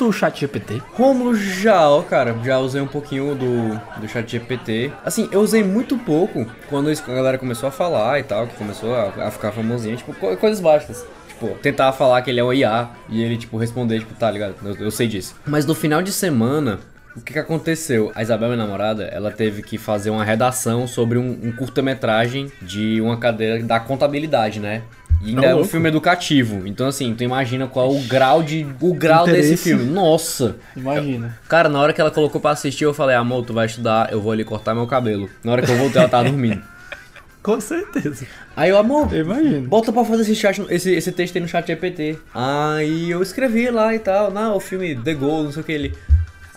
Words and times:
Tu 0.00 0.06
já 0.06 0.08
testou 0.08 0.08
o 0.08 0.12
chat 0.12 0.40
GPT? 0.40 0.82
Romulo 0.94 1.34
já, 1.36 1.88
ó, 1.88 2.02
cara, 2.02 2.34
já 2.42 2.58
usei 2.58 2.80
um 2.80 2.86
pouquinho 2.86 3.34
do, 3.34 4.00
do 4.00 4.08
chat 4.08 4.30
GPT. 4.30 4.90
Assim, 5.04 5.28
eu 5.30 5.40
usei 5.40 5.62
muito 5.62 5.98
pouco 5.98 6.46
quando 6.68 6.88
a 6.90 7.12
galera 7.14 7.36
começou 7.38 7.68
a 7.68 7.72
falar 7.72 8.18
e 8.18 8.22
tal, 8.22 8.46
que 8.46 8.54
começou 8.56 8.94
a, 8.94 9.26
a 9.26 9.30
ficar 9.30 9.52
famosinha, 9.52 9.96
tipo, 9.96 10.14
co- 10.14 10.36
coisas 10.36 10.60
básicas. 10.60 11.04
Tipo, 11.28 11.48
tentar 11.60 11.92
falar 11.92 12.20
que 12.22 12.30
ele 12.30 12.40
é 12.40 12.44
um 12.44 12.52
IA 12.52 12.88
e 13.08 13.22
ele, 13.22 13.36
tipo, 13.36 13.56
responder, 13.56 14.00
tipo, 14.00 14.14
tá 14.14 14.30
ligado? 14.30 14.54
Eu, 14.64 14.74
eu 14.86 14.90
sei 14.90 15.06
disso. 15.06 15.34
Mas 15.46 15.64
no 15.66 15.74
final 15.74 16.02
de 16.02 16.12
semana, 16.12 16.80
o 17.16 17.20
que 17.20 17.32
que 17.32 17.38
aconteceu? 17.38 18.12
A 18.14 18.22
Isabel, 18.22 18.48
minha 18.48 18.58
namorada, 18.64 19.04
ela 19.04 19.30
teve 19.30 19.62
que 19.62 19.76
fazer 19.76 20.10
uma 20.10 20.24
redação 20.24 20.86
sobre 20.86 21.18
um, 21.18 21.38
um 21.42 21.52
curta-metragem 21.52 22.50
de 22.62 23.00
uma 23.00 23.16
cadeira 23.16 23.62
da 23.62 23.80
contabilidade, 23.80 24.60
né? 24.60 24.82
E 25.22 25.30
ainda 25.30 25.46
é 25.46 25.52
um 25.52 25.58
louco. 25.58 25.70
filme 25.70 25.88
educativo. 25.88 26.66
Então, 26.66 26.86
assim, 26.86 27.14
tu 27.14 27.22
imagina 27.22 27.66
qual 27.66 27.94
o 27.94 28.00
grau 28.04 28.42
de. 28.42 28.66
O 28.80 28.94
grau 28.94 29.26
desse 29.26 29.38
Interesse. 29.40 29.62
filme. 29.62 29.84
Nossa! 29.84 30.56
Imagina. 30.74 31.38
Cara, 31.46 31.68
na 31.68 31.78
hora 31.78 31.92
que 31.92 32.00
ela 32.00 32.10
colocou 32.10 32.40
pra 32.40 32.52
assistir, 32.52 32.84
eu 32.84 32.94
falei, 32.94 33.16
amor, 33.16 33.44
tu 33.44 33.52
vai 33.52 33.66
estudar, 33.66 34.10
eu 34.12 34.20
vou 34.20 34.32
ali 34.32 34.44
cortar 34.44 34.74
meu 34.74 34.86
cabelo. 34.86 35.28
Na 35.44 35.52
hora 35.52 35.62
que 35.62 35.70
eu 35.70 35.76
voltei, 35.76 36.00
ela 36.00 36.08
tava 36.08 36.24
dormindo. 36.30 36.62
Com 37.42 37.58
certeza. 37.60 38.26
Aí 38.54 38.68
eu, 38.70 38.78
amor, 38.78 39.12
imagino. 39.14 39.66
bota 39.66 39.90
pra 39.90 40.04
fazer 40.04 40.22
esse, 40.22 40.36
chat, 40.36 40.62
esse, 40.68 40.92
esse 40.92 41.10
texto 41.10 41.36
aí 41.36 41.42
no 41.42 41.48
chat 41.48 41.66
GPT. 41.66 42.18
Aí 42.34 43.10
eu 43.10 43.22
escrevi 43.22 43.70
lá 43.70 43.94
e 43.94 43.98
tal, 43.98 44.30
não, 44.30 44.56
o 44.56 44.60
filme 44.60 44.94
The 44.94 45.14
Goal, 45.14 45.44
não 45.44 45.52
sei 45.52 45.62
o 45.62 45.64
que 45.64 45.72
ele. 45.72 45.94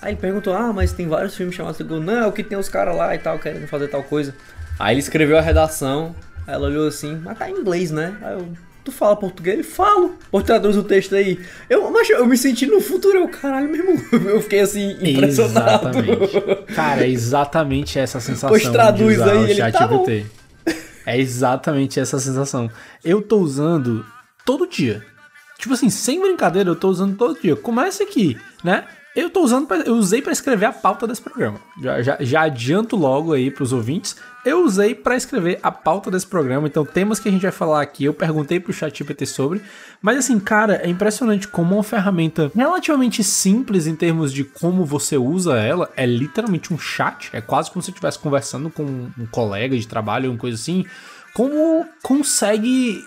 Aí 0.03 0.11
ele 0.11 0.19
perguntou, 0.19 0.53
ah, 0.53 0.73
mas 0.73 0.91
tem 0.91 1.07
vários 1.07 1.33
filmes 1.33 1.55
chamados 1.55 1.77
The 1.77 1.83
Goal. 1.85 2.01
Não, 2.01 2.23
é 2.23 2.27
o 2.27 2.31
que 2.33 2.43
tem 2.43 2.57
os 2.57 2.67
caras 2.67 2.93
lá 2.93 3.15
e 3.15 3.17
tal, 3.17 3.39
querendo 3.39 3.65
fazer 3.67 3.87
tal 3.87 4.03
coisa. 4.03 4.35
Aí 4.77 4.95
ele 4.95 4.99
escreveu 4.99 5.37
a 5.37 5.41
redação, 5.41 6.13
aí 6.45 6.53
ela 6.53 6.67
olhou 6.67 6.85
assim, 6.85 7.21
mas 7.23 7.37
tá 7.37 7.49
em 7.49 7.53
inglês, 7.53 7.89
né? 7.89 8.17
Aí 8.21 8.33
eu, 8.33 8.49
tu 8.83 8.91
fala 8.91 9.15
português? 9.15 9.53
Ele, 9.55 9.63
falo. 9.63 10.17
Pô, 10.29 10.41
traduz 10.41 10.75
o 10.75 10.83
texto 10.83 11.15
aí. 11.15 11.39
Eu, 11.69 11.89
mas 11.89 12.09
eu 12.09 12.25
me 12.25 12.37
senti 12.37 12.65
no 12.65 12.81
futuro, 12.81 13.19
eu, 13.19 13.29
caralho, 13.29 13.69
mesmo. 13.69 13.93
Eu 14.27 14.41
fiquei 14.41 14.59
assim, 14.59 14.91
impressionado. 14.99 15.97
Exatamente. 15.97 16.73
Cara, 16.75 17.05
é 17.05 17.09
exatamente 17.09 17.97
essa 17.97 18.19
sensação. 18.19 18.49
Pois 18.49 18.67
traduz 18.67 19.21
aí, 19.21 19.51
ele, 19.51 19.71
tá 19.71 19.87
bom. 19.87 20.05
É 21.05 21.17
exatamente 21.17 21.97
essa 21.97 22.19
sensação. 22.19 22.69
Eu 23.05 23.21
tô 23.21 23.37
usando 23.37 24.05
todo 24.45 24.67
dia. 24.67 25.01
Tipo 25.57 25.75
assim, 25.75 25.89
sem 25.89 26.19
brincadeira, 26.19 26.69
eu 26.69 26.75
tô 26.75 26.89
usando 26.89 27.15
todo 27.15 27.39
dia. 27.39 27.55
Começa 27.55 28.03
aqui, 28.03 28.37
né? 28.65 28.83
Eu 29.15 29.29
tô 29.29 29.41
usando, 29.41 29.67
pra, 29.67 29.77
eu 29.77 29.93
usei 29.93 30.23
pra 30.23 30.31
escrever 30.31 30.65
a 30.65 30.73
pauta 30.73 31.05
desse 31.05 31.21
programa. 31.21 31.59
Já, 31.79 32.01
já, 32.01 32.17
já 32.19 32.41
adianto 32.41 32.95
logo 32.95 33.31
aí 33.31 33.51
pros 33.51 33.71
ouvintes. 33.71 34.15
Eu 34.43 34.65
usei 34.65 34.95
pra 34.95 35.15
escrever 35.15 35.59
a 35.61 35.71
pauta 35.71 36.09
desse 36.09 36.25
programa. 36.25 36.67
Então, 36.67 36.83
temas 36.83 37.19
que 37.19 37.29
a 37.29 37.31
gente 37.31 37.43
vai 37.43 37.51
falar 37.51 37.81
aqui, 37.81 38.05
eu 38.05 38.13
perguntei 38.13 38.59
pro 38.59 38.73
chat 38.73 38.97
GPT 38.97 39.27
sobre. 39.27 39.61
Mas 40.01 40.17
assim, 40.17 40.39
cara, 40.39 40.81
é 40.83 40.89
impressionante 40.89 41.47
como 41.47 41.75
uma 41.75 41.83
ferramenta 41.83 42.51
relativamente 42.55 43.23
simples 43.23 43.85
em 43.85 43.95
termos 43.95 44.33
de 44.33 44.43
como 44.43 44.83
você 44.83 45.15
usa 45.15 45.57
ela. 45.57 45.91
É 45.95 46.07
literalmente 46.07 46.73
um 46.73 46.79
chat. 46.79 47.29
É 47.33 47.39
quase 47.39 47.69
como 47.69 47.83
se 47.83 47.87
você 47.87 47.91
estivesse 47.91 48.17
conversando 48.17 48.71
com 48.71 48.83
um 48.83 49.27
colega 49.29 49.77
de 49.77 49.87
trabalho, 49.87 50.31
uma 50.31 50.39
coisa 50.39 50.55
assim. 50.59 50.85
Como 51.35 51.85
consegue 52.01 53.03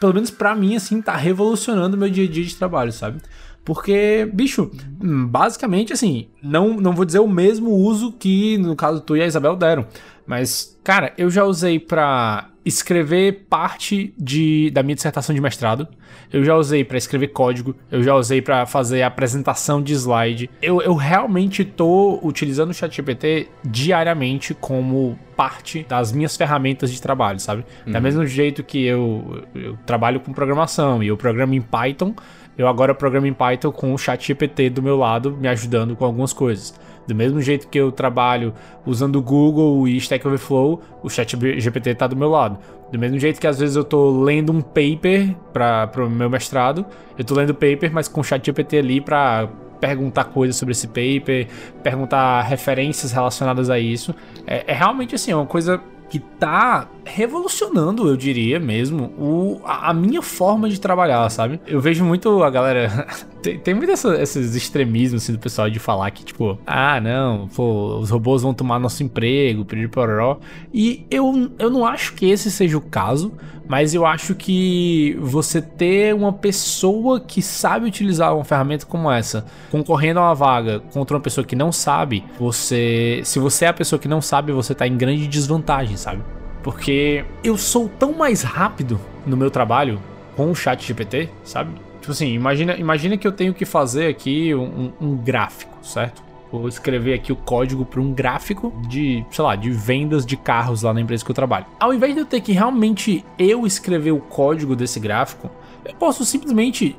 pelo 0.00 0.14
menos 0.14 0.30
pra 0.30 0.54
mim, 0.54 0.74
assim, 0.74 1.02
tá 1.02 1.14
revolucionando 1.14 1.94
meu 1.94 2.08
dia 2.08 2.24
a 2.24 2.28
dia 2.28 2.42
de 2.42 2.56
trabalho, 2.56 2.90
sabe? 2.90 3.20
Porque, 3.64 4.28
bicho, 4.32 4.70
basicamente, 5.02 5.92
assim, 5.92 6.28
não, 6.42 6.74
não 6.74 6.92
vou 6.92 7.04
dizer 7.04 7.18
o 7.18 7.28
mesmo 7.28 7.70
uso 7.70 8.12
que, 8.12 8.58
no 8.58 8.74
caso, 8.74 9.00
tu 9.00 9.16
e 9.16 9.22
a 9.22 9.26
Isabel 9.26 9.54
deram. 9.54 9.86
Mas, 10.26 10.78
cara, 10.82 11.12
eu 11.18 11.30
já 11.30 11.44
usei 11.44 11.78
pra 11.78 12.50
escrever 12.64 13.46
parte 13.48 14.14
de, 14.18 14.70
da 14.70 14.82
minha 14.82 14.94
dissertação 14.94 15.34
de 15.34 15.40
mestrado. 15.40 15.88
Eu 16.32 16.44
já 16.44 16.54
usei 16.54 16.84
pra 16.84 16.98
escrever 16.98 17.28
código. 17.28 17.74
Eu 17.90 18.02
já 18.02 18.14
usei 18.14 18.40
pra 18.40 18.66
fazer 18.66 19.02
apresentação 19.02 19.82
de 19.82 19.92
slide. 19.94 20.50
Eu, 20.60 20.80
eu 20.80 20.94
realmente 20.94 21.64
tô 21.64 22.20
utilizando 22.22 22.70
o 22.70 22.74
ChatGPT 22.74 23.48
diariamente 23.64 24.54
como 24.54 25.18
parte 25.36 25.86
das 25.88 26.12
minhas 26.12 26.36
ferramentas 26.36 26.92
de 26.92 27.00
trabalho, 27.00 27.40
sabe? 27.40 27.64
Da 27.86 28.00
mesmo 28.00 28.26
jeito 28.26 28.62
que 28.62 28.84
eu, 28.84 29.42
eu 29.54 29.76
trabalho 29.86 30.20
com 30.20 30.32
programação 30.32 31.02
e 31.02 31.08
eu 31.08 31.16
programo 31.16 31.54
em 31.54 31.62
Python, 31.62 32.14
eu 32.56 32.68
agora 32.68 32.94
programo 32.94 33.26
em 33.26 33.32
Python 33.32 33.72
com 33.72 33.94
o 33.94 33.98
ChatGPT 33.98 34.70
do 34.70 34.82
meu 34.82 34.96
lado, 34.96 35.32
me 35.32 35.48
ajudando 35.48 35.96
com 35.96 36.04
algumas 36.04 36.32
coisas. 36.32 36.74
Do 37.06 37.14
mesmo 37.14 37.40
jeito 37.40 37.66
que 37.68 37.78
eu 37.78 37.90
trabalho 37.90 38.54
usando 38.86 39.16
o 39.16 39.22
Google 39.22 39.88
e 39.88 39.96
Stack 39.96 40.26
Overflow, 40.26 40.80
o 41.02 41.08
ChatGPT 41.08 41.94
tá 41.94 42.06
do 42.06 42.14
meu 42.14 42.28
lado. 42.28 42.58
Do 42.92 42.98
mesmo 42.98 43.18
jeito 43.18 43.40
que 43.40 43.46
às 43.46 43.58
vezes 43.58 43.76
eu 43.76 43.84
tô 43.84 44.22
lendo 44.22 44.52
um 44.52 44.60
paper 44.60 45.34
para 45.52 45.90
o 46.04 46.10
meu 46.10 46.28
mestrado, 46.28 46.84
eu 47.18 47.24
tô 47.24 47.34
lendo 47.34 47.50
o 47.50 47.54
paper, 47.54 47.92
mas 47.92 48.08
com 48.08 48.20
o 48.20 48.24
ChatGPT 48.24 48.78
ali 48.78 49.00
para 49.00 49.48
perguntar 49.80 50.24
coisas 50.24 50.56
sobre 50.56 50.72
esse 50.72 50.86
paper, 50.86 51.48
perguntar 51.82 52.42
referências 52.42 53.10
relacionadas 53.10 53.70
a 53.70 53.78
isso. 53.78 54.14
É, 54.46 54.64
é 54.70 54.74
realmente 54.74 55.14
assim, 55.14 55.32
é 55.32 55.36
uma 55.36 55.46
coisa 55.46 55.80
que 56.10 56.18
tá 56.18 56.88
revolucionando, 57.04 58.08
eu 58.08 58.16
diria 58.16 58.58
mesmo, 58.58 59.04
o, 59.16 59.60
a, 59.64 59.90
a 59.90 59.94
minha 59.94 60.20
forma 60.20 60.68
de 60.68 60.80
trabalhar, 60.80 61.28
sabe? 61.30 61.60
Eu 61.66 61.80
vejo 61.80 62.04
muito 62.04 62.42
a 62.42 62.50
galera. 62.50 63.06
tem, 63.42 63.58
tem 63.58 63.74
muito 63.74 63.90
essa- 63.90 64.20
esses 64.20 64.54
extremismos 64.54 65.22
assim, 65.22 65.32
do 65.32 65.38
pessoal 65.38 65.68
de 65.70 65.78
falar 65.78 66.10
que, 66.10 66.24
tipo, 66.24 66.58
ah, 66.66 67.00
não, 67.00 67.48
pô, 67.48 67.98
os 67.98 68.10
robôs 68.10 68.42
vão 68.42 68.52
tomar 68.54 68.78
nosso 68.78 69.02
emprego, 69.02 69.64
pedir 69.64 69.88
pororó. 69.88 70.38
E 70.72 71.04
eu, 71.10 71.50
eu 71.58 71.70
não 71.70 71.84
acho 71.86 72.14
que 72.14 72.28
esse 72.30 72.50
seja 72.50 72.76
o 72.76 72.80
caso, 72.80 73.32
mas 73.68 73.94
eu 73.94 74.04
acho 74.04 74.34
que 74.34 75.16
você 75.20 75.62
ter 75.62 76.14
uma 76.14 76.32
pessoa 76.32 77.20
que 77.20 77.40
sabe 77.40 77.86
utilizar 77.86 78.34
uma 78.34 78.44
ferramenta 78.44 78.84
como 78.84 79.10
essa, 79.10 79.44
concorrendo 79.70 80.18
a 80.20 80.24
uma 80.28 80.34
vaga 80.34 80.80
contra 80.92 81.16
uma 81.16 81.22
pessoa 81.22 81.44
que 81.44 81.54
não 81.56 81.70
sabe, 81.72 82.24
você. 82.38 83.20
Se 83.24 83.38
você 83.38 83.64
é 83.64 83.68
a 83.68 83.72
pessoa 83.72 83.98
que 83.98 84.08
não 84.08 84.20
sabe, 84.20 84.52
você 84.52 84.74
tá 84.74 84.86
em 84.86 84.96
grande 84.96 85.26
desvantagem, 85.26 85.96
sabe? 85.96 86.22
Porque 86.62 87.24
eu 87.42 87.56
sou 87.56 87.88
tão 87.88 88.12
mais 88.12 88.42
rápido 88.42 89.00
no 89.26 89.36
meu 89.36 89.50
trabalho 89.50 90.00
com 90.36 90.50
o 90.50 90.54
chat 90.54 90.84
GPT, 90.86 91.28
sabe? 91.44 91.70
Tipo 92.00 92.12
assim, 92.12 92.32
imagina, 92.32 92.76
imagina 92.76 93.16
que 93.16 93.26
eu 93.26 93.32
tenho 93.32 93.52
que 93.52 93.64
fazer 93.64 94.06
aqui 94.06 94.54
um, 94.54 94.92
um 95.00 95.16
gráfico, 95.16 95.76
certo? 95.82 96.22
Vou 96.50 96.66
escrever 96.66 97.14
aqui 97.14 97.32
o 97.32 97.36
código 97.36 97.84
para 97.84 98.00
um 98.00 98.12
gráfico 98.12 98.72
de, 98.88 99.24
sei 99.30 99.44
lá, 99.44 99.54
de 99.54 99.70
vendas 99.70 100.26
de 100.26 100.36
carros 100.36 100.82
lá 100.82 100.92
na 100.92 101.00
empresa 101.00 101.24
que 101.24 101.30
eu 101.30 101.34
trabalho. 101.34 101.66
Ao 101.78 101.94
invés 101.94 102.14
de 102.14 102.20
eu 102.20 102.26
ter 102.26 102.40
que 102.40 102.52
realmente 102.52 103.24
eu 103.38 103.64
escrever 103.66 104.10
o 104.10 104.18
código 104.18 104.74
desse 104.74 104.98
gráfico, 104.98 105.48
eu 105.84 105.94
posso 105.94 106.24
simplesmente 106.24 106.96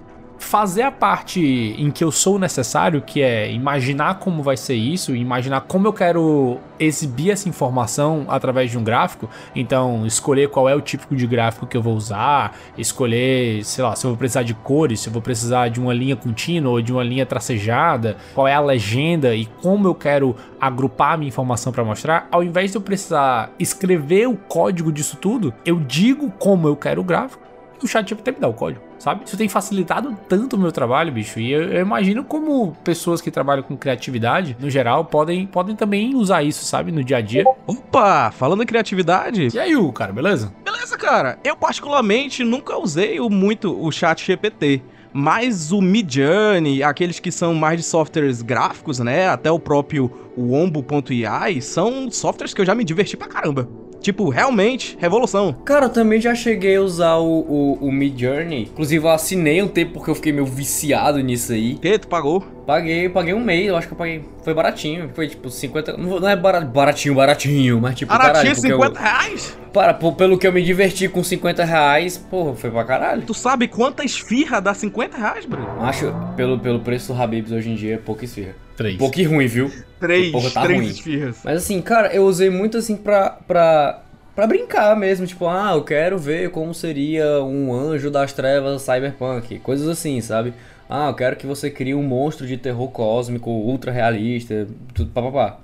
fazer 0.51 0.81
a 0.81 0.91
parte 0.91 1.39
em 1.79 1.89
que 1.89 2.03
eu 2.03 2.12
sou 2.12 2.38
necessário, 2.38 3.01
que 3.01 3.22
é 3.22 3.50
imaginar 3.50 4.20
como 4.20 4.43
vai 4.43 4.58
ser 4.58 4.73
isso, 4.73 5.16
imaginar 5.16 5.61
como 5.61 5.87
eu 5.87 5.93
quero 5.93 6.59
exibir 6.78 7.31
essa 7.31 7.47
informação 7.47 8.25
através 8.28 8.70
de 8.70 8.78
um 8.78 8.84
gráfico. 8.84 9.29
Então, 9.55 10.05
escolher 10.05 10.49
qual 10.49 10.67
é 10.67 10.75
o 10.75 10.81
tipo 10.81 11.16
de 11.16 11.25
gráfico 11.25 11.66
que 11.66 11.78
eu 11.78 11.81
vou 11.81 11.96
usar, 11.96 12.53
escolher, 12.78 13.64
sei 13.64 13.81
lá, 13.81 13.96
se 13.96 14.05
eu 14.05 14.09
vou 14.09 14.17
precisar 14.17 14.43
de 14.43 14.53
cores, 14.53 14.99
se 14.99 15.08
eu 15.08 15.14
vou 15.14 15.22
precisar 15.22 15.70
de 15.70 15.79
uma 15.79 15.93
linha 15.93 16.17
contínua 16.17 16.73
ou 16.73 16.81
de 16.81 16.91
uma 16.91 17.03
linha 17.03 17.25
tracejada, 17.25 18.17
qual 18.35 18.46
é 18.46 18.53
a 18.53 18.59
legenda 18.59 19.34
e 19.34 19.46
como 19.46 19.87
eu 19.87 19.96
quero 19.96 20.35
agrupar 20.59 21.14
a 21.14 21.17
minha 21.17 21.29
informação 21.29 21.72
para 21.72 21.85
mostrar. 21.85 22.28
Ao 22.29 22.43
invés 22.43 22.72
de 22.72 22.78
eu 22.78 22.81
precisar 22.81 23.53
escrever 23.58 24.28
o 24.28 24.35
código 24.35 24.91
disso 24.91 25.16
tudo, 25.16 25.53
eu 25.66 25.79
digo 25.79 26.29
como 26.29 26.67
eu 26.67 26.75
quero 26.75 26.99
o 26.99 27.05
gráfico 27.05 27.50
o 27.85 27.87
chat 27.87 28.07
GPT 28.09 28.31
me 28.31 28.39
dá 28.39 28.47
o 28.47 28.53
código, 28.53 28.81
sabe? 28.99 29.23
Isso 29.25 29.37
tem 29.37 29.47
facilitado 29.49 30.17
tanto 30.28 30.55
o 30.55 30.59
meu 30.59 30.72
trabalho, 30.72 31.11
bicho. 31.11 31.39
E 31.39 31.51
eu, 31.51 31.63
eu 31.63 31.81
imagino 31.81 32.23
como 32.23 32.75
pessoas 32.83 33.22
que 33.22 33.31
trabalham 33.31 33.63
com 33.63 33.75
criatividade, 33.78 34.55
no 34.59 34.69
geral, 34.69 35.05
podem, 35.05 35.45
podem 35.45 35.75
também 35.75 36.16
usar 36.16 36.43
isso, 36.43 36.63
sabe? 36.66 36.91
No 36.91 37.03
dia 37.03 37.17
a 37.17 37.22
dia. 37.22 37.43
Opa, 37.67 38.31
falando 38.31 38.63
em 38.63 38.66
criatividade. 38.66 39.49
E 39.53 39.59
aí, 39.59 39.75
o 39.75 39.91
cara, 39.91 40.11
beleza? 40.13 40.53
Beleza, 40.63 40.97
cara. 40.97 41.37
Eu 41.43 41.55
particularmente 41.55 42.43
nunca 42.43 42.78
usei 42.78 43.19
muito 43.19 43.78
o 43.84 43.91
chat 43.91 44.25
GPT. 44.25 44.81
mas 45.13 45.72
o 45.72 45.81
Midjourney, 45.81 46.84
aqueles 46.84 47.19
que 47.19 47.31
são 47.31 47.53
mais 47.53 47.77
de 47.77 47.84
softwares 47.85 48.41
gráficos, 48.41 48.99
né, 48.99 49.27
até 49.27 49.51
o 49.51 49.59
próprio 49.59 50.09
Wombo.ai, 50.37 51.59
são 51.61 52.09
softwares 52.09 52.53
que 52.53 52.61
eu 52.61 52.66
já 52.66 52.73
me 52.73 52.84
diverti 52.84 53.17
pra 53.17 53.27
caramba. 53.27 53.67
Tipo, 54.01 54.29
realmente, 54.29 54.97
revolução. 54.99 55.53
Cara, 55.63 55.85
eu 55.85 55.89
também 55.89 56.19
já 56.19 56.33
cheguei 56.33 56.75
a 56.75 56.81
usar 56.81 57.17
o, 57.17 57.41
o, 57.41 57.73
o 57.81 57.91
Mid 57.91 58.19
Journey. 58.19 58.63
Inclusive, 58.63 59.05
eu 59.05 59.11
assinei 59.11 59.61
um 59.61 59.67
tempo 59.67 59.93
porque 59.93 60.09
eu 60.09 60.15
fiquei 60.15 60.31
meio 60.33 60.45
viciado 60.45 61.19
nisso 61.19 61.53
aí. 61.53 61.75
Que? 61.75 61.99
Tu 61.99 62.07
pagou? 62.07 62.41
Paguei, 62.65 63.09
paguei 63.09 63.33
um 63.33 63.43
mês, 63.43 63.67
eu 63.67 63.75
acho 63.75 63.87
que 63.87 63.93
eu 63.93 63.97
paguei. 63.97 64.23
Foi 64.43 64.53
baratinho, 64.53 65.09
foi 65.13 65.27
tipo 65.27 65.49
50. 65.49 65.97
Não 65.97 66.27
é 66.27 66.35
baratinho, 66.35 67.13
baratinho, 67.13 67.81
mas 67.81 67.95
tipo. 67.95 68.11
Baratinho, 68.11 68.55
caralho, 68.55 68.55
50 68.55 68.99
eu, 68.99 69.03
reais? 69.03 69.57
Para, 69.73 69.93
pelo 69.93 70.37
que 70.37 70.47
eu 70.47 70.51
me 70.51 70.63
diverti 70.63 71.07
com 71.07 71.23
50 71.23 71.63
reais, 71.63 72.17
porra, 72.17 72.55
foi 72.55 72.71
pra 72.71 72.83
caralho. 72.83 73.23
Tu 73.23 73.33
sabe 73.33 73.67
quantas 73.67 74.05
esfirra 74.05 74.59
dá 74.59 74.73
50 74.73 75.17
reais, 75.17 75.45
Bruno? 75.45 75.67
Acho, 75.81 76.13
pelo, 76.35 76.59
pelo 76.59 76.79
preço 76.79 77.13
do 77.13 77.21
Habibs 77.21 77.51
hoje 77.51 77.69
em 77.69 77.75
dia, 77.75 77.95
é 77.95 77.97
pouca 77.97 78.25
esfirra. 78.25 78.55
Três. 78.81 78.97
Pouco 78.97 79.23
ruim, 79.23 79.47
viu? 79.47 79.72
Três, 79.99 80.31
porra, 80.31 80.49
tá 80.49 80.61
três 80.63 80.79
ruim. 80.79 80.89
esfirras. 80.89 81.37
Mas 81.43 81.57
assim, 81.57 81.81
cara, 81.81 82.13
eu 82.13 82.25
usei 82.25 82.49
muito 82.49 82.78
assim 82.78 82.95
pra. 82.95 83.29
pra 83.47 84.01
Pra 84.33 84.47
brincar 84.47 84.95
mesmo, 84.95 85.28
tipo, 85.28 85.45
ah, 85.45 85.73
eu 85.75 85.83
quero 85.83 86.17
ver 86.17 86.49
como 86.51 86.73
seria 86.73 87.43
um 87.43 87.73
anjo 87.73 88.09
das 88.09 88.31
trevas 88.31 88.81
cyberpunk, 88.81 89.59
coisas 89.59 89.85
assim, 89.89 90.22
sabe? 90.22 90.53
Ah, 90.89 91.09
eu 91.09 91.13
quero 91.13 91.35
que 91.35 91.45
você 91.45 91.69
crie 91.69 91.93
um 91.93 92.01
monstro 92.01 92.47
de 92.47 92.55
terror 92.55 92.89
cósmico, 92.89 93.49
ultra 93.49 93.91
realista, 93.91 94.67
tudo 94.93 95.11
papapá. 95.11 95.59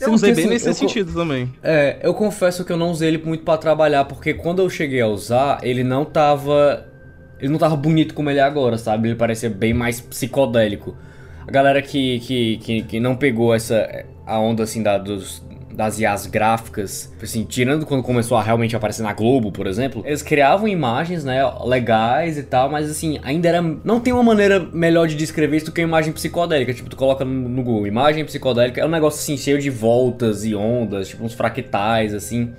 Eu 0.00 0.12
usei 0.12 0.32
bem 0.32 0.44
assim, 0.44 0.52
nesse 0.52 0.68
eu, 0.68 0.74
sentido 0.74 1.12
também. 1.12 1.52
É, 1.62 1.98
eu 2.02 2.14
confesso 2.14 2.64
que 2.64 2.72
eu 2.72 2.76
não 2.76 2.90
usei 2.90 3.08
ele 3.08 3.18
muito 3.18 3.44
para 3.44 3.58
trabalhar, 3.58 4.04
porque 4.04 4.34
quando 4.34 4.62
eu 4.62 4.70
cheguei 4.70 5.00
a 5.00 5.06
usar, 5.06 5.58
ele 5.62 5.82
não 5.84 6.04
tava. 6.04 6.86
Ele 7.38 7.50
não 7.50 7.58
tava 7.58 7.76
bonito 7.76 8.14
como 8.14 8.30
ele 8.30 8.38
é 8.38 8.42
agora, 8.42 8.78
sabe? 8.78 9.08
Ele 9.08 9.16
parecia 9.16 9.50
bem 9.50 9.74
mais 9.74 10.00
psicodélico. 10.00 10.96
A 11.46 11.50
galera 11.50 11.82
que, 11.82 12.20
que, 12.20 12.56
que, 12.58 12.82
que 12.82 13.00
não 13.00 13.16
pegou 13.16 13.54
essa. 13.54 14.04
a 14.26 14.38
onda 14.38 14.62
assim 14.62 14.82
da, 14.82 14.96
dos, 14.96 15.44
das 15.74 15.98
IAs 15.98 16.26
gráficas, 16.26 17.12
assim, 17.20 17.44
tirando 17.44 17.84
quando 17.84 18.02
começou 18.02 18.36
a 18.36 18.42
realmente 18.42 18.76
aparecer 18.76 19.02
na 19.02 19.12
Globo, 19.12 19.50
por 19.50 19.66
exemplo, 19.66 20.02
eles 20.06 20.22
criavam 20.22 20.68
imagens, 20.68 21.24
né, 21.24 21.40
legais 21.64 22.38
e 22.38 22.44
tal, 22.44 22.70
mas 22.70 22.88
assim, 22.88 23.18
ainda 23.22 23.48
era. 23.48 23.60
Não 23.60 24.00
tem 24.00 24.12
uma 24.12 24.22
maneira 24.22 24.60
melhor 24.72 25.08
de 25.08 25.16
descrever 25.16 25.56
isso 25.56 25.66
do 25.66 25.72
que 25.72 25.80
a 25.80 25.84
imagem 25.84 26.12
psicodélica. 26.12 26.72
Tipo, 26.72 26.88
tu 26.88 26.96
coloca 26.96 27.24
no 27.24 27.62
Google, 27.62 27.86
imagem 27.86 28.24
psicodélica, 28.24 28.80
é 28.80 28.86
um 28.86 28.90
negócio 28.90 29.20
assim, 29.20 29.36
cheio 29.36 29.60
de 29.60 29.68
voltas 29.68 30.44
e 30.44 30.54
ondas, 30.54 31.08
tipo 31.08 31.24
uns 31.24 31.34
fractais, 31.34 32.14
assim. 32.14 32.52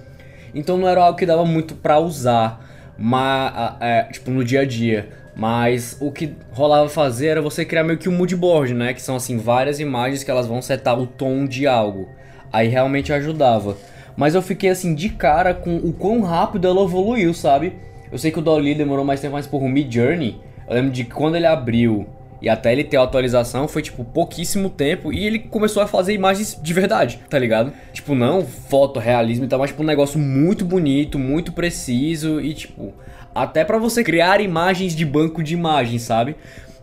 Então 0.53 0.77
não 0.77 0.87
era 0.87 1.01
algo 1.01 1.17
que 1.17 1.25
dava 1.25 1.45
muito 1.45 1.75
pra 1.75 1.99
usar, 1.99 2.93
mas, 2.97 3.75
é, 3.79 4.03
tipo, 4.03 4.29
no 4.29 4.43
dia 4.43 4.61
a 4.61 4.65
dia. 4.65 5.24
Mas 5.35 5.97
o 5.99 6.11
que 6.11 6.33
rolava 6.51 6.87
fazer 6.87 7.27
era 7.27 7.41
você 7.41 7.65
criar 7.65 7.83
meio 7.83 7.99
que 7.99 8.07
um 8.07 8.15
mood 8.15 8.35
board, 8.35 8.73
né? 8.73 8.93
Que 8.93 9.01
são 9.01 9.17
assim 9.17 9.37
várias 9.37 9.79
imagens 9.79 10.23
que 10.23 10.31
elas 10.31 10.47
vão 10.47 10.61
setar 10.61 10.97
o 10.99 11.05
tom 11.05 11.45
de 11.45 11.67
algo. 11.67 12.07
Aí 12.53 12.69
realmente 12.69 13.11
ajudava. 13.11 13.77
Mas 14.15 14.33
eu 14.33 14.41
fiquei 14.41 14.69
assim 14.69 14.95
de 14.95 15.09
cara 15.09 15.53
com 15.53 15.75
o 15.75 15.91
quão 15.91 16.21
rápido 16.21 16.67
ela 16.67 16.81
evoluiu, 16.83 17.33
sabe? 17.33 17.73
Eu 18.09 18.17
sei 18.17 18.31
que 18.31 18.39
o 18.39 18.41
Dolly 18.41 18.73
demorou 18.73 19.03
mais 19.03 19.19
tempo, 19.19 19.33
mas 19.33 19.45
por 19.45 19.61
o 19.61 19.67
Mid 19.67 19.93
Journey, 19.93 20.39
eu 20.69 20.75
lembro 20.75 20.91
de 20.91 21.03
quando 21.03 21.35
ele 21.35 21.45
abriu 21.45 22.07
e 22.41 22.47
até 22.47 22.71
ele 22.71 22.83
ter 22.83 22.97
a 22.97 23.03
atualização 23.03 23.67
foi 23.67 23.81
tipo 23.81 24.03
pouquíssimo 24.05 24.69
tempo 24.69 25.11
e 25.11 25.25
ele 25.25 25.39
começou 25.39 25.81
a 25.81 25.87
fazer 25.87 26.13
imagens 26.13 26.57
de 26.61 26.73
verdade, 26.73 27.19
tá 27.29 27.39
ligado? 27.39 27.73
Tipo, 27.91 28.15
não 28.15 28.45
foto, 28.45 28.99
realismo 28.99 29.45
e 29.45 29.47
tal, 29.47 29.59
mas 29.59 29.71
tipo 29.71 29.83
um 29.83 29.85
negócio 29.85 30.19
muito 30.19 30.63
bonito, 30.63 31.17
muito 31.19 31.51
preciso 31.51 32.39
e 32.39 32.53
tipo, 32.53 32.93
até 33.35 33.65
para 33.65 33.77
você 33.77 34.01
criar 34.01 34.39
imagens 34.39 34.95
de 34.95 35.05
banco 35.05 35.43
de 35.43 35.53
imagens, 35.53 36.03
sabe? 36.03 36.37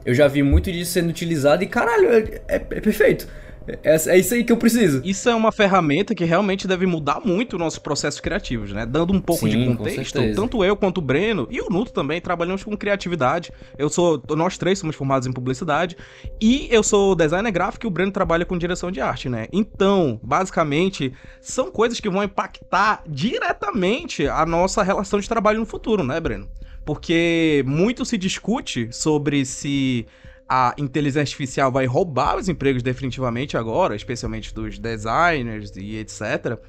Eu 0.05 0.15
já 0.15 0.29
vi 0.29 0.43
muito 0.43 0.71
disso 0.71 0.93
sendo 0.93 1.09
utilizado 1.09 1.65
e 1.65 1.67
caralho, 1.67 2.13
é, 2.13 2.19
é, 2.47 2.57
é 2.57 2.81
perfeito. 2.81 3.27
É, 3.67 3.95
é, 3.95 4.19
isso 4.19 4.35
aí 4.35 4.45
que 4.45 4.53
eu 4.53 4.57
preciso. 4.57 5.01
Isso 5.05 5.29
é 5.29 5.35
uma 5.35 5.53
ferramenta 5.53 6.15
que 6.15 6.25
realmente 6.25 6.67
deve 6.67 6.87
mudar 6.87 7.21
muito 7.25 7.55
o 7.57 7.59
nosso 7.59 7.81
processo 7.81 8.23
criativo, 8.23 8.67
né? 8.75 8.87
Dando 8.87 9.13
um 9.13 9.21
pouco 9.21 9.49
Sim, 9.49 9.59
de 9.59 9.77
contexto, 9.77 10.19
tanto 10.35 10.65
eu 10.65 10.77
quanto 10.77 10.99
o 10.99 11.01
Breno 11.01 11.47
e 11.51 11.61
o 11.61 11.69
Nuto 11.69 11.93
também 11.93 12.21
trabalhamos 12.21 12.65
com 12.65 12.77
criatividade. 12.77 13.53
Eu 13.79 13.89
sou, 13.89 14.23
nós 14.31 14.59
três 14.59 14.79
somos 14.79 14.97
formados 14.97 15.27
em 15.27 15.33
publicidade 15.33 15.97
e 16.41 16.69
eu 16.71 16.83
sou 16.83 17.15
designer 17.15 17.51
gráfico 17.51 17.87
e 17.87 17.89
o 17.89 17.91
Breno 17.91 18.13
trabalha 18.13 18.45
com 18.45 18.59
direção 18.59 18.91
de 18.91 19.01
arte, 19.01 19.29
né? 19.29 19.47
Então, 19.53 20.21
basicamente, 20.23 21.13
são 21.41 21.71
coisas 21.71 22.01
que 22.01 22.09
vão 22.09 22.23
impactar 22.23 23.03
diretamente 23.09 24.27
a 24.27 24.45
nossa 24.45 24.83
relação 24.83 25.21
de 25.21 25.29
trabalho 25.29 25.61
no 25.61 25.67
futuro, 25.67 26.03
né, 26.03 26.21
Breno? 26.21 26.49
Porque 26.85 27.63
muito 27.67 28.05
se 28.05 28.19
discute 28.19 28.89
sobre 28.91 29.45
se 29.45 30.07
a 30.55 30.75
inteligência 30.77 31.23
artificial 31.23 31.73
vai 31.73 31.87
roubar 31.87 32.37
os 32.37 32.47
empregos 32.47 32.83
definitivamente 32.83 33.57
agora, 33.57 33.97
especialmente 33.97 34.55
dos 34.55 34.79
designers 34.79 35.75
e 35.75 35.97
etc. 35.97 36.61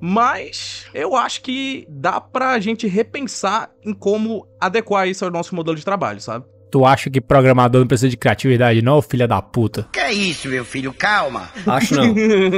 Mas 0.00 0.86
eu 0.94 1.14
acho 1.14 1.42
que 1.42 1.86
dá 1.86 2.18
pra 2.18 2.58
gente 2.58 2.86
repensar 2.86 3.70
em 3.84 3.92
como 3.92 4.48
adequar 4.58 5.06
isso 5.06 5.22
ao 5.22 5.30
nosso 5.30 5.54
modelo 5.54 5.76
de 5.76 5.84
trabalho, 5.84 6.18
sabe? 6.18 6.46
Tu 6.70 6.84
acha 6.84 7.08
que 7.08 7.20
programador 7.20 7.80
não 7.80 7.86
precisa 7.86 8.08
de 8.08 8.16
criatividade, 8.16 8.82
não, 8.82 9.00
filha 9.00 9.26
da 9.26 9.40
puta? 9.40 9.86
Que 9.92 10.00
é 10.00 10.12
isso, 10.12 10.48
meu 10.48 10.64
filho? 10.64 10.92
Calma. 10.92 11.48
Acho 11.66 11.94
não. 11.94 12.14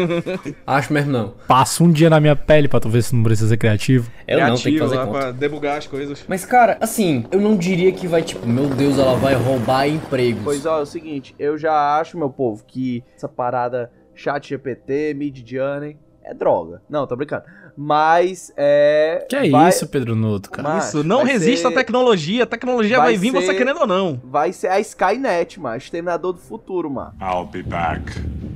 Acho 0.67 0.93
mesmo 0.93 1.13
não. 1.13 1.35
Passa 1.47 1.85
um 1.85 1.91
dia 1.91 2.09
na 2.09 2.19
minha 2.19 2.35
pele 2.35 2.69
pra 2.69 2.81
tu 2.81 2.89
ver 2.89 3.03
se 3.03 3.15
não 3.15 3.23
precisa 3.23 3.49
ser 3.49 3.57
criativo. 3.57 4.11
Eu 4.27 4.39
criativo, 4.39 4.49
não, 4.49 4.63
tem 4.63 4.73
que 4.73 4.79
fazer 4.79 4.97
conta. 4.97 5.11
Pra 5.11 5.31
debugar 5.33 5.79
as 5.79 5.87
coisas. 5.87 6.25
Mas, 6.27 6.45
cara, 6.45 6.79
assim, 6.81 7.27
eu 7.31 7.41
não 7.41 7.57
diria 7.57 7.93
que 7.93 8.07
vai, 8.07 8.23
tipo, 8.23 8.47
meu 8.47 8.69
Deus, 8.69 8.99
ela 8.99 9.15
vai 9.15 9.35
roubar 9.35 9.87
empregos. 9.87 10.43
Pois 10.43 10.67
ó, 10.67 10.79
é 10.79 10.83
o 10.83 10.87
seguinte, 10.87 11.35
eu 11.39 11.59
já 11.59 11.99
acho, 11.99 12.19
meu 12.19 12.31
povo, 12.31 12.65
que 12.67 13.05
essa 13.15 13.29
parada 13.29 13.91
chat 14.15 14.49
GPT, 14.49 15.15
Mid 15.15 15.49
Journey, 15.49 15.97
é 16.25 16.35
droga. 16.35 16.83
Não, 16.89 17.07
tô 17.07 17.17
brincando. 17.17 17.45
Mas 17.81 18.53
é. 18.57 19.25
Que 19.29 19.37
é 19.37 19.51
vai... 19.51 19.69
isso, 19.69 19.87
Pedro 19.87 20.17
Nuto, 20.17 20.51
cara? 20.51 20.69
Mas, 20.69 20.89
isso, 20.89 21.05
não 21.05 21.23
resista 21.23 21.69
ser... 21.69 21.75
à 21.75 21.79
tecnologia. 21.79 22.43
A 22.43 22.47
tecnologia 22.47 22.97
vai, 22.97 23.07
vai 23.11 23.17
vir, 23.17 23.31
ser... 23.31 23.41
você 23.41 23.55
querendo 23.55 23.79
ou 23.79 23.87
não. 23.87 24.21
Vai 24.25 24.53
ser 24.53 24.67
a 24.67 24.81
Skynet, 24.81 25.61
mano. 25.61 25.77
Exterminador 25.77 26.33
do 26.33 26.41
futuro, 26.41 26.91
mano. 26.91 27.15
I'll 27.23 27.47
be 27.47 27.63
back. 27.63 28.03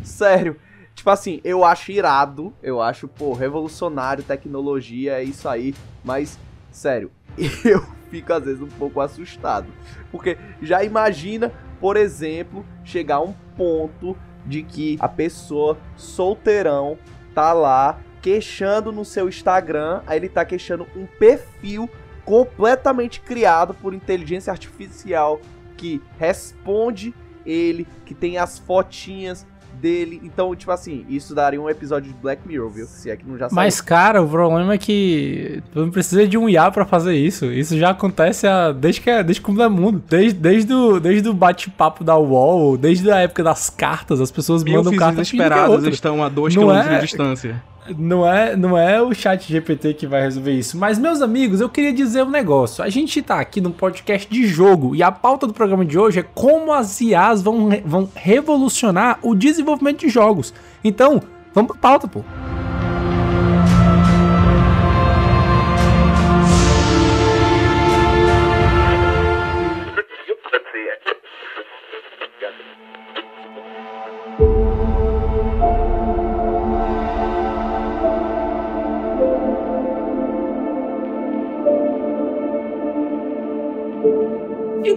Sério. 0.03 0.57
Tipo 0.93 1.09
assim, 1.11 1.41
eu 1.45 1.65
acho 1.65 1.93
irado. 1.93 2.53
Eu 2.61 2.83
acho, 2.83 3.07
pô, 3.07 3.33
revolucionário, 3.33 4.25
tecnologia, 4.25 5.21
é 5.21 5.23
isso 5.23 5.49
aí. 5.49 5.73
Mas, 6.03 6.37
sério, 6.73 7.09
eu 7.65 7.87
fico 8.11 8.33
às 8.33 8.43
vezes 8.43 8.61
um 8.61 8.67
pouco 8.67 9.01
assustado. 9.01 9.69
Porque 10.11 10.37
já 10.61 10.83
imagina, 10.83 11.53
por 11.81 11.97
exemplo, 11.97 12.67
chegar 12.83 13.17
a 13.17 13.23
um 13.23 13.35
ponto 13.57 14.17
de 14.45 14.65
que 14.65 14.99
a 14.99 15.09
pessoa 15.09 15.79
solteirão 15.97 16.99
tá 17.33 17.53
lá 17.53 18.01
queixando 18.23 18.93
no 18.93 19.05
seu 19.05 19.29
Instagram, 19.29 20.01
aí 20.07 20.19
ele 20.19 20.29
tá 20.29 20.45
queixando 20.45 20.87
um 20.97 21.05
perfil 21.05 21.91
completamente 22.25 23.21
criado 23.21 23.75
por 23.75 23.93
inteligência 23.93 24.53
artificial 24.53 25.41
que 25.77 26.01
responde 26.19 27.13
ele, 27.45 27.87
que 28.07 28.15
tem 28.15 28.39
as 28.39 28.61
fotinhas 28.61 29.45
dele. 29.81 30.21
Então, 30.23 30.55
tipo 30.55 30.71
assim, 30.71 31.05
isso 31.09 31.35
daria 31.35 31.61
um 31.61 31.69
episódio 31.69 32.13
de 32.13 32.19
Black 32.19 32.47
Mirror, 32.47 32.71
viu? 32.71 32.87
Se 32.87 33.11
é 33.11 33.17
que 33.17 33.27
não 33.27 33.37
já 33.37 33.49
sabe. 33.49 33.57
Mas, 33.57 33.81
cara, 33.81 34.23
o 34.23 34.29
problema 34.29 34.75
é 34.75 34.79
que 34.79 35.61
tu 35.73 35.81
não 35.81 35.91
precisa 35.91 36.27
de 36.29 36.39
um 36.39 36.49
IA 36.49 36.71
para 36.71 36.85
fazer 36.85 37.17
isso. 37.17 37.47
Isso 37.47 37.77
já 37.77 37.91
acontece 37.91 38.47
a, 38.47 38.71
desde 38.71 39.01
que 39.01 39.11
é, 39.11 39.25
desde 39.25 39.41
como 39.43 39.61
é 39.61 39.69
mundo. 39.69 40.01
Desde, 40.09 40.39
desde 40.39 40.73
o, 40.73 41.01
desde 41.01 41.29
o 41.29 41.35
bate-papo 41.35 42.05
da 42.05 42.17
UOL, 42.17 42.79
desde 42.79 43.11
a 43.11 43.19
época 43.19 43.43
das 43.43 43.69
cartas, 43.69 44.21
as 44.21 44.31
pessoas 44.31 44.63
Mil 44.63 44.77
mandam 44.77 44.95
cartas 44.95 45.29
desesperadas 45.29 45.85
estão 45.85 46.23
a 46.23 46.29
dois 46.29 46.55
quilômetros 46.55 46.93
é... 46.93 46.95
de 46.95 47.07
distância. 47.07 47.72
Não 47.99 48.27
é, 48.27 48.55
não 48.55 48.79
é 48.79 49.03
o 49.03 49.13
chat 49.13 49.51
GPT 49.51 49.95
que 49.95 50.07
vai 50.07 50.23
resolver 50.23 50.53
isso. 50.53 50.79
Mas, 50.79 50.99
meus 50.99 51.21
amigos, 51.21 51.61
eu 51.61 51.69
queria 51.69 51.93
dizer 51.93 52.23
um 52.23 52.31
negócio. 52.31 52.83
A 52.85 52.89
gente 52.89 53.21
tá 53.21 53.41
aqui 53.41 53.61
no 53.61 53.73
podcast 53.73 54.31
de 54.31 54.47
jogo 54.47 54.95
e 54.95 55.03
a 55.03 55.11
pauta 55.11 55.47
do 55.47 55.53
programa 55.53 55.85
de 55.85 55.99
hoje 55.99 56.21
é 56.21 56.23
como 56.23 56.73
as 56.73 57.01
IAs 57.01 57.43
vão, 57.43 57.69
vão 57.85 58.09
revolucionar 58.15 59.19
o 59.21 59.35
desenvolvimento 59.35 60.01
de 60.01 60.09
jogos. 60.09 60.55
Então, 60.85 61.21
vamos 61.53 61.73
pra 61.73 61.81
pauta, 61.81 62.07
pô. 62.07 62.23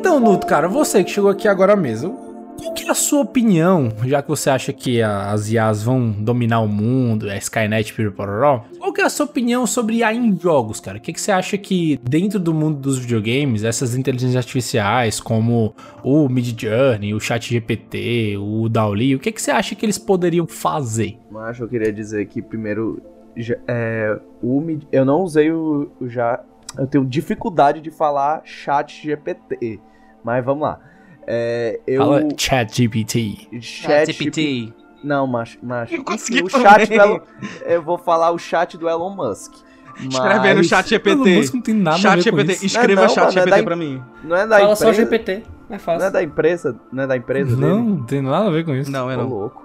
Então, 0.06 0.20
Nuto, 0.20 0.46
cara, 0.46 0.68
você 0.68 1.04
que 1.04 1.10
chegou 1.10 1.32
aqui 1.32 1.48
agora 1.48 1.76
mesmo, 1.76 2.14
qual 2.60 2.72
que 2.76 2.84
é 2.84 2.92
a 2.92 2.94
sua 2.94 3.22
opinião, 3.22 3.90
já 4.06 4.22
que 4.22 4.30
você 4.30 4.52
acha 4.52 4.72
que 4.72 5.02
as 5.02 5.50
IAs 5.50 5.82
vão 5.82 6.12
dominar 6.12 6.60
o 6.60 6.68
mundo, 6.68 7.28
a 7.28 7.36
Skynet, 7.38 7.92
piripororó, 7.92 8.66
qual 8.78 8.94
que 8.94 9.02
é 9.02 9.04
a 9.04 9.10
sua 9.10 9.26
opinião 9.26 9.66
sobre 9.66 9.96
IA 9.96 10.14
em 10.14 10.40
jogos, 10.40 10.80
cara? 10.80 11.00
O 11.00 11.02
que, 11.02 11.12
que 11.12 11.20
você 11.20 11.32
acha 11.32 11.58
que 11.58 12.00
dentro 12.08 12.40
do 12.40 12.54
mundo 12.54 12.78
dos 12.78 13.00
videogames, 13.00 13.64
essas 13.64 13.96
inteligências 13.96 14.36
artificiais, 14.36 15.20
como 15.20 15.74
o 16.04 16.30
Mid 16.30 16.56
Journey, 16.56 17.16
o 17.16 17.20
Chat 17.20 17.50
GPT, 17.50 18.38
o 18.38 18.70
Dali, 18.70 19.16
o 19.16 19.20
que, 19.20 19.32
que 19.32 19.42
você 19.42 19.50
acha 19.50 19.74
que 19.74 19.84
eles 19.84 19.98
poderiam 19.98 20.46
fazer? 20.46 21.18
Mas 21.32 21.60
eu 21.60 21.68
queria 21.68 21.92
dizer 21.92 22.28
que 22.28 22.44
primeiro, 22.44 23.02
é, 23.68 24.20
o, 24.44 24.64
eu 24.92 25.04
não 25.04 25.22
usei 25.22 25.52
o, 25.52 25.92
o 26.00 26.08
já, 26.08 26.44
eu 26.78 26.86
tenho 26.86 27.04
dificuldade 27.04 27.82
de 27.82 27.90
falar 27.90 28.44
Chat 28.46 29.02
GPT, 29.04 29.82
mas 30.26 30.44
vamos 30.44 30.64
lá. 30.64 30.80
É, 31.28 31.80
eu... 31.86 32.02
Fala 32.02 32.28
Chat 32.36 32.76
GPT. 32.76 33.62
Chat 33.62 34.12
GPT. 34.12 34.74
Não, 35.04 35.28
mas, 35.28 35.56
mas 35.62 35.92
enfim, 35.92 36.42
o 36.42 36.50
chat 36.50 36.88
do 36.88 36.94
Elon, 36.94 37.20
eu 37.64 37.82
vou 37.84 37.96
falar 37.96 38.32
o 38.32 38.40
chat 38.40 38.76
do 38.76 38.90
Elon 38.90 39.12
Musk. 39.12 39.54
Mas... 39.98 40.16
Escreve 40.16 40.48
aí 40.48 40.56
no 40.56 40.64
chat 40.64 40.90
GPT. 40.90 41.52
Não 41.54 41.62
tem 41.62 41.76
nada 41.76 41.98
chat 42.00 42.12
a 42.12 42.16
ver 42.16 42.24
GPT. 42.24 42.54
isso. 42.54 42.66
Escreva 42.66 43.02
não, 43.04 43.10
chat 43.10 43.18
mano, 43.20 43.32
GPT 43.34 43.60
é 43.60 43.64
pra 43.64 43.76
mim. 43.76 44.04
Não 44.24 44.36
é 44.36 44.48
da 44.48 44.60
Fala 44.60 44.74
empresa. 44.74 44.76
só 44.76 44.94
GPT. 44.94 45.44
É 45.70 45.78
fácil. 45.78 46.00
Não 46.00 46.08
é 46.08 46.12
da 46.12 46.24
empresa, 46.24 46.80
não 46.92 47.04
é 47.04 47.08
da 47.08 47.18
empresa 47.18 47.56
Não, 47.56 47.78
dele. 47.78 47.90
não 47.90 48.04
tem 48.04 48.22
nada 48.22 48.48
a 48.48 48.52
ver 48.52 48.66
com 48.66 48.76
isso. 48.76 48.92
Não, 48.92 49.10
é 49.10 49.16
não. 49.16 49.28
louco. 49.28 49.65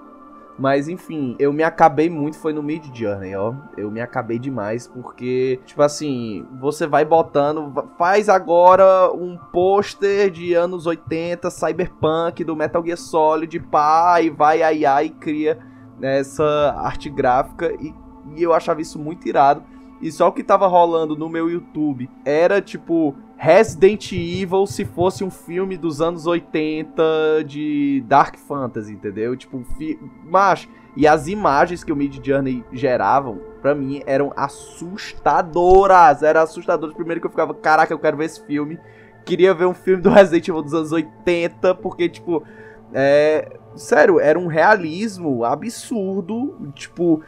Mas 0.57 0.87
enfim, 0.87 1.35
eu 1.39 1.51
me 1.51 1.63
acabei 1.63 2.09
muito 2.09 2.37
foi 2.37 2.53
no 2.53 2.61
Mid 2.61 2.85
Journey, 2.93 3.35
ó. 3.35 3.53
Eu 3.77 3.89
me 3.89 4.01
acabei 4.01 4.37
demais 4.37 4.87
porque, 4.87 5.59
tipo 5.65 5.81
assim, 5.81 6.45
você 6.59 6.85
vai 6.85 7.03
botando, 7.03 7.73
faz 7.97 8.29
agora 8.29 9.11
um 9.11 9.37
pôster 9.51 10.29
de 10.29 10.53
anos 10.53 10.85
80, 10.85 11.49
cyberpunk 11.49 12.43
do 12.43 12.55
Metal 12.55 12.83
Gear 12.83 12.97
Solid, 12.97 13.59
pá, 13.59 14.21
e 14.21 14.29
vai 14.29 14.61
a 14.61 14.71
IA 14.71 15.03
e 15.03 15.09
cria 15.09 15.57
essa 16.01 16.75
arte 16.77 17.09
gráfica 17.09 17.71
e, 17.79 17.93
e 18.35 18.43
eu 18.43 18.53
achava 18.53 18.81
isso 18.81 18.99
muito 18.99 19.27
irado. 19.27 19.63
E 20.01 20.11
só 20.11 20.29
o 20.29 20.31
que 20.31 20.43
tava 20.43 20.67
rolando 20.67 21.15
no 21.15 21.29
meu 21.29 21.49
YouTube 21.49 22.09
era 22.25 22.61
tipo 22.61 23.15
Resident 23.37 24.11
Evil 24.11 24.65
se 24.65 24.83
fosse 24.83 25.23
um 25.23 25.29
filme 25.29 25.77
dos 25.77 26.01
anos 26.01 26.25
80 26.25 27.43
de 27.45 28.03
Dark 28.07 28.37
Fantasy, 28.37 28.93
entendeu? 28.93 29.35
Tipo, 29.35 29.63
fi... 29.77 29.99
mas 30.23 30.67
e 30.95 31.07
as 31.07 31.27
imagens 31.27 31.83
que 31.83 31.91
o 31.91 31.95
Mid 31.95 32.19
Journey 32.25 32.65
geravam, 32.73 33.39
pra 33.61 33.73
mim, 33.73 34.01
eram 34.05 34.33
assustadoras. 34.35 36.21
Eram 36.21 36.41
assustadoras. 36.41 36.95
Primeiro 36.95 37.21
que 37.21 37.27
eu 37.27 37.31
ficava, 37.31 37.53
caraca, 37.53 37.93
eu 37.93 37.99
quero 37.99 38.17
ver 38.17 38.25
esse 38.25 38.45
filme. 38.45 38.77
Queria 39.25 39.53
ver 39.53 39.65
um 39.65 39.73
filme 39.73 40.01
do 40.01 40.09
Resident 40.09 40.47
Evil 40.47 40.61
dos 40.61 40.73
anos 40.73 40.91
80, 40.91 41.75
porque, 41.75 42.09
tipo, 42.09 42.43
é. 42.93 43.57
Sério, 43.73 44.19
era 44.19 44.37
um 44.37 44.47
realismo 44.47 45.45
absurdo. 45.45 46.71
Tipo, 46.75 47.21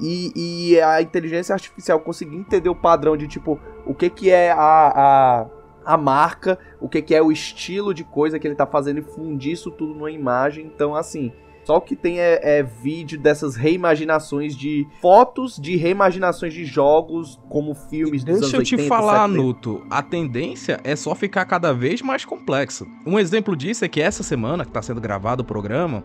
e, 0.00 0.32
e, 0.72 0.80
a 0.80 1.02
inteligência 1.02 1.52
artificial 1.52 2.00
conseguir 2.00 2.36
entender 2.36 2.68
o 2.68 2.74
padrão 2.74 3.16
de 3.16 3.28
tipo 3.28 3.58
o 3.86 3.94
que 3.94 4.08
que 4.08 4.30
é 4.30 4.50
a, 4.50 4.56
a, 4.56 5.46
a 5.84 5.96
marca, 5.96 6.58
o 6.80 6.88
que 6.88 7.02
que 7.02 7.14
é 7.14 7.22
o 7.22 7.30
estilo 7.30 7.92
de 7.92 8.04
coisa 8.04 8.38
que 8.38 8.46
ele 8.46 8.54
tá 8.54 8.66
fazendo 8.66 8.98
e 8.98 9.02
fundir 9.02 9.52
isso 9.52 9.70
tudo 9.70 9.94
numa 9.94 10.10
imagem. 10.10 10.66
Então, 10.66 10.94
assim, 10.94 11.32
só 11.64 11.76
o 11.76 11.80
que 11.80 11.94
tem 11.94 12.18
é, 12.18 12.58
é 12.58 12.62
vídeo 12.62 13.18
dessas 13.18 13.54
reimaginações 13.54 14.56
de 14.56 14.86
fotos 15.00 15.56
de 15.56 15.76
reimaginações 15.76 16.54
de 16.54 16.64
jogos 16.64 17.38
como 17.48 17.74
filmes 17.74 18.24
dos 18.24 18.40
Deixa 18.40 18.56
eu 18.56 18.60
anos 18.60 18.72
80, 18.72 18.82
te 18.82 18.88
falar, 18.88 19.28
70. 19.28 19.42
Nuto. 19.42 19.86
A 19.90 20.02
tendência 20.02 20.80
é 20.82 20.96
só 20.96 21.14
ficar 21.14 21.44
cada 21.44 21.72
vez 21.72 22.02
mais 22.02 22.24
complexa. 22.24 22.86
Um 23.06 23.18
exemplo 23.18 23.54
disso 23.54 23.84
é 23.84 23.88
que 23.88 24.00
essa 24.00 24.22
semana, 24.22 24.64
que 24.64 24.72
tá 24.72 24.82
sendo 24.82 25.00
gravado 25.00 25.42
o 25.42 25.46
programa, 25.46 26.02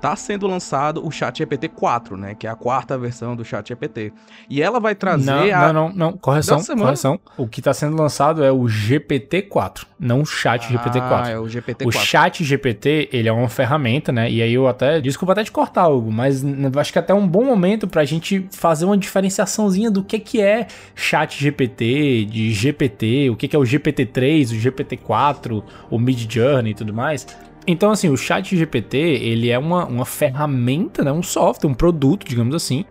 tá 0.00 0.14
sendo 0.16 0.46
lançado 0.46 1.04
o 1.06 1.10
Chat 1.10 1.38
GPT 1.38 1.68
4, 1.68 2.16
né? 2.16 2.34
Que 2.34 2.46
é 2.46 2.50
a 2.50 2.54
quarta 2.54 2.96
versão 2.96 3.34
do 3.34 3.44
Chat 3.44 3.68
GPT. 3.68 4.12
E 4.48 4.62
ela 4.62 4.78
vai 4.78 4.94
trazer 4.94 5.24
Não, 5.24 5.42
a... 5.42 5.72
não, 5.72 5.88
não, 5.88 5.92
não. 5.94 6.12
Correção, 6.12 6.62
correção. 6.62 7.20
O 7.36 7.46
que 7.46 7.62
tá 7.62 7.72
sendo 7.72 7.96
lançado 7.96 8.44
é 8.44 8.52
o 8.52 8.62
GPT-4, 8.62 9.84
não 9.98 10.22
o 10.22 10.26
Chat 10.26 10.72
GPT-4. 10.72 11.22
Ah, 11.24 11.30
é 11.30 11.38
o 11.38 11.48
GPT 11.48 11.84
O 11.84 11.92
4. 11.92 12.08
chat 12.08 12.44
GPT, 12.44 13.08
ele 13.12 13.28
é 13.28 13.32
uma 13.32 13.48
ferramenta, 13.48 14.12
né? 14.12 14.30
E 14.30 14.42
aí 14.42 14.52
eu 14.52 14.66
até, 14.68 15.00
desculpa 15.00 15.32
até 15.32 15.44
te 15.44 15.52
cortar, 15.52 15.88
Hugo, 15.88 16.12
mas 16.12 16.44
acho 16.78 16.92
que 16.92 16.98
até 16.98 17.12
é 17.12 17.16
um 17.16 17.26
bom 17.26 17.44
momento 17.44 17.86
pra 17.88 18.04
gente 18.04 18.46
fazer 18.52 18.84
uma 18.84 18.96
diferenciaçãozinha 18.96 19.90
do 19.90 20.02
que 20.02 20.18
que 20.18 20.40
é 20.40 20.66
chat 20.94 21.42
GPT, 21.42 22.26
de 22.26 22.52
GPT, 22.52 23.30
o 23.30 23.36
que 23.36 23.48
que 23.48 23.56
é 23.56 23.58
o 23.58 23.62
GPT-3, 23.62 24.52
o 24.52 24.60
GPT-4, 24.60 25.62
o 25.90 25.98
Mid 25.98 26.30
Journey 26.30 26.72
e 26.72 26.74
tudo 26.74 26.92
mais. 26.92 27.26
Então, 27.66 27.90
assim, 27.90 28.08
o 28.08 28.16
chat 28.16 28.56
GPT, 28.56 28.96
ele 28.96 29.50
é 29.50 29.58
uma, 29.58 29.84
uma 29.86 30.04
ferramenta, 30.04 31.02
né? 31.02 31.10
Um 31.10 31.22
software, 31.22 31.68
um 31.68 31.74
produto, 31.74 32.26
digamos 32.26 32.54
assim, 32.54 32.84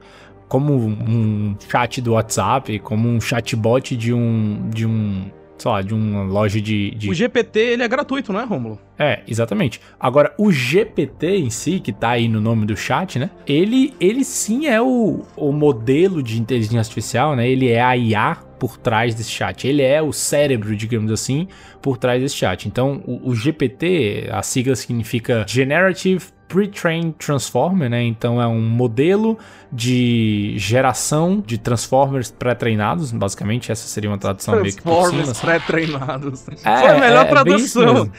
como 0.48 0.74
um 0.74 1.56
chat 1.70 2.02
do 2.02 2.14
WhatsApp, 2.14 2.80
como 2.80 3.08
um 3.08 3.22
chatbot 3.22 3.96
de 3.96 4.14
um, 4.14 4.70
de 4.70 4.86
um, 4.86 5.32
sei 5.58 5.72
lá, 5.72 5.82
de 5.82 5.94
uma 5.94 6.24
loja 6.24 6.60
de, 6.62 6.92
de 6.92 7.10
O 7.10 7.14
GPT, 7.14 7.60
ele 7.60 7.84
é 7.84 7.88
gratuito, 7.88 8.34
não 8.34 8.40
é, 8.40 8.46
Rômulo? 8.46 8.80
é, 8.98 9.22
exatamente. 9.28 9.82
Agora, 10.00 10.34
o 10.38 10.52
GPT 10.52 11.38
em 11.38 11.50
si, 11.50 11.80
que 11.80 11.92
tá 11.92 12.12
aí 12.12 12.28
no 12.28 12.40
nome 12.40 12.66
do 12.66 12.76
chat, 12.78 13.20
né? 13.20 13.30
Ele, 13.48 13.94
ele 14.00 14.24
sim 14.24 14.68
é 14.68 14.82
o, 14.82 15.24
o 15.36 15.52
modelo 15.52 16.24
de 16.24 16.40
inteligência 16.40 16.80
artificial, 16.80 17.36
né? 17.36 17.48
Ele 17.48 17.70
é 17.70 17.82
a 17.82 17.96
IA 17.96 18.38
por 18.60 18.78
trás 18.78 19.14
desse 19.14 19.30
chat. 19.32 19.68
Ele 19.68 19.82
é 19.82 20.02
o 20.02 20.12
cérebro, 20.14 20.76
digamos 20.76 21.12
assim, 21.12 21.48
por 21.82 21.98
trás 21.98 22.22
desse 22.22 22.36
chat. 22.36 22.68
Então, 22.68 23.04
o, 23.06 23.30
o 23.30 23.36
GPT, 23.36 24.30
a 24.32 24.42
sigla 24.42 24.76
significa 24.76 25.46
Generative 25.48 26.35
Pre-Trained 26.48 27.14
Transformer, 27.18 27.90
né? 27.90 28.04
Então 28.04 28.42
é 28.42 28.48
um 28.48 28.62
modelo 28.62 29.38
de 29.72 30.54
geração 30.58 31.44
de 31.46 31.58
Transformers 31.58 32.32
pré-treinados, 32.32 33.12
basicamente, 33.12 33.72
essa 33.72 33.88
seria 33.88 34.10
uma 34.10 34.18
tradução 34.18 34.62
meio 34.62 34.74
que. 34.76 34.82
Transformers 34.82 35.30
assim. 35.30 35.42
pré-treinados. 35.42 36.48
É, 36.64 36.78
Foi 36.80 36.90
a 36.90 37.00
melhor 37.00 37.26
é- 37.26 37.28
é 37.28 37.32
tradução. 37.32 38.12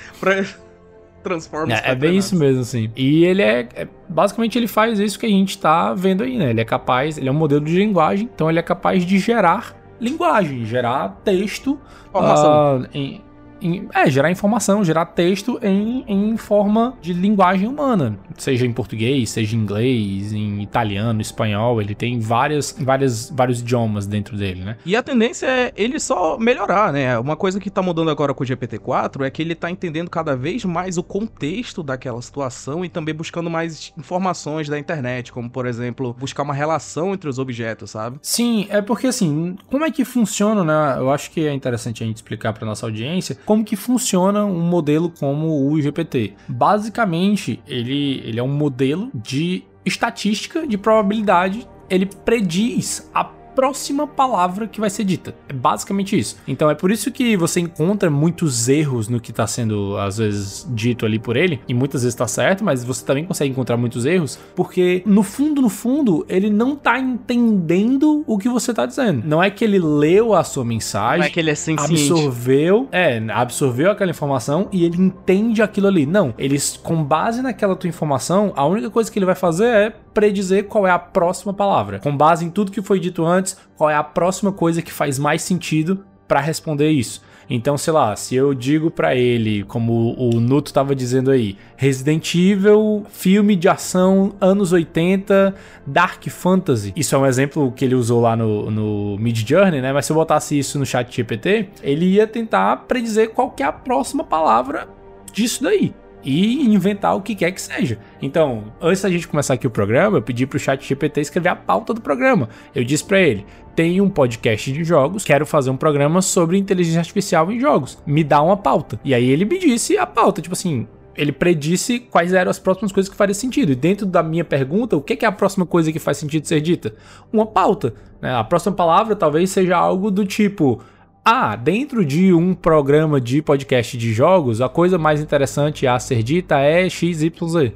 Transformers 1.22 1.80
É, 1.80 1.90
é 1.90 1.94
bem 1.94 2.16
isso 2.16 2.36
mesmo, 2.36 2.60
assim. 2.60 2.88
E 2.94 3.24
ele 3.24 3.42
é, 3.42 3.68
é- 3.74 3.88
Basicamente, 4.08 4.56
ele 4.56 4.68
faz 4.68 5.00
isso 5.00 5.18
que 5.18 5.26
a 5.26 5.28
gente 5.28 5.58
tá 5.58 5.92
vendo 5.92 6.22
aí, 6.22 6.38
né? 6.38 6.50
Ele 6.50 6.60
é 6.60 6.64
capaz. 6.64 7.18
Ele 7.18 7.28
é 7.28 7.32
um 7.32 7.34
modelo 7.34 7.64
de 7.64 7.76
linguagem, 7.76 8.30
então 8.32 8.48
ele 8.48 8.60
é 8.60 8.62
capaz 8.62 9.04
de 9.04 9.18
gerar 9.18 9.74
linguagem, 10.00 10.64
gerar 10.64 11.20
texto. 11.24 11.80
Ah, 12.14 12.78
em- 12.94 13.20
em- 13.60 13.88
é, 13.94 14.08
gerar 14.10 14.30
informação, 14.30 14.84
gerar 14.84 15.06
texto 15.06 15.58
em, 15.62 16.04
em 16.06 16.36
forma 16.36 16.96
de 17.00 17.12
linguagem 17.12 17.68
humana. 17.68 18.18
Seja 18.36 18.66
em 18.66 18.72
português, 18.72 19.30
seja 19.30 19.56
em 19.56 19.60
inglês, 19.60 20.32
em 20.32 20.62
italiano, 20.62 21.20
espanhol. 21.20 21.80
Ele 21.80 21.94
tem 21.94 22.20
várias, 22.20 22.76
várias, 22.78 23.30
vários 23.34 23.60
idiomas 23.60 24.06
dentro 24.06 24.36
dele, 24.36 24.64
né? 24.64 24.76
E 24.84 24.94
a 24.96 25.02
tendência 25.02 25.46
é 25.46 25.72
ele 25.76 25.98
só 25.98 26.38
melhorar, 26.38 26.92
né? 26.92 27.18
Uma 27.18 27.36
coisa 27.36 27.58
que 27.60 27.70
tá 27.70 27.80
mudando 27.82 28.10
agora 28.10 28.34
com 28.34 28.44
o 28.44 28.46
GPT-4 28.46 29.24
é 29.24 29.30
que 29.30 29.42
ele 29.42 29.54
tá 29.54 29.70
entendendo 29.70 30.10
cada 30.10 30.36
vez 30.36 30.64
mais 30.64 30.98
o 30.98 31.02
contexto 31.02 31.82
daquela 31.82 32.20
situação 32.20 32.84
e 32.84 32.88
também 32.88 33.14
buscando 33.14 33.48
mais 33.50 33.92
informações 33.96 34.68
da 34.68 34.78
internet, 34.78 35.32
como, 35.32 35.48
por 35.48 35.66
exemplo, 35.66 36.14
buscar 36.18 36.42
uma 36.42 36.54
relação 36.54 37.14
entre 37.14 37.28
os 37.28 37.38
objetos, 37.38 37.90
sabe? 37.90 38.18
Sim, 38.22 38.66
é 38.70 38.80
porque 38.82 39.06
assim, 39.06 39.56
como 39.70 39.84
é 39.84 39.90
que 39.90 40.04
funciona, 40.04 40.64
né? 40.64 40.98
Eu 40.98 41.10
acho 41.10 41.30
que 41.30 41.46
é 41.46 41.52
interessante 41.52 42.02
a 42.02 42.06
gente 42.06 42.16
explicar 42.16 42.52
para 42.52 42.66
nossa 42.66 42.86
audiência 42.86 43.36
como 43.46 43.64
que 43.64 43.76
funciona 43.76 44.44
um 44.44 44.60
modelo 44.60 45.08
como 45.08 45.70
o 45.70 45.80
GPT. 45.80 46.34
Basicamente, 46.48 47.62
ele, 47.66 48.20
ele 48.24 48.38
é 48.38 48.42
um 48.42 48.52
modelo 48.52 49.08
de 49.14 49.62
estatística 49.84 50.66
de 50.66 50.76
probabilidade. 50.76 51.66
Ele 51.88 52.04
prediz 52.04 53.08
a 53.14 53.24
próxima 53.56 54.06
palavra 54.06 54.68
que 54.68 54.78
vai 54.78 54.90
ser 54.90 55.02
dita. 55.02 55.34
É 55.48 55.52
basicamente 55.52 56.16
isso. 56.16 56.36
Então 56.46 56.70
é 56.70 56.74
por 56.74 56.90
isso 56.90 57.10
que 57.10 57.36
você 57.36 57.58
encontra 57.58 58.10
muitos 58.10 58.68
erros 58.68 59.08
no 59.08 59.18
que 59.18 59.30
está 59.30 59.46
sendo 59.46 59.96
às 59.96 60.18
vezes 60.18 60.68
dito 60.70 61.06
ali 61.06 61.18
por 61.18 61.36
ele, 61.36 61.60
e 61.66 61.72
muitas 61.72 62.02
vezes 62.02 62.14
está 62.14 62.28
certo, 62.28 62.62
mas 62.62 62.84
você 62.84 63.04
também 63.04 63.24
consegue 63.24 63.50
encontrar 63.50 63.78
muitos 63.78 64.04
erros, 64.04 64.38
porque 64.54 65.02
no 65.06 65.22
fundo, 65.22 65.62
no 65.62 65.70
fundo, 65.70 66.26
ele 66.28 66.50
não 66.50 66.76
tá 66.76 66.98
entendendo 66.98 68.22
o 68.26 68.36
que 68.36 68.48
você 68.48 68.74
tá 68.74 68.84
dizendo. 68.84 69.22
Não 69.24 69.42
é 69.42 69.48
que 69.48 69.64
ele 69.64 69.78
leu 69.78 70.34
a 70.34 70.44
sua 70.44 70.64
mensagem, 70.64 71.20
Não 71.20 71.26
é 71.26 71.30
que 71.30 71.40
ele 71.40 71.50
é 71.50 71.56
absorveu, 71.78 72.88
é, 72.92 73.22
absorveu 73.30 73.90
aquela 73.90 74.10
informação 74.10 74.68
e 74.70 74.84
ele 74.84 75.00
entende 75.00 75.62
aquilo 75.62 75.86
ali. 75.86 76.04
Não, 76.04 76.34
ele 76.36 76.56
com 76.82 77.02
base 77.02 77.40
naquela 77.40 77.74
tua 77.74 77.88
informação, 77.88 78.52
a 78.54 78.66
única 78.66 78.90
coisa 78.90 79.10
que 79.10 79.18
ele 79.18 79.26
vai 79.26 79.34
fazer 79.34 79.66
é 79.66 79.96
predizer 80.16 80.64
qual 80.64 80.86
é 80.86 80.90
a 80.90 80.98
próxima 80.98 81.52
palavra. 81.52 81.98
Com 81.98 82.16
base 82.16 82.42
em 82.42 82.48
tudo 82.48 82.72
que 82.72 82.80
foi 82.80 82.98
dito 82.98 83.22
antes, 83.22 83.54
qual 83.76 83.90
é 83.90 83.94
a 83.94 84.02
próxima 84.02 84.50
coisa 84.50 84.80
que 84.80 84.90
faz 84.90 85.18
mais 85.18 85.42
sentido 85.42 86.02
para 86.26 86.40
responder 86.40 86.88
isso. 86.88 87.20
Então, 87.50 87.76
sei 87.76 87.92
lá, 87.92 88.16
se 88.16 88.34
eu 88.34 88.54
digo 88.54 88.90
pra 88.90 89.14
ele, 89.14 89.62
como 89.64 90.16
o 90.18 90.40
Nuto 90.40 90.72
tava 90.72 90.96
dizendo 90.96 91.30
aí, 91.30 91.56
Resident 91.76 92.34
Evil, 92.34 93.04
filme 93.10 93.54
de 93.54 93.68
ação 93.68 94.32
anos 94.40 94.72
80, 94.72 95.54
Dark 95.86 96.26
Fantasy. 96.28 96.94
Isso 96.96 97.14
é 97.14 97.18
um 97.18 97.26
exemplo 97.26 97.70
que 97.70 97.84
ele 97.84 97.94
usou 97.94 98.22
lá 98.22 98.34
no, 98.34 98.70
no 98.70 99.18
Mid 99.18 99.46
Journey, 99.46 99.82
né? 99.82 99.92
Mas 99.92 100.06
se 100.06 100.12
eu 100.12 100.16
botasse 100.16 100.58
isso 100.58 100.78
no 100.78 100.86
chat 100.86 101.14
GPT, 101.14 101.68
ele 101.82 102.06
ia 102.06 102.26
tentar 102.26 102.74
predizer 102.88 103.30
qual 103.30 103.50
que 103.50 103.62
é 103.62 103.66
a 103.66 103.72
próxima 103.72 104.24
palavra 104.24 104.88
disso 105.30 105.62
daí. 105.62 105.94
E 106.26 106.66
inventar 106.66 107.16
o 107.16 107.22
que 107.22 107.36
quer 107.36 107.52
que 107.52 107.62
seja. 107.62 107.98
Então, 108.20 108.64
antes 108.82 109.00
da 109.00 109.08
gente 109.08 109.28
começar 109.28 109.54
aqui 109.54 109.66
o 109.66 109.70
programa, 109.70 110.18
eu 110.18 110.22
pedi 110.22 110.44
pro 110.44 110.58
chat 110.58 110.84
GPT 110.84 111.20
escrever 111.20 111.50
a 111.50 111.56
pauta 111.56 111.94
do 111.94 112.00
programa. 112.00 112.48
Eu 112.74 112.82
disse 112.82 113.04
para 113.04 113.20
ele, 113.20 113.46
tenho 113.76 114.02
um 114.02 114.10
podcast 114.10 114.72
de 114.72 114.82
jogos, 114.82 115.22
quero 115.22 115.46
fazer 115.46 115.70
um 115.70 115.76
programa 115.76 116.20
sobre 116.20 116.58
inteligência 116.58 116.98
artificial 116.98 117.52
em 117.52 117.60
jogos. 117.60 117.96
Me 118.04 118.24
dá 118.24 118.42
uma 118.42 118.56
pauta. 118.56 118.98
E 119.04 119.14
aí 119.14 119.24
ele 119.24 119.44
me 119.44 119.56
disse 119.56 119.96
a 119.96 120.04
pauta, 120.04 120.42
tipo 120.42 120.54
assim, 120.54 120.88
ele 121.16 121.30
predisse 121.30 122.00
quais 122.00 122.32
eram 122.32 122.50
as 122.50 122.58
próximas 122.58 122.90
coisas 122.90 123.08
que 123.08 123.16
fariam 123.16 123.34
sentido. 123.34 123.70
E 123.70 123.76
dentro 123.76 124.04
da 124.04 124.20
minha 124.20 124.44
pergunta, 124.44 124.96
o 124.96 125.00
que 125.00 125.24
é 125.24 125.28
a 125.28 125.32
próxima 125.32 125.64
coisa 125.64 125.92
que 125.92 126.00
faz 126.00 126.16
sentido 126.18 126.44
ser 126.46 126.60
dita? 126.60 126.92
Uma 127.32 127.46
pauta. 127.46 127.94
Né? 128.20 128.34
A 128.34 128.42
próxima 128.42 128.74
palavra 128.74 129.14
talvez 129.14 129.50
seja 129.50 129.76
algo 129.76 130.10
do 130.10 130.26
tipo. 130.26 130.82
Ah, 131.28 131.56
dentro 131.56 132.04
de 132.04 132.32
um 132.32 132.54
programa 132.54 133.20
de 133.20 133.42
podcast 133.42 133.98
de 133.98 134.12
jogos, 134.12 134.60
a 134.60 134.68
coisa 134.68 134.96
mais 134.96 135.20
interessante 135.20 135.84
a 135.84 135.98
ser 135.98 136.22
dita 136.22 136.60
é 136.60 136.88
XYZ. 136.88 137.72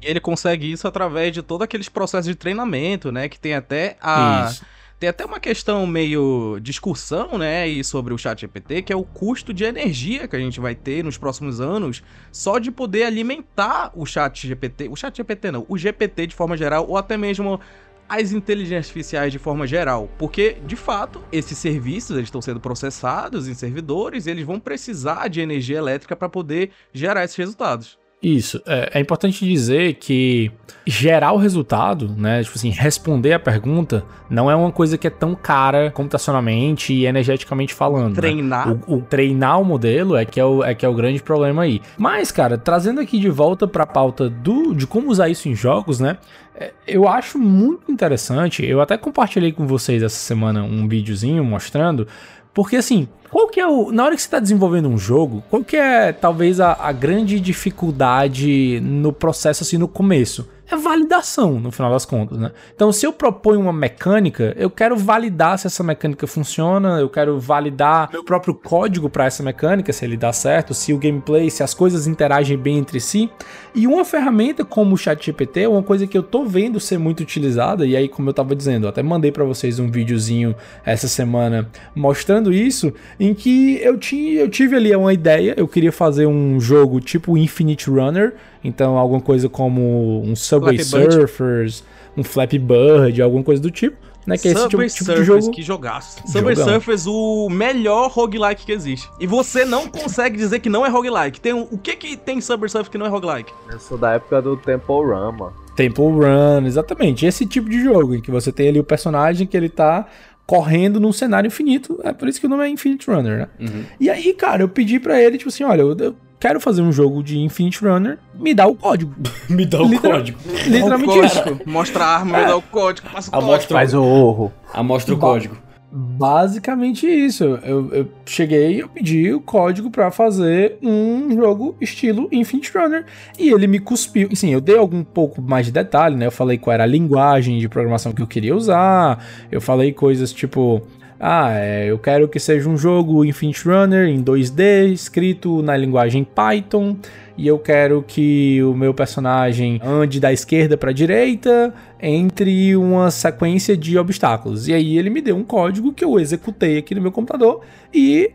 Ele 0.00 0.18
consegue 0.18 0.72
isso 0.72 0.88
através 0.88 1.30
de 1.30 1.42
todos 1.42 1.62
aqueles 1.62 1.90
processos 1.90 2.24
de 2.24 2.34
treinamento, 2.34 3.12
né? 3.12 3.28
Que 3.28 3.38
tem 3.38 3.52
até 3.52 3.98
a. 4.00 4.48
Isso 4.48 4.64
tem 4.98 5.10
até 5.10 5.26
uma 5.26 5.38
questão 5.38 5.86
meio 5.86 6.58
discussão, 6.60 7.36
né, 7.36 7.68
e 7.68 7.84
sobre 7.84 8.14
o 8.14 8.18
chat 8.18 8.40
GPT, 8.40 8.80
que 8.80 8.92
é 8.92 8.96
o 8.96 9.04
custo 9.04 9.52
de 9.52 9.62
energia 9.62 10.26
que 10.26 10.34
a 10.34 10.38
gente 10.38 10.58
vai 10.58 10.74
ter 10.74 11.04
nos 11.04 11.18
próximos 11.18 11.60
anos 11.60 12.02
só 12.32 12.58
de 12.58 12.70
poder 12.70 13.04
alimentar 13.04 13.92
o 13.94 14.06
chat 14.06 14.48
GPT, 14.48 14.88
o 14.88 14.96
chat 14.96 15.14
GPT 15.14 15.50
não, 15.50 15.66
o 15.68 15.76
GPT 15.76 16.28
de 16.28 16.34
forma 16.34 16.56
geral, 16.56 16.86
ou 16.88 16.96
até 16.96 17.16
mesmo 17.16 17.60
as 18.08 18.32
inteligências 18.32 18.86
artificiais 18.86 19.32
de 19.32 19.38
forma 19.38 19.66
geral, 19.66 20.08
porque 20.18 20.58
de 20.66 20.76
fato 20.76 21.22
esses 21.32 21.58
serviços 21.58 22.16
eles 22.16 22.28
estão 22.28 22.42
sendo 22.42 22.60
processados 22.60 23.48
em 23.48 23.54
servidores, 23.54 24.26
e 24.26 24.30
eles 24.30 24.44
vão 24.44 24.60
precisar 24.60 25.28
de 25.28 25.40
energia 25.40 25.78
elétrica 25.78 26.14
para 26.14 26.28
poder 26.28 26.70
gerar 26.92 27.24
esses 27.24 27.36
resultados. 27.36 27.98
Isso. 28.22 28.60
É, 28.66 28.90
é, 28.94 29.00
importante 29.00 29.44
dizer 29.44 29.94
que 29.94 30.50
gerar 30.86 31.32
o 31.32 31.36
resultado, 31.36 32.08
né? 32.16 32.42
Tipo 32.42 32.56
assim, 32.56 32.70
responder 32.70 33.34
a 33.34 33.38
pergunta 33.38 34.04
não 34.30 34.50
é 34.50 34.56
uma 34.56 34.72
coisa 34.72 34.96
que 34.96 35.06
é 35.06 35.10
tão 35.10 35.34
cara 35.34 35.90
computacionalmente 35.90 36.94
e 36.94 37.06
energeticamente 37.06 37.74
falando. 37.74 38.14
Né? 38.14 38.20
Treinar. 38.20 38.68
Né? 38.68 38.80
O, 38.86 38.96
o, 38.96 39.02
treinar 39.02 39.60
o 39.60 39.64
modelo 39.64 40.16
é 40.16 40.24
que 40.24 40.40
é 40.40 40.44
o, 40.44 40.64
é 40.64 40.74
que 40.74 40.86
é 40.86 40.88
o 40.88 40.94
grande 40.94 41.22
problema 41.22 41.62
aí. 41.62 41.80
Mas, 41.98 42.32
cara, 42.32 42.56
trazendo 42.56 43.00
aqui 43.00 43.18
de 43.18 43.28
volta 43.28 43.68
para 43.68 43.84
a 43.84 43.86
pauta 43.86 44.30
do, 44.30 44.74
de 44.74 44.86
como 44.86 45.10
usar 45.10 45.28
isso 45.28 45.48
em 45.48 45.54
jogos, 45.54 46.00
né? 46.00 46.16
É, 46.58 46.72
eu 46.86 47.06
acho 47.06 47.38
muito 47.38 47.92
interessante. 47.92 48.64
Eu 48.64 48.80
até 48.80 48.96
compartilhei 48.96 49.52
com 49.52 49.66
vocês 49.66 50.02
essa 50.02 50.16
semana 50.16 50.62
um 50.62 50.88
videozinho 50.88 51.44
mostrando 51.44 52.08
porque 52.56 52.76
assim, 52.76 53.06
qual 53.30 53.48
que 53.48 53.60
é 53.60 53.66
o. 53.66 53.92
Na 53.92 54.02
hora 54.02 54.16
que 54.16 54.22
você 54.22 54.26
está 54.26 54.40
desenvolvendo 54.40 54.88
um 54.88 54.96
jogo, 54.96 55.44
qual 55.50 55.62
que 55.62 55.76
é 55.76 56.10
talvez 56.10 56.58
a, 56.58 56.72
a 56.72 56.90
grande 56.90 57.38
dificuldade 57.38 58.80
no 58.80 59.12
processo 59.12 59.62
assim 59.62 59.76
no 59.76 59.86
começo? 59.86 60.48
É 60.68 60.76
validação, 60.76 61.60
no 61.60 61.70
final 61.70 61.90
das 61.92 62.04
contas, 62.04 62.38
né? 62.38 62.50
Então, 62.74 62.90
se 62.92 63.06
eu 63.06 63.12
proponho 63.12 63.60
uma 63.60 63.72
mecânica, 63.72 64.54
eu 64.56 64.68
quero 64.68 64.96
validar 64.96 65.58
se 65.58 65.66
essa 65.66 65.82
mecânica 65.84 66.26
funciona, 66.26 66.98
eu 66.98 67.08
quero 67.08 67.38
validar 67.38 68.10
meu 68.12 68.24
próprio 68.24 68.54
código 68.54 69.08
para 69.08 69.26
essa 69.26 69.42
mecânica, 69.42 69.92
se 69.92 70.04
ele 70.04 70.16
dá 70.16 70.32
certo, 70.32 70.74
se 70.74 70.92
o 70.92 70.98
gameplay, 70.98 71.50
se 71.50 71.62
as 71.62 71.72
coisas 71.72 72.06
interagem 72.06 72.58
bem 72.58 72.78
entre 72.78 73.00
si. 73.00 73.30
E 73.74 73.86
uma 73.86 74.04
ferramenta 74.04 74.64
como 74.64 74.94
o 74.94 74.98
ChatGPT 74.98 75.62
é 75.62 75.68
uma 75.68 75.82
coisa 75.82 76.06
que 76.06 76.16
eu 76.16 76.22
tô 76.22 76.44
vendo 76.44 76.80
ser 76.80 76.98
muito 76.98 77.20
utilizada, 77.20 77.86
e 77.86 77.96
aí, 77.96 78.08
como 78.08 78.28
eu 78.28 78.34
tava 78.34 78.54
dizendo, 78.56 78.86
eu 78.86 78.88
até 78.88 79.02
mandei 79.02 79.30
para 79.30 79.44
vocês 79.44 79.78
um 79.78 79.90
videozinho 79.90 80.54
essa 80.84 81.06
semana 81.06 81.70
mostrando 81.94 82.52
isso, 82.52 82.92
em 83.20 83.34
que 83.34 83.78
eu, 83.82 83.96
tinha, 83.96 84.40
eu 84.40 84.48
tive 84.48 84.76
ali 84.76 84.94
uma 84.94 85.12
ideia, 85.12 85.54
eu 85.56 85.68
queria 85.68 85.92
fazer 85.92 86.26
um 86.26 86.58
jogo 86.58 87.00
tipo 87.00 87.36
Infinite 87.36 87.88
Runner, 87.88 88.34
então, 88.66 88.98
alguma 88.98 89.20
coisa 89.20 89.48
como 89.48 90.22
um 90.22 90.34
Subway 90.34 90.82
Surfers, 90.82 91.84
um 92.16 92.24
Flappy 92.24 92.58
Bird, 92.58 93.22
alguma 93.22 93.42
coisa 93.42 93.62
do 93.62 93.70
tipo. 93.70 93.96
Né, 94.26 94.36
que 94.36 94.48
é 94.48 94.50
esse 94.50 94.68
tipo, 94.68 94.84
tipo 94.84 95.14
de 95.14 95.24
jogo. 95.24 95.50
que 95.52 95.62
jogaço. 95.62 96.20
Subway 96.26 96.56
Surfers, 96.56 97.06
o 97.06 97.48
melhor 97.48 98.10
roguelike 98.10 98.66
que 98.66 98.72
existe. 98.72 99.08
E 99.20 99.26
você 99.26 99.64
não 99.64 99.86
consegue 99.86 100.36
dizer 100.36 100.58
que 100.58 100.68
não 100.68 100.84
é 100.84 100.88
roguelike. 100.88 101.40
Tem, 101.40 101.52
o 101.52 101.78
que 101.78 101.94
que 101.94 102.16
tem 102.16 102.40
Subway 102.40 102.68
Surfers 102.68 102.88
que 102.88 102.98
não 102.98 103.06
é 103.06 103.08
roguelike? 103.08 103.52
Eu 103.70 103.78
sou 103.78 103.96
da 103.96 104.14
época 104.14 104.42
do 104.42 104.56
Temple 104.56 104.96
Run, 104.96 105.30
mano. 105.30 105.54
Temple 105.76 106.04
Run, 106.04 106.66
exatamente. 106.66 107.24
Esse 107.24 107.46
tipo 107.46 107.70
de 107.70 107.80
jogo, 107.80 108.16
em 108.16 108.20
que 108.20 108.32
você 108.32 108.50
tem 108.50 108.68
ali 108.68 108.80
o 108.80 108.84
personagem 108.84 109.46
que 109.46 109.56
ele 109.56 109.68
tá 109.68 110.08
correndo 110.44 110.98
num 110.98 111.12
cenário 111.12 111.48
infinito. 111.48 112.00
É 112.02 112.12
por 112.12 112.28
isso 112.28 112.40
que 112.40 112.46
o 112.46 112.48
nome 112.48 112.64
é 112.64 112.68
Infinite 112.68 113.08
Runner, 113.10 113.38
né? 113.38 113.48
Uhum. 113.60 113.84
E 114.00 114.08
aí, 114.08 114.32
cara, 114.32 114.62
eu 114.62 114.68
pedi 114.68 115.00
para 115.00 115.20
ele, 115.20 115.38
tipo 115.38 115.48
assim, 115.48 115.64
olha, 115.64 115.82
eu, 115.82 115.96
eu 115.96 116.16
quero 116.38 116.60
fazer 116.60 116.82
um 116.82 116.92
jogo 116.92 117.22
de 117.22 117.38
Infinite 117.38 117.84
Runner, 117.84 118.18
me 118.34 118.54
dá 118.54 118.66
o 118.66 118.74
código. 118.74 119.14
me 119.48 119.64
dá 119.64 119.82
o 119.82 119.88
Literal, 119.88 120.18
código. 120.18 120.38
Literalmente 120.66 121.18
isso. 121.18 121.60
Mostra 121.66 122.04
a 122.04 122.16
arma, 122.16 122.38
é. 122.38 122.40
me 122.40 122.46
dá 122.46 122.56
o 122.56 122.62
código, 122.62 123.08
passa 123.10 123.28
o 123.28 123.32
código. 123.32 123.52
Mostra, 123.52 123.76
Faz 123.78 123.94
o 123.94 124.02
horror. 124.02 124.50
Amostra 124.72 125.14
o 125.14 125.18
código. 125.18 125.66
Basicamente 125.98 127.06
isso. 127.06 127.44
Eu, 127.44 127.92
eu 127.94 128.08
cheguei, 128.26 128.82
eu 128.82 128.88
pedi 128.88 129.32
o 129.32 129.40
código 129.40 129.90
para 129.90 130.10
fazer 130.10 130.76
um 130.82 131.34
jogo 131.34 131.74
estilo 131.80 132.28
Infinite 132.30 132.70
Runner 132.76 133.06
e 133.38 133.48
ele 133.48 133.66
me 133.66 133.78
cuspiu. 133.78 134.28
Sim, 134.34 134.50
eu 134.50 134.60
dei 134.60 134.76
algum 134.76 135.02
pouco 135.02 135.40
mais 135.40 135.64
de 135.64 135.72
detalhe, 135.72 136.16
né? 136.16 136.26
Eu 136.26 136.32
falei 136.32 136.58
qual 136.58 136.74
era 136.74 136.84
a 136.84 136.86
linguagem 136.86 137.58
de 137.58 137.68
programação 137.68 138.12
que 138.12 138.20
eu 138.20 138.26
queria 138.26 138.54
usar. 138.54 139.24
Eu 139.50 139.60
falei 139.60 139.92
coisas 139.92 140.32
tipo 140.32 140.82
ah, 141.18 141.50
é, 141.52 141.86
eu 141.86 141.98
quero 141.98 142.28
que 142.28 142.38
seja 142.38 142.68
um 142.68 142.76
jogo 142.76 143.24
Infinite 143.24 143.66
Runner 143.66 144.06
em 144.06 144.22
2D, 144.22 144.92
escrito 144.92 145.62
na 145.62 145.76
linguagem 145.76 146.24
Python, 146.24 146.96
e 147.38 147.46
eu 147.46 147.58
quero 147.58 148.04
que 148.06 148.62
o 148.62 148.74
meu 148.74 148.92
personagem 148.92 149.80
ande 149.82 150.20
da 150.20 150.32
esquerda 150.32 150.76
para 150.76 150.90
a 150.90 150.94
direita 150.94 151.72
entre 152.00 152.76
uma 152.76 153.10
sequência 153.10 153.76
de 153.76 153.96
obstáculos. 153.98 154.68
E 154.68 154.74
aí 154.74 154.98
ele 154.98 155.10
me 155.10 155.20
deu 155.20 155.36
um 155.36 155.44
código 155.44 155.92
que 155.92 156.04
eu 156.04 156.18
executei 156.18 156.78
aqui 156.78 156.94
no 156.94 157.00
meu 157.00 157.12
computador 157.12 157.60
e 157.92 158.32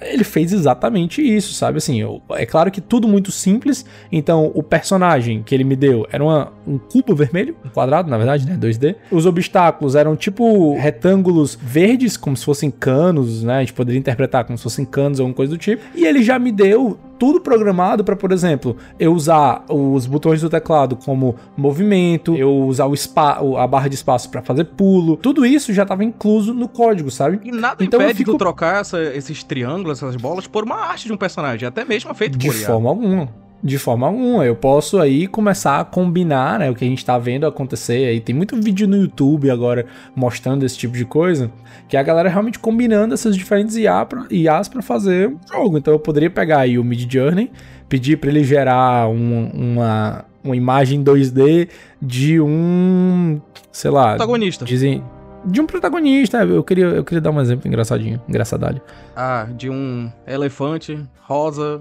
ele 0.00 0.24
fez 0.24 0.52
exatamente 0.52 1.20
isso, 1.20 1.52
sabe? 1.54 1.78
Assim, 1.78 2.00
eu, 2.00 2.22
é 2.30 2.46
claro 2.46 2.70
que 2.70 2.80
tudo 2.80 3.08
muito 3.08 3.32
simples. 3.32 3.84
Então, 4.10 4.50
o 4.54 4.62
personagem 4.62 5.42
que 5.42 5.54
ele 5.54 5.64
me 5.64 5.74
deu 5.74 6.06
era 6.12 6.22
uma, 6.22 6.52
um 6.66 6.78
cubo 6.78 7.14
vermelho, 7.14 7.56
um 7.64 7.68
quadrado, 7.68 8.08
na 8.08 8.16
verdade, 8.16 8.46
né? 8.46 8.56
2D. 8.56 8.96
Os 9.10 9.26
obstáculos 9.26 9.94
eram 9.94 10.14
tipo 10.16 10.76
retângulos 10.76 11.58
verdes, 11.60 12.16
como 12.16 12.36
se 12.36 12.44
fossem 12.44 12.70
canos, 12.70 13.42
né? 13.42 13.56
A 13.56 13.60
gente 13.60 13.72
poderia 13.72 13.98
interpretar 13.98 14.44
como 14.44 14.56
se 14.56 14.62
fossem 14.62 14.84
canos 14.84 15.18
ou 15.18 15.24
alguma 15.24 15.36
coisa 15.36 15.52
do 15.52 15.58
tipo. 15.58 15.82
E 15.94 16.04
ele 16.04 16.22
já 16.22 16.38
me 16.38 16.52
deu 16.52 16.98
tudo 17.18 17.40
programado 17.40 18.04
para, 18.04 18.16
por 18.16 18.32
exemplo, 18.32 18.76
eu 18.98 19.12
usar 19.12 19.64
os 19.68 20.06
botões 20.06 20.40
do 20.40 20.50
teclado 20.50 20.96
como 20.96 21.36
movimento, 21.56 22.36
eu 22.36 22.52
usar 22.66 22.86
o 22.86 22.96
spa, 22.96 23.40
a 23.58 23.66
barra 23.66 23.88
de 23.88 23.94
espaço 23.94 24.28
para 24.30 24.42
fazer 24.42 24.64
pulo. 24.64 25.16
Tudo 25.16 25.44
isso 25.44 25.72
já 25.72 25.82
estava 25.82 26.04
incluso 26.04 26.52
no 26.52 26.68
código, 26.68 27.10
sabe? 27.10 27.40
E 27.44 27.50
nada 27.50 27.82
então 27.84 28.00
impede 28.00 28.18
fico... 28.18 28.32
de 28.32 28.38
trocar 28.38 28.80
essa, 28.80 29.00
esses 29.00 29.42
triângulos, 29.42 29.98
essas 29.98 30.16
bolas, 30.16 30.46
por 30.46 30.64
uma 30.64 30.76
arte 30.76 31.06
de 31.06 31.12
um 31.12 31.16
personagem, 31.16 31.66
até 31.66 31.84
mesmo 31.84 32.12
feito 32.14 32.38
de 32.38 32.46
por 32.46 32.54
De 32.54 32.64
forma 32.64 32.88
alguma 32.88 33.43
de 33.64 33.78
forma 33.78 34.06
alguma. 34.06 34.44
Eu 34.44 34.54
posso 34.54 35.00
aí 35.00 35.26
começar 35.26 35.80
a 35.80 35.84
combinar, 35.84 36.58
né, 36.58 36.70
o 36.70 36.74
que 36.74 36.84
a 36.84 36.88
gente 36.88 37.02
tá 37.02 37.18
vendo 37.18 37.46
acontecer 37.46 38.06
aí. 38.06 38.20
Tem 38.20 38.34
muito 38.34 38.54
vídeo 38.60 38.86
no 38.86 38.96
YouTube 38.96 39.50
agora 39.50 39.86
mostrando 40.14 40.64
esse 40.66 40.76
tipo 40.76 40.94
de 40.94 41.06
coisa, 41.06 41.50
que 41.88 41.96
é 41.96 42.00
a 42.00 42.02
galera 42.02 42.28
realmente 42.28 42.58
combinando 42.58 43.14
essas 43.14 43.34
diferentes 43.34 43.74
IA 43.76 44.04
pra, 44.04 44.26
IAs 44.30 44.68
para 44.68 44.82
fazer 44.82 45.30
um 45.30 45.38
jogo. 45.50 45.78
Então 45.78 45.94
eu 45.94 45.98
poderia 45.98 46.28
pegar 46.28 46.60
aí 46.60 46.78
o 46.78 46.84
Mid 46.84 47.10
Journey, 47.10 47.50
pedir 47.88 48.18
para 48.18 48.28
ele 48.28 48.44
gerar 48.44 49.08
um, 49.08 49.48
uma, 49.54 50.26
uma 50.44 50.54
imagem 50.54 51.02
2D 51.02 51.70
de 52.02 52.38
um, 52.38 53.40
sei 53.72 53.90
lá, 53.90 54.10
protagonista. 54.10 54.66
Dizem, 54.66 55.02
de 55.42 55.58
um 55.58 55.66
protagonista. 55.66 56.44
Eu 56.44 56.62
queria, 56.62 56.84
eu 56.84 57.04
queria 57.04 57.20
dar 57.22 57.30
um 57.30 57.40
exemplo 57.40 57.66
engraçadinho, 57.66 58.20
engraçadalho. 58.28 58.82
Ah, 59.16 59.48
de 59.56 59.70
um 59.70 60.12
elefante 60.26 61.02
rosa 61.22 61.80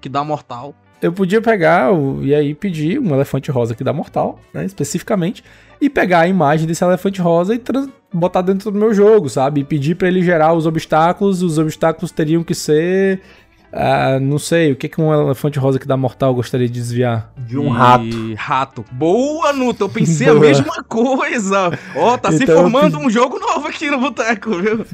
que 0.00 0.08
dá 0.08 0.24
mortal 0.24 0.74
eu 1.02 1.12
podia 1.12 1.40
pegar 1.40 1.92
o, 1.92 2.22
e 2.24 2.34
aí 2.34 2.54
pedir 2.54 2.98
um 2.98 3.14
elefante 3.14 3.50
rosa 3.50 3.74
que 3.74 3.84
dá 3.84 3.92
mortal, 3.92 4.38
né, 4.52 4.64
especificamente, 4.64 5.42
e 5.80 5.88
pegar 5.88 6.20
a 6.20 6.28
imagem 6.28 6.66
desse 6.66 6.84
elefante 6.84 7.20
rosa 7.20 7.54
e 7.54 7.60
botar 8.12 8.42
dentro 8.42 8.70
do 8.70 8.78
meu 8.78 8.92
jogo, 8.92 9.28
sabe? 9.28 9.60
E 9.60 9.64
pedir 9.64 9.94
para 9.94 10.08
ele 10.08 10.22
gerar 10.22 10.52
os 10.52 10.66
obstáculos, 10.66 11.42
os 11.42 11.58
obstáculos 11.58 12.10
teriam 12.10 12.44
que 12.44 12.54
ser 12.54 13.20
ah, 13.72 14.18
não 14.20 14.38
sei, 14.38 14.72
o 14.72 14.76
que, 14.76 14.88
que 14.88 15.00
um 15.00 15.12
elefante 15.12 15.58
rosa 15.58 15.78
que 15.78 15.86
dá 15.86 15.96
mortal 15.96 16.34
gostaria 16.34 16.66
de 16.66 16.72
desviar? 16.72 17.32
De 17.38 17.56
um 17.56 17.66
e... 17.66 17.76
rato. 17.76 18.34
Rato. 18.36 18.84
Boa, 18.90 19.52
Nuta, 19.52 19.84
eu 19.84 19.88
pensei 19.88 20.26
Boa. 20.26 20.38
a 20.38 20.40
mesma 20.40 20.82
coisa. 20.84 21.78
Ó, 21.94 22.14
oh, 22.14 22.18
tá 22.18 22.32
então, 22.32 22.38
se 22.38 22.46
formando 22.46 22.98
um 22.98 23.08
jogo 23.08 23.38
novo 23.38 23.68
aqui 23.68 23.88
no 23.90 24.00
boteco, 24.00 24.50
viu? 24.58 24.84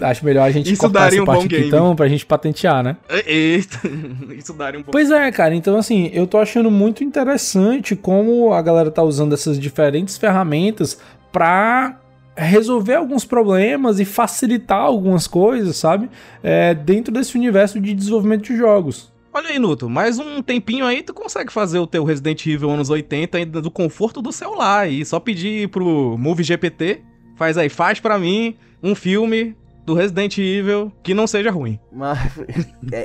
Acho 0.00 0.24
melhor 0.24 0.44
a 0.44 0.50
gente 0.50 0.72
Isso 0.72 0.80
cortar 0.80 1.12
essa 1.12 1.22
um 1.22 1.24
parte 1.24 1.46
aqui, 1.46 1.66
então, 1.66 1.94
pra 1.94 2.08
gente 2.08 2.26
patentear, 2.26 2.82
né? 2.82 2.96
Eita, 3.24 3.80
isso 4.36 4.52
daria 4.52 4.80
um 4.80 4.82
bom 4.82 4.90
Pois 4.90 5.10
é, 5.10 5.30
cara, 5.30 5.54
então 5.54 5.76
assim, 5.76 6.10
eu 6.12 6.26
tô 6.26 6.38
achando 6.38 6.70
muito 6.70 7.04
interessante 7.04 7.94
como 7.94 8.52
a 8.52 8.60
galera 8.60 8.90
tá 8.90 9.02
usando 9.02 9.32
essas 9.32 9.58
diferentes 9.58 10.18
ferramentas 10.18 10.98
pra 11.30 11.98
resolver 12.36 12.94
alguns 12.94 13.24
problemas 13.24 14.00
e 14.00 14.04
facilitar 14.04 14.80
algumas 14.80 15.26
coisas, 15.26 15.76
sabe? 15.76 16.10
É, 16.42 16.74
dentro 16.74 17.12
desse 17.12 17.36
universo 17.36 17.80
de 17.80 17.94
desenvolvimento 17.94 18.44
de 18.44 18.56
jogos. 18.56 19.12
Olha 19.34 19.48
aí, 19.48 19.58
Nuto, 19.58 19.88
mais 19.88 20.18
um 20.18 20.42
tempinho 20.42 20.84
aí 20.84 21.02
tu 21.02 21.14
consegue 21.14 21.50
fazer 21.50 21.78
o 21.78 21.86
teu 21.86 22.04
Resident 22.04 22.46
Evil 22.46 22.70
anos 22.70 22.90
80 22.90 23.38
ainda 23.38 23.62
do 23.62 23.70
conforto 23.70 24.20
do 24.20 24.30
celular 24.30 24.90
e 24.90 25.04
só 25.06 25.18
pedir 25.18 25.68
pro 25.68 26.18
Movie 26.18 26.44
GPT, 26.44 27.00
faz 27.36 27.56
aí, 27.56 27.70
faz 27.70 27.98
para 27.98 28.18
mim 28.18 28.56
um 28.82 28.94
filme 28.94 29.56
do 29.86 29.94
Resident 29.94 30.36
Evil 30.36 30.92
que 31.02 31.14
não 31.14 31.26
seja 31.26 31.50
ruim. 31.50 31.80
Mas 31.90 32.18
é 32.92 33.04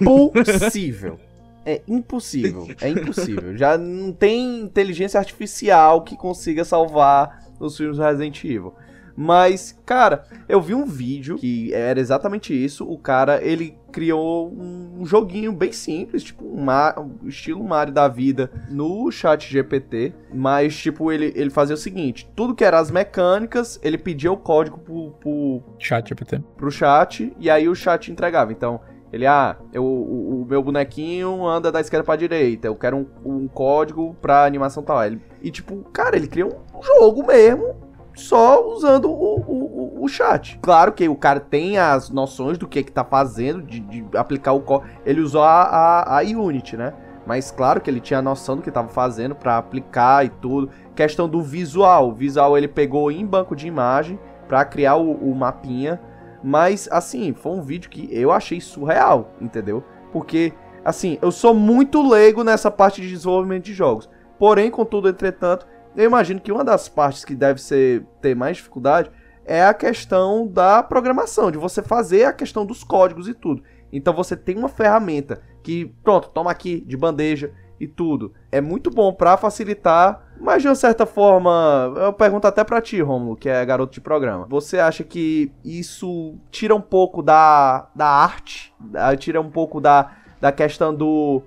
impossível. 0.00 1.20
É 1.64 1.82
impossível. 1.86 2.68
É 2.80 2.88
impossível. 2.88 3.56
Já 3.56 3.78
não 3.78 4.12
tem 4.12 4.62
inteligência 4.62 5.20
artificial 5.20 6.02
que 6.02 6.16
consiga 6.16 6.64
salvar 6.64 7.47
os 7.58 7.76
filmes 7.76 7.98
Resident 7.98 8.42
Evil. 8.44 8.74
Mas, 9.20 9.76
cara, 9.84 10.22
eu 10.48 10.62
vi 10.62 10.76
um 10.76 10.86
vídeo 10.86 11.38
que 11.38 11.74
era 11.74 11.98
exatamente 11.98 12.54
isso. 12.54 12.88
O 12.88 12.96
cara, 12.96 13.42
ele 13.42 13.76
criou 13.90 14.48
um 14.48 15.04
joguinho 15.04 15.52
bem 15.52 15.72
simples, 15.72 16.22
tipo 16.22 16.44
um, 16.44 16.64
um 16.64 17.26
estilo 17.26 17.64
Mario 17.64 17.92
da 17.92 18.06
vida 18.06 18.48
no 18.70 19.10
chat 19.10 19.50
GPT. 19.50 20.14
Mas, 20.32 20.76
tipo, 20.76 21.10
ele, 21.10 21.32
ele 21.34 21.50
fazia 21.50 21.74
o 21.74 21.76
seguinte: 21.76 22.30
tudo 22.36 22.54
que 22.54 22.62
era 22.62 22.78
as 22.78 22.92
mecânicas, 22.92 23.80
ele 23.82 23.98
pedia 23.98 24.30
o 24.30 24.36
código 24.36 24.78
pro, 24.78 25.10
pro 25.18 25.62
chat 25.80 26.08
GPT. 26.08 26.40
Pro 26.56 26.70
chat, 26.70 27.32
e 27.40 27.50
aí 27.50 27.68
o 27.68 27.74
chat 27.74 28.12
entregava. 28.12 28.52
Então, 28.52 28.80
ele, 29.12 29.26
ah, 29.26 29.56
eu, 29.72 29.84
o, 29.84 30.42
o, 30.42 30.46
meu 30.46 30.62
bonequinho 30.62 31.46
anda 31.46 31.72
da 31.72 31.80
esquerda 31.80 32.04
pra 32.04 32.14
direita, 32.14 32.68
eu 32.68 32.76
quero 32.76 32.96
um, 32.96 33.06
um 33.24 33.48
código 33.48 34.14
pra 34.20 34.44
animação 34.44 34.82
tal. 34.82 35.02
Ele, 35.04 35.20
e 35.42 35.50
tipo, 35.50 35.76
cara, 35.92 36.16
ele 36.16 36.26
cria 36.26 36.46
um 36.78 36.82
jogo 36.82 37.26
mesmo 37.26 37.74
só 38.14 38.66
usando 38.66 39.10
o, 39.10 39.40
o, 39.40 40.04
o, 40.04 40.08
chat. 40.08 40.58
Claro 40.60 40.92
que 40.92 41.08
o 41.08 41.14
cara 41.14 41.38
tem 41.38 41.78
as 41.78 42.10
noções 42.10 42.58
do 42.58 42.66
que 42.66 42.80
é 42.80 42.82
que 42.82 42.90
tá 42.90 43.04
fazendo, 43.04 43.62
de, 43.62 43.78
de 43.80 44.04
aplicar 44.16 44.52
o 44.52 44.60
código. 44.60 44.90
Ele 45.06 45.20
usou 45.20 45.42
a, 45.42 45.62
a, 45.62 46.18
a, 46.18 46.22
Unity, 46.22 46.76
né? 46.76 46.92
Mas 47.24 47.50
claro 47.50 47.80
que 47.80 47.88
ele 47.88 48.00
tinha 48.00 48.18
a 48.18 48.22
noção 48.22 48.56
do 48.56 48.62
que 48.62 48.70
estava 48.70 48.88
fazendo 48.88 49.34
para 49.34 49.58
aplicar 49.58 50.24
e 50.26 50.30
tudo. 50.30 50.70
Questão 50.96 51.28
do 51.28 51.42
visual. 51.42 52.08
O 52.08 52.14
visual 52.14 52.56
ele 52.58 52.66
pegou 52.66 53.10
em 53.12 53.24
banco 53.24 53.54
de 53.54 53.68
imagem 53.68 54.18
para 54.48 54.64
criar 54.64 54.96
o, 54.96 55.12
o 55.12 55.34
mapinha. 55.34 56.00
Mas 56.42 56.88
assim, 56.90 57.34
foi 57.34 57.52
um 57.52 57.62
vídeo 57.62 57.90
que 57.90 58.08
eu 58.10 58.32
achei 58.32 58.60
surreal, 58.60 59.32
entendeu? 59.40 59.84
Porque, 60.12 60.52
assim, 60.84 61.18
eu 61.20 61.30
sou 61.30 61.52
muito 61.52 62.06
leigo 62.06 62.42
nessa 62.42 62.70
parte 62.70 63.00
de 63.00 63.08
desenvolvimento 63.08 63.64
de 63.64 63.74
jogos. 63.74 64.08
Porém, 64.38 64.70
contudo, 64.70 65.08
entretanto, 65.08 65.66
eu 65.98 66.04
imagino 66.04 66.40
que 66.40 66.52
uma 66.52 66.62
das 66.62 66.88
partes 66.88 67.24
que 67.24 67.34
deve 67.34 67.60
ser 67.60 68.06
ter 68.22 68.36
mais 68.36 68.56
dificuldade 68.56 69.10
é 69.44 69.64
a 69.64 69.74
questão 69.74 70.46
da 70.46 70.80
programação, 70.80 71.50
de 71.50 71.58
você 71.58 71.82
fazer 71.82 72.24
a 72.24 72.32
questão 72.32 72.64
dos 72.64 72.84
códigos 72.84 73.26
e 73.26 73.34
tudo. 73.34 73.64
Então 73.92 74.14
você 74.14 74.36
tem 74.36 74.56
uma 74.56 74.68
ferramenta 74.68 75.42
que, 75.60 75.86
pronto, 76.04 76.28
toma 76.28 76.52
aqui 76.52 76.80
de 76.82 76.96
bandeja 76.96 77.52
e 77.80 77.88
tudo. 77.88 78.32
É 78.52 78.60
muito 78.60 78.90
bom 78.90 79.12
para 79.12 79.36
facilitar, 79.36 80.22
mas 80.40 80.62
de 80.62 80.68
uma 80.68 80.76
certa 80.76 81.04
forma, 81.04 81.92
eu 81.96 82.12
pergunto 82.12 82.46
até 82.46 82.62
para 82.62 82.80
ti, 82.80 83.00
Romulo, 83.02 83.34
que 83.34 83.48
é 83.48 83.66
garoto 83.66 83.92
de 83.92 84.00
programa. 84.00 84.46
Você 84.48 84.78
acha 84.78 85.02
que 85.02 85.50
isso 85.64 86.36
tira 86.48 86.76
um 86.76 86.80
pouco 86.80 87.22
da, 87.22 87.88
da 87.92 88.06
arte, 88.06 88.72
tira 89.18 89.40
um 89.40 89.50
pouco 89.50 89.80
da, 89.80 90.12
da 90.40 90.52
questão 90.52 90.94
do 90.94 91.42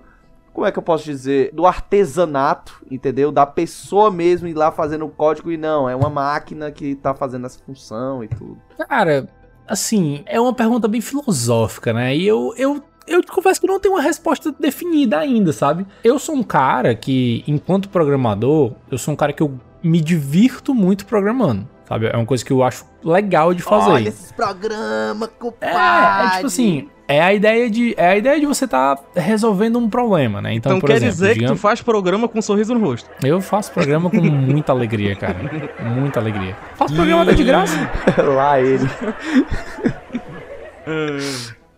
como 0.54 0.66
é 0.66 0.72
que 0.72 0.78
eu 0.78 0.84
posso 0.84 1.06
dizer, 1.06 1.52
do 1.54 1.66
artesanato, 1.66 2.84
entendeu? 2.90 3.32
Da 3.32 3.46
pessoa 3.46 4.12
mesmo 4.12 4.48
ir 4.48 4.54
lá 4.54 4.72
fazendo 4.72 5.06
o 5.06 5.10
código 5.10 5.52
e 5.52 5.58
não, 5.58 5.90
é 5.90 5.96
uma 5.96 6.10
máquina 6.10 6.72
que 6.72 6.96
tá 6.96 7.14
fazendo 7.14 7.46
essa 7.46 7.60
função 7.66 8.24
e 8.24 8.28
tudo. 8.28 8.58
Cara, 8.90 9.30
assim, 9.68 10.24
é 10.26 10.40
uma 10.40 10.54
pergunta 10.54 10.88
bem 10.88 11.02
filosófica, 11.02 11.94
né? 11.94 12.16
E 12.16 12.28
eu, 12.28 12.54
eu, 12.58 12.84
eu 13.08 13.22
te 13.22 13.32
confesso 13.32 13.62
que 13.62 13.68
não 13.68 13.80
tenho 13.80 13.96
uma 13.96 14.02
resposta 14.02 14.52
definida 14.52 15.20
ainda, 15.20 15.54
sabe? 15.54 15.86
Eu 16.04 16.20
sou 16.20 16.36
um 16.36 16.44
cara 16.44 16.94
que, 16.96 17.44
enquanto 17.48 17.90
programador, 17.90 18.74
eu 18.90 18.98
sou 18.98 19.14
um 19.14 19.18
cara 19.18 19.32
que 19.32 19.42
eu 19.42 19.58
me 19.82 20.02
divirto 20.02 20.74
muito 20.74 21.06
programando. 21.06 21.68
Sabe? 21.88 22.08
É 22.08 22.16
uma 22.16 22.26
coisa 22.26 22.46
que 22.46 22.54
eu 22.54 22.64
acho 22.64 22.86
legal 23.04 23.54
de 23.54 23.62
fazer. 23.62 23.90
Olha 23.90 24.08
esses 24.08 24.32
programas, 24.32 25.30
compadre. 25.38 25.76
É, 25.76 26.28
é 26.28 26.30
tipo 26.36 26.48
assim, 26.48 26.90
é 27.12 27.22
a 27.22 27.34
ideia 27.34 27.70
de, 27.70 27.94
é 27.98 28.08
a 28.08 28.18
ideia 28.18 28.40
de 28.40 28.46
você 28.46 28.66
estar 28.66 28.96
tá 28.96 29.22
resolvendo 29.22 29.78
um 29.78 29.90
problema, 29.90 30.42
né? 30.42 30.54
Então, 30.54 30.78
então 30.78 30.88
quer 30.88 30.98
exemplo, 30.98 31.14
dizer 31.14 31.34
digamos, 31.34 31.52
que 31.52 31.58
tu 31.58 31.62
faz 31.62 31.82
programa 31.82 32.28
com 32.28 32.40
um 32.40 32.42
sorriso 32.42 32.74
no 32.74 32.80
rosto. 32.80 33.10
Eu 33.24 33.42
faço 33.42 33.72
programa 33.72 34.10
com 34.10 34.22
muita 34.22 34.72
alegria, 34.72 35.16
cara. 35.16 35.38
Muita 35.96 36.20
alegria. 36.20 36.56
Faço 36.76 36.96
programa 36.96 37.24
até 37.24 37.34
de 37.34 37.44
graça. 37.44 37.76
Lá 38.18 38.60
ele. 38.60 38.88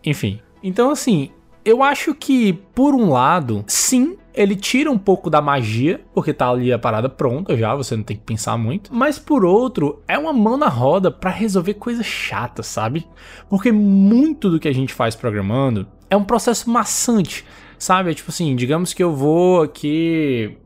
Enfim. 0.05 0.39
Então, 0.61 0.91
assim, 0.91 1.31
eu 1.65 1.83
acho 1.83 2.13
que, 2.13 2.53
por 2.73 2.93
um 2.93 3.09
lado, 3.09 3.63
sim, 3.67 4.17
ele 4.33 4.55
tira 4.55 4.91
um 4.91 4.97
pouco 4.97 5.29
da 5.29 5.41
magia, 5.41 6.01
porque 6.13 6.33
tá 6.33 6.49
ali 6.49 6.73
a 6.73 6.79
parada 6.79 7.07
pronta 7.07 7.55
já, 7.55 7.75
você 7.75 7.95
não 7.95 8.03
tem 8.03 8.17
que 8.17 8.23
pensar 8.23 8.57
muito. 8.57 8.93
Mas 8.93 9.19
por 9.19 9.45
outro, 9.45 10.01
é 10.07 10.17
uma 10.17 10.33
mão 10.33 10.57
na 10.57 10.67
roda 10.67 11.11
para 11.11 11.29
resolver 11.29 11.75
coisas 11.75 12.05
chatas, 12.05 12.67
sabe? 12.67 13.07
Porque 13.49 13.71
muito 13.71 14.49
do 14.49 14.59
que 14.59 14.67
a 14.67 14.73
gente 14.73 14.93
faz 14.93 15.15
programando 15.15 15.87
é 16.09 16.17
um 16.17 16.23
processo 16.23 16.69
maçante, 16.69 17.45
sabe? 17.77 18.11
É 18.11 18.13
tipo 18.13 18.31
assim, 18.31 18.55
digamos 18.55 18.93
que 18.93 19.03
eu 19.03 19.13
vou 19.13 19.61
aqui. 19.61 20.57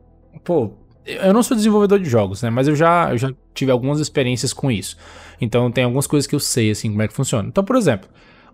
Pô, 0.44 0.72
eu 1.04 1.32
não 1.32 1.42
sou 1.42 1.56
desenvolvedor 1.56 1.98
de 1.98 2.08
jogos, 2.08 2.42
né? 2.42 2.50
Mas 2.50 2.68
eu 2.68 2.76
já, 2.76 3.10
eu 3.10 3.18
já 3.18 3.32
tive 3.54 3.70
algumas 3.70 4.00
experiências 4.00 4.52
com 4.52 4.70
isso. 4.70 4.96
Então 5.40 5.70
tem 5.70 5.84
algumas 5.84 6.06
coisas 6.06 6.26
que 6.26 6.34
eu 6.34 6.40
sei, 6.40 6.70
assim, 6.70 6.90
como 6.90 7.02
é 7.02 7.08
que 7.08 7.14
funciona. 7.14 7.48
Então, 7.48 7.64
por 7.64 7.76
exemplo. 7.76 8.08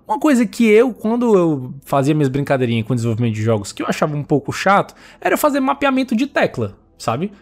Uma 0.06 0.18
coisa 0.18 0.44
que 0.44 0.68
eu, 0.68 0.92
quando 0.92 1.36
eu 1.36 1.74
fazia 1.84 2.14
minhas 2.14 2.28
brincadeirinhas 2.28 2.86
com 2.86 2.94
desenvolvimento 2.94 3.34
de 3.34 3.42
jogos, 3.42 3.72
que 3.72 3.82
eu 3.82 3.86
achava 3.86 4.14
um 4.14 4.22
pouco 4.22 4.52
chato, 4.52 4.94
era 5.20 5.36
fazer 5.36 5.60
mapeamento 5.60 6.14
de 6.14 6.26
tecla, 6.26 6.76
sabe? 6.98 7.32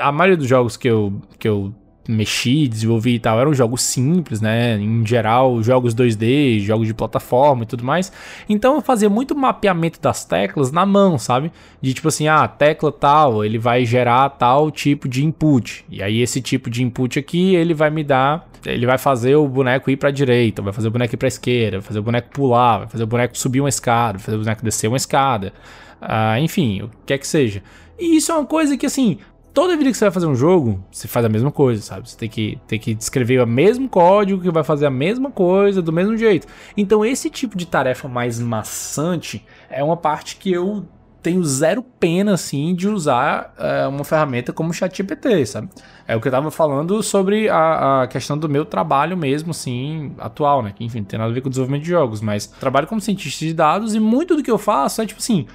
A 0.00 0.10
maioria 0.10 0.36
dos 0.36 0.48
jogos 0.48 0.76
que 0.76 0.88
eu, 0.88 1.20
que 1.38 1.46
eu 1.46 1.74
mexi, 2.08 2.66
desenvolvi 2.66 3.16
e 3.16 3.18
tal, 3.18 3.38
eram 3.38 3.52
jogos 3.52 3.82
simples, 3.82 4.40
né? 4.40 4.78
Em 4.78 5.06
geral, 5.06 5.62
jogos 5.62 5.94
2D, 5.94 6.60
jogos 6.60 6.86
de 6.86 6.94
plataforma 6.94 7.64
e 7.64 7.66
tudo 7.66 7.84
mais. 7.84 8.10
Então 8.48 8.76
eu 8.76 8.80
fazia 8.80 9.10
muito 9.10 9.36
mapeamento 9.36 10.00
das 10.00 10.24
teclas 10.24 10.72
na 10.72 10.86
mão, 10.86 11.18
sabe? 11.18 11.52
De 11.82 11.92
tipo 11.92 12.08
assim, 12.08 12.26
ah, 12.26 12.48
tecla 12.48 12.90
tal, 12.90 13.44
ele 13.44 13.58
vai 13.58 13.84
gerar 13.84 14.30
tal 14.30 14.70
tipo 14.70 15.06
de 15.06 15.22
input. 15.24 15.84
E 15.90 16.02
aí 16.02 16.22
esse 16.22 16.40
tipo 16.40 16.70
de 16.70 16.82
input 16.82 17.18
aqui, 17.18 17.54
ele 17.54 17.74
vai 17.74 17.90
me 17.90 18.02
dar, 18.02 18.48
ele 18.64 18.86
vai 18.86 18.96
fazer 18.96 19.36
o 19.36 19.46
boneco 19.46 19.90
ir 19.90 19.96
para 19.96 20.10
direita, 20.10 20.62
vai 20.62 20.72
fazer 20.72 20.88
o 20.88 20.90
boneco 20.90 21.14
ir 21.14 21.18
para 21.18 21.28
esquerda, 21.28 21.78
vai 21.78 21.86
fazer 21.86 21.98
o 21.98 22.02
boneco 22.02 22.30
pular, 22.30 22.78
vai 22.78 22.88
fazer 22.88 23.04
o 23.04 23.06
boneco 23.06 23.36
subir 23.36 23.60
uma 23.60 23.68
escada, 23.68 24.18
vai 24.18 24.24
fazer 24.24 24.36
o 24.36 24.40
boneco 24.40 24.64
descer 24.64 24.88
uma 24.88 24.96
escada. 24.96 25.52
Ah, 26.00 26.40
enfim, 26.40 26.82
o 26.82 26.88
que 26.88 26.96
quer 27.06 27.18
que 27.18 27.26
seja. 27.26 27.62
E 27.98 28.16
isso 28.16 28.32
é 28.32 28.34
uma 28.34 28.46
coisa 28.46 28.76
que 28.76 28.86
assim, 28.86 29.18
toda 29.52 29.76
vida 29.76 29.90
que 29.90 29.96
você 29.96 30.04
vai 30.04 30.12
fazer 30.12 30.26
um 30.26 30.34
jogo, 30.34 30.84
você 30.90 31.08
faz 31.08 31.24
a 31.24 31.28
mesma 31.28 31.50
coisa, 31.50 31.82
sabe? 31.82 32.08
Você 32.08 32.16
tem 32.16 32.28
que, 32.28 32.58
tem 32.66 32.78
que 32.78 32.94
descrever 32.94 33.42
o 33.42 33.46
mesmo 33.46 33.88
código 33.88 34.42
que 34.42 34.50
vai 34.50 34.64
fazer 34.64 34.86
a 34.86 34.90
mesma 34.90 35.30
coisa 35.30 35.82
do 35.82 35.92
mesmo 35.92 36.16
jeito. 36.16 36.46
Então, 36.76 37.04
esse 37.04 37.28
tipo 37.30 37.56
de 37.56 37.66
tarefa 37.66 38.08
mais 38.08 38.38
maçante 38.38 39.44
é 39.68 39.82
uma 39.82 39.96
parte 39.96 40.36
que 40.36 40.52
eu 40.52 40.86
tenho 41.22 41.42
zero 41.44 41.82
pena, 41.82 42.34
assim, 42.34 42.74
de 42.74 42.88
usar 42.88 43.52
é, 43.58 43.86
uma 43.86 44.04
ferramenta 44.04 44.52
como 44.52 44.70
o 44.70 44.72
ChatGPT, 44.72 45.44
sabe? 45.46 45.68
É 46.06 46.16
o 46.16 46.20
que 46.20 46.28
eu 46.28 46.32
tava 46.32 46.50
falando 46.50 47.02
sobre 47.02 47.48
a, 47.48 48.02
a, 48.02 48.06
questão 48.06 48.38
do 48.38 48.48
meu 48.48 48.64
trabalho 48.64 49.16
mesmo, 49.16 49.50
assim, 49.50 50.14
atual, 50.18 50.62
né? 50.62 50.72
Que, 50.74 50.84
enfim, 50.84 51.00
não 51.00 51.04
tem 51.04 51.18
nada 51.18 51.30
a 51.30 51.34
ver 51.34 51.40
com 51.40 51.48
o 51.48 51.50
desenvolvimento 51.50 51.82
de 51.82 51.90
jogos, 51.90 52.20
mas 52.20 52.46
trabalho 52.46 52.86
como 52.86 53.00
cientista 53.00 53.44
de 53.44 53.52
dados 53.52 53.94
e 53.94 54.00
muito 54.00 54.36
do 54.36 54.42
que 54.42 54.50
eu 54.50 54.58
faço 54.58 55.02
é, 55.02 55.06
tipo 55.06 55.20
assim, 55.20 55.46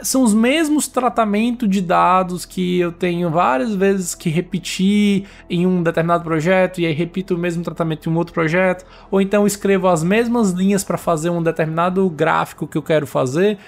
são 0.00 0.22
os 0.22 0.32
mesmos 0.32 0.88
tratamentos 0.88 1.68
de 1.68 1.80
dados 1.80 2.46
que 2.46 2.78
eu 2.78 2.92
tenho 2.92 3.30
várias 3.30 3.74
vezes 3.74 4.14
que 4.14 4.30
repetir 4.30 5.26
em 5.50 5.66
um 5.66 5.82
determinado 5.82 6.24
projeto 6.24 6.80
e 6.80 6.86
aí 6.86 6.92
repito 6.92 7.34
o 7.34 7.38
mesmo 7.38 7.62
tratamento 7.62 8.08
em 8.08 8.12
um 8.12 8.16
outro 8.16 8.32
projeto, 8.32 8.86
ou 9.10 9.20
então 9.20 9.46
escrevo 9.46 9.88
as 9.88 10.02
mesmas 10.02 10.50
linhas 10.50 10.82
para 10.82 10.96
fazer 10.96 11.30
um 11.30 11.42
determinado 11.42 12.08
gráfico 12.08 12.66
que 12.66 12.78
eu 12.78 12.82
quero 12.82 13.06
fazer. 13.06 13.58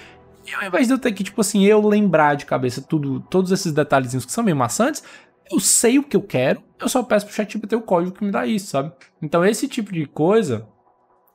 E 0.47 0.55
ao 0.55 0.65
invés 0.65 0.87
de 0.87 0.95
eu 0.95 0.99
ter 0.99 1.13
que, 1.13 1.25
tipo 1.25 1.41
assim, 1.41 1.65
eu 1.65 1.87
lembrar 1.87 2.35
de 2.37 2.47
cabeça 2.47 2.83
tudo, 2.83 3.21
todos 3.31 3.51
esses 3.51 3.73
detalhezinhos 3.73 4.25
que 4.25 4.33
são 4.33 4.45
meio 4.45 4.57
maçantes, 4.57 5.03
eu 5.51 5.61
sei 5.61 5.99
o 5.99 6.03
que 6.03 6.17
eu 6.17 6.23
quero, 6.23 6.63
eu 6.81 6.89
só 6.89 7.03
peço 7.03 7.27
pro 7.27 7.35
ChatGPT 7.35 7.77
o 7.77 7.83
código 7.83 8.17
que 8.17 8.25
me 8.25 8.31
dá 8.31 8.47
isso, 8.47 8.69
sabe? 8.69 8.93
Então 9.23 9.45
esse 9.45 9.69
tipo 9.69 9.93
de 9.93 10.07
coisa 10.07 10.67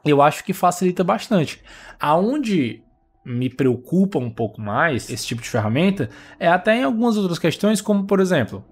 eu 0.05 0.21
acho 0.21 0.43
que 0.43 0.53
facilita 0.53 1.03
bastante. 1.03 1.61
Aonde 1.99 2.83
me 3.23 3.49
preocupa 3.49 4.17
um 4.17 4.29
pouco 4.29 4.61
mais, 4.61 5.09
esse 5.09 5.27
tipo 5.27 5.41
de 5.41 5.49
ferramenta, 5.49 6.09
é 6.39 6.47
até 6.47 6.77
em 6.77 6.83
algumas 6.83 7.17
outras 7.17 7.37
questões, 7.37 7.81
como 7.81 8.05
por 8.05 8.19
exemplo, 8.19 8.63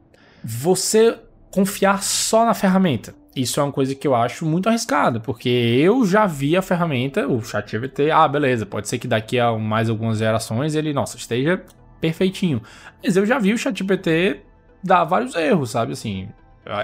você 0.44 1.18
confiar 1.52 2.02
só 2.02 2.46
na 2.46 2.54
ferramenta. 2.54 3.14
Isso 3.36 3.60
é 3.60 3.64
uma 3.64 3.72
coisa 3.72 3.94
que 3.94 4.08
eu 4.08 4.16
acho 4.16 4.46
muito 4.46 4.68
arriscada, 4.68 5.20
porque 5.20 5.50
eu 5.50 6.06
já 6.06 6.26
vi 6.26 6.58
a 6.58 6.62
ferramenta, 6.62 7.28
o 7.28 7.42
ChatGPT, 7.44 8.10
ah, 8.10 8.28
beleza, 8.28 8.66
pode 8.66 8.88
ser 8.88 8.98
que 8.98 9.08
daqui 9.08 9.40
a 9.40 9.52
mais 9.54 9.90
algumas 9.90 10.18
gerações 10.18 10.74
ele, 10.74 10.92
nossa, 10.92 11.18
esteja 11.18 11.64
perfeitinho. 12.02 12.62
Mas 13.04 13.16
eu 13.16 13.26
já 13.26 13.38
vi 13.38 13.54
o 13.54 13.58
ChatGPT 13.58 14.42
dar 14.84 15.04
vários 15.04 15.36
erros, 15.36 15.70
sabe? 15.70 15.94
Assim, 15.94 16.30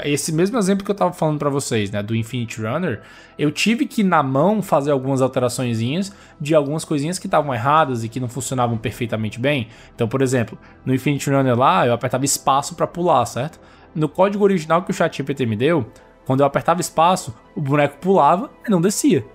Esse 0.05 0.31
mesmo 0.31 0.57
exemplo 0.57 0.85
que 0.85 0.91
eu 0.91 0.95
tava 0.95 1.11
falando 1.11 1.39
para 1.39 1.49
vocês, 1.49 1.91
né, 1.91 2.01
do 2.01 2.15
Infinite 2.15 2.61
Runner, 2.61 3.01
eu 3.37 3.51
tive 3.51 3.85
que 3.85 4.03
na 4.03 4.23
mão 4.23 4.61
fazer 4.61 4.91
algumas 4.91 5.21
alteraçõezinhas 5.21 6.13
de 6.39 6.55
algumas 6.55 6.85
coisinhas 6.85 7.19
que 7.19 7.27
estavam 7.27 7.53
erradas 7.53 8.03
e 8.03 8.09
que 8.09 8.19
não 8.19 8.29
funcionavam 8.29 8.77
perfeitamente 8.77 9.39
bem. 9.39 9.67
Então, 9.93 10.07
por 10.07 10.21
exemplo, 10.21 10.57
no 10.85 10.93
Infinite 10.93 11.29
Runner 11.29 11.57
lá, 11.57 11.85
eu 11.85 11.93
apertava 11.93 12.23
espaço 12.23 12.75
para 12.75 12.87
pular, 12.87 13.25
certo? 13.25 13.59
No 13.93 14.07
código 14.07 14.43
original 14.43 14.83
que 14.83 14.91
o 14.91 14.93
ChatGPT 14.93 15.45
me 15.45 15.55
deu, 15.55 15.85
quando 16.25 16.39
eu 16.39 16.45
apertava 16.45 16.79
espaço, 16.79 17.35
o 17.55 17.61
boneco 17.61 17.97
pulava 17.97 18.49
e 18.65 18.71
não 18.71 18.79
descia. 18.79 19.25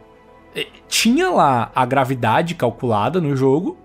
Tinha 0.89 1.31
lá 1.31 1.71
a 1.75 1.85
gravidade 1.85 2.55
calculada 2.55 3.21
no 3.21 3.37
jogo, 3.37 3.77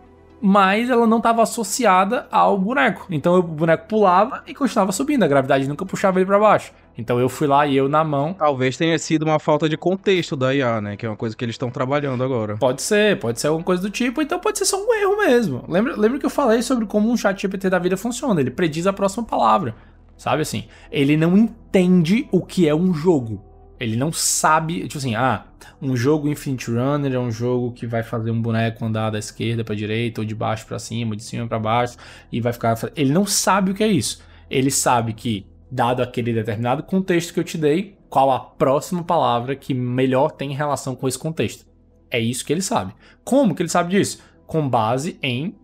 mas 0.46 0.90
ela 0.90 1.08
não 1.08 1.20
estava 1.20 1.42
associada 1.42 2.28
ao 2.30 2.58
boneco. 2.58 3.08
Então 3.10 3.36
o 3.36 3.42
boneco 3.42 3.88
pulava 3.88 4.44
e 4.46 4.54
continuava 4.54 4.92
subindo, 4.92 5.24
a 5.24 5.28
gravidade 5.28 5.70
nunca 5.70 5.86
puxava 5.86 6.20
ele 6.20 6.26
para 6.26 6.38
baixo. 6.38 6.74
Então 6.98 7.18
eu 7.18 7.30
fui 7.30 7.48
lá 7.48 7.66
e 7.66 7.78
eu 7.78 7.88
na 7.88 8.04
mão. 8.04 8.34
Talvez 8.34 8.76
tenha 8.76 9.00
sido 9.00 9.24
uma 9.24 9.40
falta 9.40 9.70
de 9.70 9.78
contexto 9.78 10.36
da 10.36 10.54
IA, 10.54 10.82
né? 10.82 10.98
Que 10.98 11.06
é 11.06 11.10
uma 11.10 11.16
coisa 11.16 11.34
que 11.34 11.46
eles 11.46 11.54
estão 11.54 11.72
trabalhando 11.72 12.26
agora. 12.26 12.58
Pode 12.58 12.82
ser, 12.82 13.18
pode 13.20 13.40
ser 13.40 13.48
alguma 13.48 13.64
coisa 13.64 13.82
do 13.82 13.90
tipo, 13.90 14.22
então 14.22 14.38
pode 14.38 14.58
ser 14.58 14.66
só 14.66 14.76
um 14.78 14.94
erro 14.94 15.16
mesmo. 15.16 15.64
Lembra, 15.66 15.96
lembra 15.96 16.20
que 16.20 16.26
eu 16.26 16.30
falei 16.30 16.62
sobre 16.62 16.86
como 16.86 17.10
um 17.10 17.16
chat 17.16 17.42
GPT 17.42 17.70
da 17.70 17.80
vida 17.80 17.96
funciona? 17.96 18.42
Ele 18.42 18.52
prediz 18.52 18.86
a 18.86 18.92
próxima 18.92 19.24
palavra. 19.24 19.74
Sabe 20.18 20.42
assim? 20.42 20.66
Ele 20.92 21.16
não 21.16 21.38
entende 21.38 22.28
o 22.34 22.42
que 22.42 22.68
é 22.68 22.76
um 22.76 22.94
jogo. 22.94 23.42
Ele 23.80 23.96
não 23.96 24.12
sabe, 24.12 24.88
tipo 24.88 24.98
assim, 24.98 25.16
ah, 25.16 25.46
um 25.82 25.96
jogo 25.96 26.30
Infinite 26.30 26.72
Runner 26.72 27.14
é 27.14 27.20
um 27.20 27.32
jogo 27.32 27.72
que 27.72 27.86
vai 27.86 28.04
fazer 28.04 28.32
um 28.32 28.42
boneco 28.42 28.86
andar 28.86 29.10
da 29.10 29.20
esquerda 29.20 29.64
para 29.64 29.76
direita 29.76 30.22
ou 30.22 30.26
de 30.26 30.34
baixo 30.34 30.66
para 30.66 30.80
cima, 30.80 31.16
de 31.16 31.24
cima 31.24 31.48
para 31.48 31.60
baixo 31.60 31.98
e 32.32 32.40
vai 32.40 32.54
ficar. 32.54 32.78
Ele 32.96 33.12
não 33.12 33.26
sabe 33.26 33.72
o 33.72 33.74
que 33.74 33.84
é 33.84 33.88
isso. 33.88 34.22
Ele 34.50 34.72
sabe 34.72 35.14
que, 35.14 35.46
dado 35.70 36.02
aquele 36.02 36.34
determinado 36.34 36.84
contexto 36.84 37.34
que 37.34 37.40
eu 37.40 37.44
te 37.44 37.58
dei, 37.58 37.98
qual 38.10 38.32
a 38.32 38.40
próxima 38.40 39.04
palavra 39.04 39.56
que 39.56 39.74
melhor 39.74 40.32
tem 40.32 40.54
relação 40.54 40.96
com 40.96 41.08
esse 41.08 41.18
contexto. 41.18 41.66
É 42.12 42.20
isso 42.20 42.46
que 42.46 42.54
ele 42.54 42.62
sabe. 42.62 42.94
Como 43.24 43.56
que 43.56 43.62
ele 43.64 43.70
sabe 43.70 43.90
disso? 43.90 44.20
Com 44.46 44.70
base 44.70 45.18
em, 45.22 45.56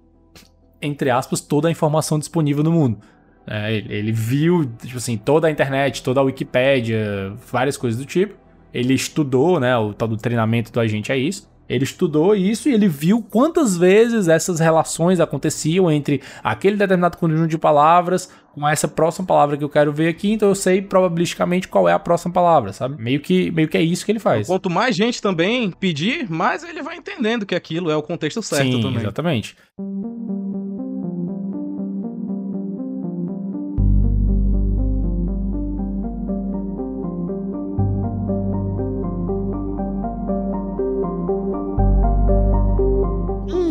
entre 0.82 1.12
aspas, 1.12 1.42
toda 1.42 1.68
a 1.68 1.72
informação 1.72 2.18
disponível 2.18 2.64
no 2.64 2.72
mundo. 2.72 3.00
É, 3.52 3.76
ele 3.76 4.12
viu, 4.12 4.64
tipo 4.80 4.98
assim, 4.98 5.18
toda 5.18 5.48
a 5.48 5.52
internet, 5.52 6.04
toda 6.04 6.20
a 6.20 6.24
Wikipédia, 6.24 7.34
várias 7.52 7.76
coisas 7.76 8.00
do 8.00 8.06
tipo. 8.06 8.36
Ele 8.72 8.94
estudou, 8.94 9.60
né? 9.60 9.76
O 9.76 9.92
tal 9.92 10.08
do 10.08 10.18
treinamento 10.18 10.72
do 10.72 10.80
agente 10.80 11.12
é 11.12 11.18
isso. 11.18 11.50
Ele 11.68 11.84
estudou 11.84 12.36
isso 12.36 12.68
e 12.68 12.74
ele 12.74 12.88
viu 12.88 13.22
quantas 13.22 13.78
vezes 13.78 14.28
essas 14.28 14.60
relações 14.60 15.20
aconteciam 15.20 15.90
entre 15.92 16.22
aquele 16.44 16.76
determinado 16.76 17.18
conjunto 17.18 17.48
de 17.48 17.60
palavras 17.60 18.32
com 18.54 18.68
essa 18.68 18.88
próxima 18.88 19.28
palavra 19.28 19.56
que 19.56 19.64
eu 19.64 19.70
quero 19.70 19.94
ver 19.94 20.08
aqui, 20.08 20.32
então 20.32 20.50
eu 20.50 20.56
sei 20.56 20.82
probabilisticamente 20.82 21.68
qual 21.68 21.88
é 21.88 21.94
a 21.94 22.00
próxima 22.00 22.34
palavra, 22.34 22.74
sabe? 22.74 23.00
Meio 23.02 23.20
que, 23.20 23.52
meio 23.52 23.68
que 23.68 23.78
é 23.78 23.84
isso 23.84 24.04
que 24.04 24.12
ele 24.12 24.20
faz. 24.20 24.48
Quanto 24.48 24.68
mais 24.68 24.96
gente 24.96 25.22
também 25.22 25.70
pedir, 25.70 26.28
mais 26.30 26.64
ele 26.64 26.82
vai 26.82 26.98
entendendo 26.98 27.46
que 27.46 27.54
aquilo 27.54 27.92
é 27.92 27.96
o 27.96 28.02
contexto 28.02 28.42
certo 28.42 28.72
Sim, 28.72 28.82
também. 28.82 29.02
Exatamente. 29.02 29.56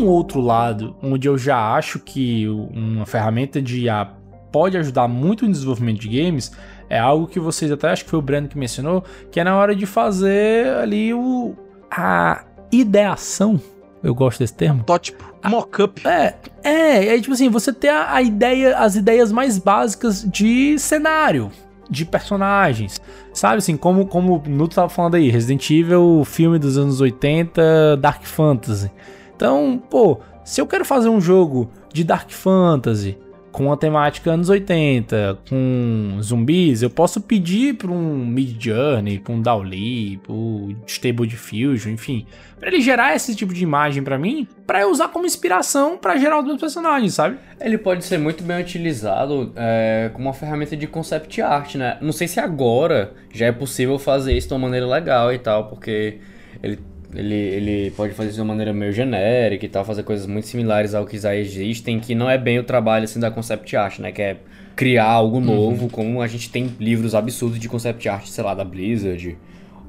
Outro 0.09 0.41
lado, 0.41 0.97
onde 1.03 1.29
eu 1.29 1.39
já 1.39 1.75
acho 1.75 1.99
que 1.99 2.47
uma 2.49 3.07
ferramenta 3.07 3.61
de 3.61 3.85
IA 3.85 4.09
pode 4.51 4.77
ajudar 4.77 5.09
muito 5.09 5.47
no 5.47 5.53
desenvolvimento 5.53 6.01
de 6.01 6.09
games, 6.09 6.53
é 6.89 6.99
algo 6.99 7.27
que 7.27 7.39
vocês 7.39 7.71
até 7.71 7.91
acho 7.91 8.05
que 8.05 8.11
foi 8.11 8.19
o 8.19 8.23
Breno 8.23 8.49
que 8.49 8.59
mencionou, 8.59 9.05
que 9.31 9.39
é 9.39 9.45
na 9.45 9.57
hora 9.57 9.75
de 9.77 9.87
fazer 9.87 10.69
ali 10.79 11.13
o 11.13 11.55
a 11.91 12.45
ideação. 12.73 13.61
Eu 14.03 14.15
gosto 14.15 14.39
desse 14.39 14.55
termo. 14.55 14.85
Protótipo. 14.85 15.25
Mockup. 15.45 16.07
É, 16.07 16.35
é, 16.63 17.17
é 17.17 17.21
tipo 17.21 17.33
assim, 17.33 17.49
você 17.49 17.73
ter 17.73 17.89
a, 17.89 18.15
a 18.15 18.23
ideia, 18.23 18.77
as 18.79 18.97
ideias 18.97 19.33
mais 19.33 19.59
básicas 19.59 20.23
de 20.23 20.79
cenário, 20.79 21.51
de 21.91 22.05
personagens. 22.05 23.01
Sabe 23.33 23.59
assim, 23.59 23.77
como, 23.77 24.07
como 24.07 24.43
o 24.45 24.49
Nuto 24.49 24.77
tava 24.77 24.89
falando 24.89 25.15
aí, 25.15 25.31
Resident 25.31 25.69
Evil, 25.71 26.23
filme 26.25 26.59
dos 26.59 26.77
anos 26.77 27.01
80, 27.01 27.97
Dark 27.97 28.25
Fantasy. 28.25 28.91
Então, 29.39 29.81
pô, 29.89 30.19
se 30.43 30.61
eu 30.61 30.67
quero 30.67 30.85
fazer 30.85 31.09
um 31.09 31.21
jogo 31.21 31.71
de 31.93 32.03
Dark 32.03 32.29
Fantasy 32.29 33.17
com 33.53 33.67
uma 33.67 33.77
temática 33.77 34.33
anos 34.33 34.49
80, 34.49 35.39
com 35.49 36.19
zumbis, 36.21 36.83
eu 36.83 36.91
posso 36.91 37.21
pedir 37.21 37.75
para 37.75 37.89
um 37.89 38.27
Mid 38.27 38.61
Journey, 38.61 39.21
para 39.21 39.33
um 39.33 39.41
Dowley, 39.41 40.19
para 40.21 40.33
o 40.33 40.75
Stable 40.89 41.29
Diffusion, 41.29 41.93
enfim, 41.93 42.27
para 42.59 42.69
ele 42.69 42.81
gerar 42.81 43.15
esse 43.15 43.33
tipo 43.37 43.55
de 43.55 43.63
imagem 43.63 44.03
para 44.03 44.19
mim, 44.19 44.49
para 44.67 44.81
eu 44.81 44.91
usar 44.91 45.07
como 45.07 45.25
inspiração 45.25 45.97
para 45.97 46.17
gerar 46.17 46.41
os 46.41 46.45
meus 46.45 46.61
personagens, 46.61 47.15
sabe? 47.15 47.39
Ele 47.61 47.79
pode 47.79 48.05
ser 48.05 48.19
muito 48.19 48.43
bem 48.43 48.61
utilizado 48.61 49.53
é, 49.55 50.11
como 50.15 50.27
uma 50.27 50.35
ferramenta 50.35 50.77
de 50.77 50.89
concept 50.89 51.41
art, 51.41 51.77
né? 51.77 51.97
Não 52.01 52.13
sei 52.13 52.27
se 52.27 52.41
agora 52.41 53.15
já 53.33 53.47
é 53.47 53.53
possível 53.53 54.01
fazer 54.01 54.37
isso 54.37 54.49
de 54.49 54.55
uma 54.55 54.61
maneira 54.61 54.87
legal 54.87 55.33
e 55.33 55.39
tal, 55.39 55.69
porque 55.69 56.19
ele 56.61 56.88
ele, 57.15 57.35
ele 57.35 57.91
pode 57.93 58.13
fazer 58.13 58.31
isso 58.31 58.37
de 58.37 58.43
uma 58.43 58.49
maneira 58.49 58.73
meio 58.73 58.93
genérica 58.93 59.65
e 59.65 59.69
tal, 59.69 59.85
fazer 59.85 60.03
coisas 60.03 60.27
muito 60.27 60.47
similares 60.47 60.95
ao 60.95 61.07
que 61.07 61.19
já 61.19 61.35
existem, 61.35 61.99
que 61.99 62.15
não 62.15 62.29
é 62.29 62.37
bem 62.37 62.59
o 62.59 62.65
trabalho 62.65 63.05
assim 63.05 63.19
da 63.19 63.31
concept 63.31 63.75
art, 63.77 63.99
né? 63.99 64.13
Que 64.13 64.23
é 64.23 64.37
criar 64.77 65.07
algo 65.07 65.37
uhum. 65.37 65.45
novo, 65.45 65.83
uhum. 65.85 65.89
como 65.89 66.23
a 66.23 66.27
gente 66.27 66.51
tem 66.51 66.71
livros 66.79 67.15
absurdos 67.15 67.59
de 67.59 67.69
concept 67.69 68.09
art, 68.09 68.27
sei 68.27 68.45
lá, 68.45 68.55
da 68.55 68.65
Blizzard 68.65 69.39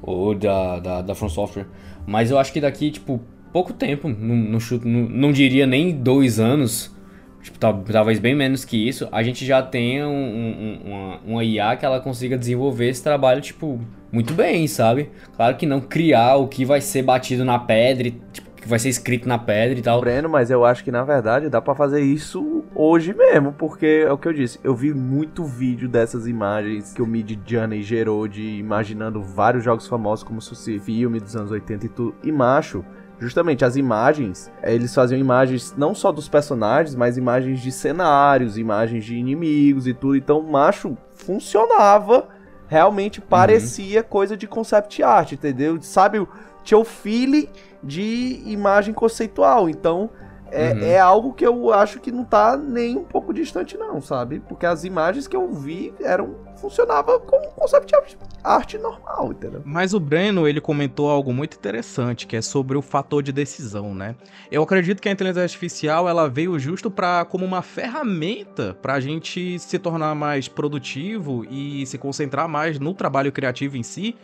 ou 0.02 0.34
da, 0.34 0.80
da, 0.80 1.02
da 1.02 1.14
From 1.14 1.28
Software. 1.28 1.66
Mas 2.06 2.30
eu 2.30 2.38
acho 2.38 2.52
que 2.52 2.60
daqui, 2.60 2.90
tipo, 2.90 3.20
pouco 3.52 3.72
tempo, 3.72 4.08
não, 4.08 4.36
não, 4.36 4.58
não, 4.84 5.00
não 5.08 5.32
diria 5.32 5.66
nem 5.66 5.92
dois 5.92 6.40
anos, 6.40 6.94
tipo, 7.42 7.58
talvez 7.58 8.18
bem 8.18 8.34
menos 8.34 8.64
que 8.64 8.88
isso, 8.88 9.08
a 9.10 9.22
gente 9.22 9.44
já 9.44 9.62
tenha 9.62 10.06
um, 10.06 10.12
um, 10.12 10.80
uma, 10.84 11.20
uma 11.26 11.44
IA 11.44 11.76
que 11.76 11.84
ela 11.84 12.00
consiga 12.00 12.36
desenvolver 12.36 12.88
esse 12.88 13.02
trabalho, 13.02 13.40
tipo, 13.40 13.80
muito 14.12 14.34
bem, 14.34 14.66
sabe? 14.66 15.10
Claro 15.36 15.56
que 15.56 15.66
não 15.66 15.80
criar 15.80 16.36
o 16.36 16.48
que 16.48 16.64
vai 16.64 16.80
ser 16.80 17.02
batido 17.02 17.44
na 17.44 17.58
pedra, 17.58 18.10
tipo, 18.32 18.50
que 18.60 18.68
vai 18.68 18.78
ser 18.78 18.90
escrito 18.90 19.26
na 19.26 19.38
pedra 19.38 19.78
e 19.78 19.82
tal. 19.82 20.00
Breno, 20.00 20.28
mas 20.28 20.50
eu 20.50 20.64
acho 20.64 20.84
que 20.84 20.92
na 20.92 21.02
verdade 21.02 21.48
dá 21.48 21.60
para 21.60 21.74
fazer 21.74 22.00
isso 22.00 22.62
hoje 22.74 23.14
mesmo, 23.14 23.52
porque 23.52 24.04
é 24.06 24.12
o 24.12 24.18
que 24.18 24.28
eu 24.28 24.32
disse, 24.32 24.60
eu 24.62 24.74
vi 24.74 24.92
muito 24.92 25.44
vídeo 25.44 25.88
dessas 25.88 26.26
imagens 26.26 26.92
que 26.92 27.02
o 27.02 27.06
Mid 27.06 27.38
Journey 27.46 27.82
gerou 27.82 28.28
de 28.28 28.58
imaginando 28.58 29.22
vários 29.22 29.64
jogos 29.64 29.86
famosos 29.86 30.22
como 30.22 30.40
se 30.40 30.50
fosse 30.50 30.78
filme 30.78 31.18
dos 31.18 31.34
anos 31.34 31.50
80 31.50 31.86
e 31.86 31.88
tudo. 31.88 32.14
E 32.22 32.30
macho, 32.30 32.84
justamente 33.20 33.64
as 33.64 33.76
imagens, 33.76 34.50
eles 34.62 34.94
faziam 34.94 35.20
imagens 35.20 35.74
não 35.76 35.94
só 35.94 36.10
dos 36.10 36.28
personagens, 36.28 36.94
mas 36.96 37.18
imagens 37.18 37.60
de 37.60 37.70
cenários, 37.70 38.56
imagens 38.56 39.04
de 39.04 39.14
inimigos 39.14 39.86
e 39.86 39.92
tudo. 39.92 40.16
Então, 40.16 40.42
macho 40.42 40.96
funcionava 41.14 42.28
realmente 42.66 43.20
uhum. 43.20 43.26
parecia 43.28 44.00
uhum. 44.00 44.06
coisa 44.08 44.36
de 44.36 44.46
concept 44.46 45.02
art, 45.02 45.32
entendeu? 45.32 45.80
Sabe, 45.82 46.26
tinha 46.64 46.78
o 46.78 46.84
feeling 46.84 47.48
de 47.82 48.42
imagem 48.46 48.94
conceitual. 48.94 49.68
Então, 49.68 50.08
é, 50.50 50.72
uhum. 50.72 50.82
é, 50.82 50.98
algo 50.98 51.32
que 51.32 51.46
eu 51.46 51.72
acho 51.72 52.00
que 52.00 52.10
não 52.10 52.24
tá 52.24 52.56
nem 52.56 52.96
um 52.96 53.04
pouco 53.04 53.32
distante, 53.32 53.76
não, 53.76 54.00
sabe? 54.00 54.40
Porque 54.40 54.66
as 54.66 54.84
imagens 54.84 55.26
que 55.26 55.36
eu 55.36 55.52
vi 55.52 55.94
eram. 56.00 56.36
funcionava 56.56 57.18
como 57.20 57.50
concept 57.52 57.94
art 58.42 58.74
normal, 58.74 59.32
entendeu? 59.32 59.62
Mas 59.64 59.94
o 59.94 60.00
Breno, 60.00 60.48
ele 60.48 60.60
comentou 60.60 61.10
algo 61.10 61.32
muito 61.32 61.56
interessante, 61.56 62.26
que 62.26 62.36
é 62.36 62.42
sobre 62.42 62.76
o 62.76 62.82
fator 62.82 63.22
de 63.22 63.32
decisão, 63.32 63.94
né? 63.94 64.16
Eu 64.50 64.62
acredito 64.62 65.00
que 65.00 65.08
a 65.08 65.12
inteligência 65.12 65.42
artificial 65.42 66.08
ela 66.08 66.28
veio 66.28 66.58
justo 66.58 66.90
para 66.90 67.24
como 67.24 67.44
uma 67.44 67.62
ferramenta 67.62 68.76
para 68.80 68.94
a 68.94 69.00
gente 69.00 69.58
se 69.58 69.78
tornar 69.78 70.14
mais 70.14 70.48
produtivo 70.48 71.44
e 71.50 71.86
se 71.86 71.98
concentrar 71.98 72.48
mais 72.48 72.78
no 72.78 72.94
trabalho 72.94 73.30
criativo 73.30 73.76
em 73.76 73.82
si. 73.82 74.16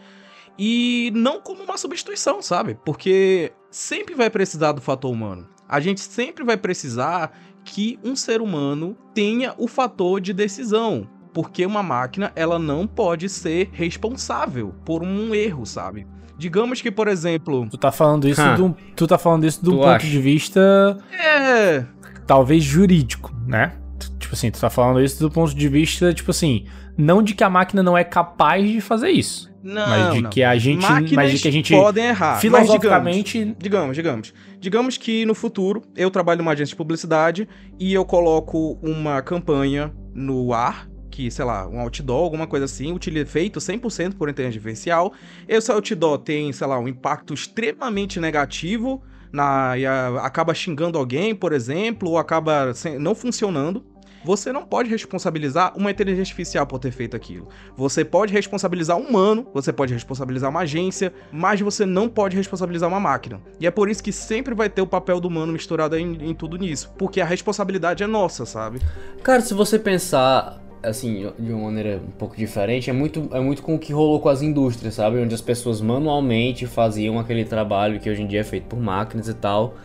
E 0.59 1.13
não 1.15 1.41
como 1.41 1.63
uma 1.63 1.77
substituição, 1.77 2.41
sabe? 2.41 2.79
Porque 2.85 3.53
sempre 3.71 4.15
vai 4.15 4.31
precisar 4.31 4.73
do 4.73 4.81
fator 4.81 5.13
humano 5.13 5.56
a 5.69 5.81
gente 5.81 6.01
sempre 6.01 6.45
vai 6.45 6.57
precisar 6.57 7.33
que 7.65 7.99
um 8.05 8.15
ser 8.15 8.41
humano 8.41 8.97
tenha 9.13 9.55
o 9.59 9.67
fator 9.67 10.21
de 10.21 10.33
decisão, 10.33 11.09
porque 11.33 11.67
uma 11.67 11.83
máquina 11.83 12.33
ela 12.37 12.59
não 12.59 12.87
pode 12.87 13.29
ser 13.29 13.69
responsável 13.73 14.75
por 14.85 15.03
um 15.03 15.35
erro, 15.35 15.67
sabe? 15.67 16.07
Digamos 16.39 16.83
que, 16.83 16.91
por 16.91 17.09
exemplo, 17.09 17.67
tu 17.71 17.79
tá 17.79 17.91
falando 17.91 18.29
isso 18.29 18.43
do, 18.57 18.77
tu 18.95 19.07
tá 19.07 19.17
falando 19.17 19.47
isso 19.47 19.65
do 19.65 19.73
ponto 19.73 19.89
acha? 19.89 20.07
de 20.07 20.21
vista 20.21 20.99
é 21.13 21.85
talvez 22.27 22.63
jurídico, 22.63 23.35
né? 23.47 23.73
Tipo 24.19 24.35
assim, 24.35 24.51
tu 24.51 24.61
tá 24.61 24.69
falando 24.69 25.01
isso 25.01 25.19
do 25.21 25.31
ponto 25.31 25.55
de 25.55 25.69
vista, 25.69 26.13
tipo 26.13 26.31
assim, 26.31 26.67
não 26.97 27.23
de 27.23 27.35
que 27.35 27.43
a 27.43 27.49
máquina 27.49 27.83
não 27.83 27.97
é 27.97 28.05
capaz 28.05 28.69
de 28.69 28.81
fazer 28.81 29.11
isso. 29.11 29.51
Não, 29.67 29.89
mas 29.89 30.15
de 30.15 30.23
não. 30.23 30.31
que 30.31 30.45
a 30.45 30.57
gente, 30.57 30.83
Máquinas 30.83 31.13
mas 31.13 31.33
de 31.33 31.39
que 31.41 31.49
a 31.49 31.51
gente 31.51 31.75
podem 31.75 32.05
errar. 32.05 32.39
Filosoficamente, 32.39 33.57
digamos, 33.59 33.97
digamos, 33.97 33.97
digamos, 33.97 34.35
digamos 34.61 34.97
que 34.97 35.27
no 35.27 35.35
futuro 35.35 35.83
eu 35.97 36.09
trabalho 36.09 36.39
numa 36.39 36.53
agência 36.53 36.71
de 36.71 36.77
publicidade 36.77 37.49
e 37.79 37.93
eu 37.93 38.05
coloco 38.05 38.79
uma 38.81 39.21
campanha 39.23 39.93
no 40.15 40.55
ar 40.55 40.89
que, 41.11 41.31
sei 41.31 41.45
lá, 41.47 41.67
um 41.67 41.81
outdoor, 41.81 42.25
alguma 42.25 42.47
coisa 42.47 42.67
assim, 42.67 42.95
feito 43.27 43.59
100% 43.59 44.15
por 44.15 44.29
inteligência 44.29 44.59
artificial. 44.61 45.13
Esse 45.49 45.73
outdoor 45.73 46.19
tem, 46.19 46.53
sei 46.53 46.67
lá, 46.67 46.79
um 46.79 46.87
impacto 46.87 47.33
extremamente 47.33 48.21
negativo 48.21 49.03
na, 49.33 49.79
e 49.79 49.87
a, 49.87 50.09
acaba 50.23 50.53
xingando 50.55 50.99
alguém, 50.99 51.35
por 51.35 51.53
exemplo, 51.53 52.11
ou 52.11 52.19
acaba 52.19 52.73
sem, 52.75 52.99
não 52.99 53.15
funcionando. 53.15 53.83
Você 54.27 54.53
não 54.53 54.65
pode 54.65 54.91
responsabilizar 54.91 55.73
uma 55.77 55.89
inteligência 55.89 56.23
artificial 56.23 56.67
por 56.67 56.81
ter 56.81 56.91
feito 56.91 57.15
aquilo. 57.15 57.47
Você 57.77 58.05
pode 58.05 58.33
responsabilizar 58.33 58.97
um 58.97 59.03
humano, 59.03 59.47
você 59.55 59.73
pode 59.73 59.95
responsabilizar 59.95 60.51
uma 60.51 60.63
agência, 60.63 61.15
mas 61.31 61.61
você 61.61 61.87
não 61.87 62.09
pode 62.09 62.37
responsabilizar 62.37 62.89
uma 62.89 62.99
máquina. 62.99 63.41
E 63.61 63.69
é 63.69 63.71
por 63.71 63.89
isso 63.89 64.03
que 64.03 64.11
sempre 64.11 64.53
vai 64.53 64.69
ter 64.69 64.83
o 64.83 64.87
papel 64.87 65.21
do 65.21 65.29
humano 65.29 65.53
misturado 65.53 65.97
em, 65.97 66.31
em 66.31 66.35
tudo 66.35 66.57
nisso. 66.57 66.93
Porque 66.99 67.21
a 67.21 67.25
responsabilidade 67.25 68.03
é 68.03 68.07
nossa, 68.09 68.45
sabe? 68.45 68.81
Cara, 69.23 69.41
se 69.43 69.55
você 69.55 69.79
pensar 69.79 70.61
assim, 70.83 71.33
de 71.39 71.53
uma 71.53 71.67
maneira 71.67 72.03
um 72.05 72.11
pouco 72.11 72.37
diferente, 72.37 72.91
é 72.91 72.93
muito, 72.93 73.29
é 73.33 73.39
muito 73.39 73.63
com 73.63 73.77
o 73.77 73.79
que 73.79 73.93
rolou 73.93 74.19
com 74.19 74.29
as 74.29 74.43
indústrias, 74.43 74.95
sabe? 74.95 75.19
Onde 75.19 75.37
as 75.37 75.41
pessoas 75.41 75.81
manualmente 75.81 76.67
faziam 76.67 77.21
aquele 77.21 77.45
trabalho 77.45 78.01
que 78.01 78.11
hoje 78.11 78.23
em 78.23 78.27
dia 78.27 78.41
é 78.41 78.45
feito 78.45 78.67
por 78.67 78.81
máquinas 78.81 79.29
e 79.29 79.35
tal. 79.35 79.77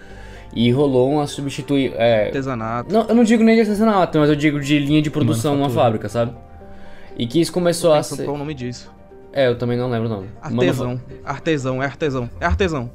E 0.54 0.72
rolou 0.72 1.12
uma 1.12 1.28
substituir. 1.28 1.94
É... 1.96 2.26
Artesanato. 2.26 2.92
Não, 2.92 3.08
eu 3.08 3.16
não 3.16 3.24
digo 3.24 3.44
nem 3.44 3.56
de 3.56 3.62
artesanato, 3.62 4.20
mas 4.20 4.30
eu 4.30 4.36
digo 4.36 4.60
de 4.60 4.80
linha 4.80 5.02
de 5.02 5.10
produção 5.10 5.56
numa 5.56 5.70
fábrica, 5.70 6.10
sabe? 6.10 6.34
E 7.18 7.26
que 7.26 7.40
isso 7.40 7.52
começou 7.52 7.94
a 7.94 8.04
ser. 8.04 8.26
Qual 8.26 8.36
o 8.36 8.40
nome 8.40 8.54
disso? 8.54 8.92
É, 9.34 9.48
eu 9.48 9.58
também 9.58 9.78
não 9.78 9.90
lembro 9.90 10.08
o 10.08 10.12
nome. 10.12 10.28
Artesão. 10.42 11.02
Artesão, 11.24 11.82
é 11.82 11.86
artesão. 11.86 12.30
É 12.40 12.46
artesão. 12.46 12.92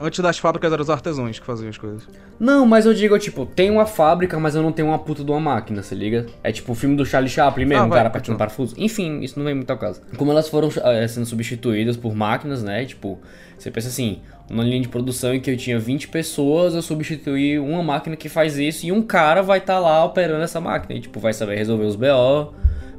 Antes 0.00 0.20
das 0.20 0.38
fábricas 0.38 0.72
eram 0.72 0.82
os 0.82 0.90
artesãos 0.90 1.40
que 1.40 1.44
faziam 1.44 1.68
as 1.68 1.76
coisas. 1.76 2.08
Não, 2.38 2.64
mas 2.64 2.86
eu 2.86 2.94
digo, 2.94 3.18
tipo, 3.18 3.44
tem 3.44 3.68
uma 3.68 3.84
fábrica, 3.84 4.38
mas 4.38 4.54
eu 4.54 4.62
não 4.62 4.70
tenho 4.70 4.88
uma 4.88 4.98
puta 4.98 5.24
de 5.24 5.30
uma 5.30 5.40
máquina, 5.40 5.82
se 5.82 5.92
liga? 5.92 6.26
É 6.42 6.52
tipo 6.52 6.70
o 6.70 6.74
filme 6.74 6.94
do 6.96 7.04
Charlie 7.04 7.28
Chaplin 7.28 7.64
mesmo, 7.64 7.82
ah, 7.82 7.86
um 7.86 7.90
cara 7.90 8.06
apertando 8.06 8.36
parafuso. 8.36 8.76
Enfim, 8.78 9.20
isso 9.22 9.36
não 9.36 9.44
vem 9.44 9.56
muito 9.56 9.70
ao 9.70 9.76
caso. 9.76 10.00
Como 10.16 10.30
elas 10.30 10.48
foram 10.48 10.70
é, 10.84 11.06
sendo 11.08 11.26
substituídas 11.26 11.96
por 11.96 12.14
máquinas, 12.14 12.62
né? 12.62 12.84
Tipo, 12.84 13.18
você 13.58 13.72
pensa 13.72 13.88
assim, 13.88 14.20
uma 14.50 14.64
linha 14.64 14.80
de 14.80 14.88
produção 14.88 15.34
em 15.34 15.40
que 15.40 15.50
eu 15.50 15.56
tinha 15.56 15.78
20 15.78 16.08
pessoas, 16.08 16.74
eu 16.74 16.82
substituí 16.82 17.58
uma 17.58 17.82
máquina 17.82 18.16
que 18.16 18.28
faz 18.28 18.56
isso 18.58 18.86
e 18.86 18.92
um 18.92 19.02
cara 19.02 19.42
vai 19.42 19.58
estar 19.58 19.74
tá 19.74 19.80
lá 19.80 20.04
operando 20.04 20.42
essa 20.42 20.60
máquina. 20.60 20.98
E, 20.98 21.02
tipo, 21.02 21.20
vai 21.20 21.32
saber 21.32 21.56
resolver 21.56 21.84
os 21.84 21.96
BO, 21.96 22.54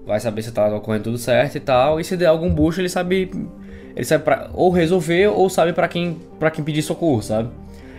vai 0.06 0.20
saber 0.20 0.42
se 0.44 0.52
tá 0.52 0.68
ocorrendo 0.76 1.06
tudo 1.06 1.18
certo 1.18 1.56
e 1.56 1.60
tal. 1.60 2.00
E 2.00 2.04
se 2.04 2.16
der 2.16 2.28
algum 2.28 2.54
bucho, 2.54 2.82
ele 2.82 2.90
sabe 2.90 3.32
ele 3.96 4.06
sabe 4.06 4.24
pra 4.24 4.50
ou 4.54 4.72
resolver 4.72 5.28
ou 5.28 5.50
sabe 5.50 5.74
para 5.74 5.88
quem 5.88 6.18
para 6.40 6.52
quem 6.52 6.64
pedir 6.64 6.82
socorro, 6.82 7.22
sabe? 7.22 7.50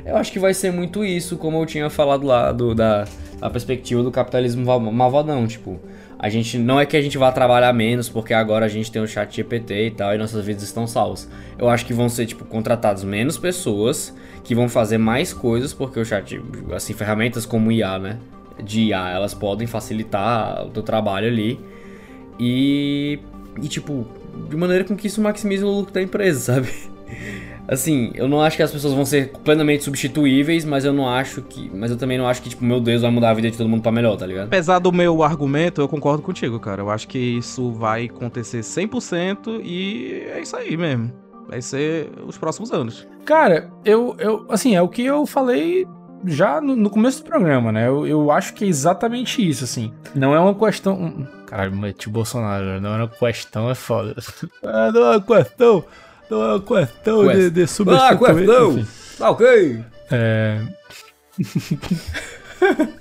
Eu 0.04 0.16
acho 0.16 0.32
que 0.32 0.38
vai 0.38 0.54
ser 0.54 0.72
muito 0.72 1.04
isso, 1.04 1.36
como 1.36 1.60
eu 1.60 1.66
tinha 1.66 1.90
falado 1.90 2.26
lá 2.26 2.52
do, 2.52 2.74
da, 2.74 3.04
da 3.38 3.50
perspectiva 3.50 4.02
do 4.02 4.10
capitalismo 4.10 4.64
malvadão, 4.90 5.46
tipo, 5.46 5.78
a 6.22 6.28
gente 6.28 6.58
não 6.58 6.78
é 6.78 6.84
que 6.84 6.94
a 6.98 7.00
gente 7.00 7.16
vá 7.16 7.32
trabalhar 7.32 7.72
menos 7.72 8.06
porque 8.06 8.34
agora 8.34 8.66
a 8.66 8.68
gente 8.68 8.92
tem 8.92 9.00
o 9.00 9.08
chat 9.08 9.34
GPT 9.34 9.86
e 9.86 9.90
tal 9.90 10.14
e 10.14 10.18
nossas 10.18 10.44
vidas 10.44 10.62
estão 10.62 10.86
salvas. 10.86 11.26
Eu 11.58 11.66
acho 11.66 11.86
que 11.86 11.94
vão 11.94 12.10
ser 12.10 12.26
tipo 12.26 12.44
contratados 12.44 13.02
menos 13.04 13.38
pessoas 13.38 14.14
que 14.44 14.54
vão 14.54 14.68
fazer 14.68 14.98
mais 14.98 15.32
coisas 15.32 15.72
porque 15.72 15.98
o 15.98 16.04
chat 16.04 16.38
assim 16.74 16.92
ferramentas 16.92 17.46
como 17.46 17.72
IA, 17.72 17.98
né? 17.98 18.18
De 18.62 18.88
IA, 18.88 19.08
elas 19.08 19.32
podem 19.32 19.66
facilitar 19.66 20.66
o 20.66 20.68
teu 20.68 20.82
trabalho 20.82 21.26
ali. 21.26 21.58
E 22.38 23.18
e 23.62 23.66
tipo, 23.66 24.06
de 24.50 24.56
maneira 24.58 24.84
com 24.84 24.94
que 24.94 25.06
isso 25.06 25.22
maximize 25.22 25.64
o 25.64 25.70
lucro 25.70 25.94
da 25.94 26.02
empresa, 26.02 26.52
sabe? 26.60 26.68
Assim, 27.70 28.10
eu 28.14 28.26
não 28.26 28.42
acho 28.42 28.56
que 28.56 28.64
as 28.64 28.72
pessoas 28.72 28.92
vão 28.92 29.06
ser 29.06 29.30
plenamente 29.44 29.84
substituíveis, 29.84 30.64
mas 30.64 30.84
eu 30.84 30.92
não 30.92 31.08
acho 31.08 31.40
que. 31.40 31.70
Mas 31.72 31.92
eu 31.92 31.96
também 31.96 32.18
não 32.18 32.26
acho 32.26 32.42
que, 32.42 32.48
tipo, 32.48 32.64
meu 32.64 32.80
Deus, 32.80 33.02
vai 33.02 33.12
mudar 33.12 33.30
a 33.30 33.34
vida 33.34 33.48
de 33.48 33.56
todo 33.56 33.68
mundo 33.68 33.80
pra 33.80 33.92
melhor, 33.92 34.16
tá 34.16 34.26
ligado? 34.26 34.48
Apesar 34.48 34.80
do 34.80 34.90
meu 34.90 35.22
argumento, 35.22 35.80
eu 35.80 35.88
concordo 35.88 36.20
contigo, 36.20 36.58
cara. 36.58 36.82
Eu 36.82 36.90
acho 36.90 37.06
que 37.06 37.18
isso 37.18 37.70
vai 37.70 38.06
acontecer 38.06 38.60
100% 38.60 39.60
e 39.62 40.26
é 40.34 40.40
isso 40.40 40.56
aí 40.56 40.76
mesmo. 40.76 41.12
Vai 41.48 41.62
ser 41.62 42.10
os 42.26 42.36
próximos 42.36 42.72
anos. 42.72 43.06
Cara, 43.24 43.70
eu, 43.84 44.16
eu 44.18 44.46
assim, 44.48 44.74
é 44.74 44.82
o 44.82 44.88
que 44.88 45.04
eu 45.04 45.24
falei 45.24 45.86
já 46.24 46.60
no, 46.60 46.74
no, 46.74 46.90
começo 46.90 47.22
do 47.22 47.28
programa, 47.28 47.70
né? 47.70 47.86
Eu, 47.86 48.04
eu 48.04 48.32
acho 48.32 48.52
que 48.52 48.64
é 48.64 48.68
exatamente 48.68 49.48
isso, 49.48 49.62
assim. 49.62 49.92
Não 50.12 50.34
é 50.34 50.40
uma 50.40 50.54
questão. 50.54 51.26
Caralho, 51.46 51.74
meti 51.76 52.08
o 52.08 52.10
Bolsonaro, 52.10 52.80
não 52.80 52.94
é 52.94 52.96
uma 52.96 53.08
questão, 53.08 53.70
é 53.70 53.76
foda. 53.76 54.16
Não 54.62 55.06
é 55.06 55.16
uma 55.16 55.20
questão. 55.20 55.84
Não 56.30 56.42
é 56.42 56.48
uma 56.52 56.60
questão 56.60 57.26
Quest. 57.26 57.40
de, 57.40 57.50
de 57.50 57.66
substituir. 57.66 58.00
Ah, 58.00 58.16
questão! 58.16 58.86
Tá 59.18 59.30
ok. 59.30 59.84
É. 60.10 60.60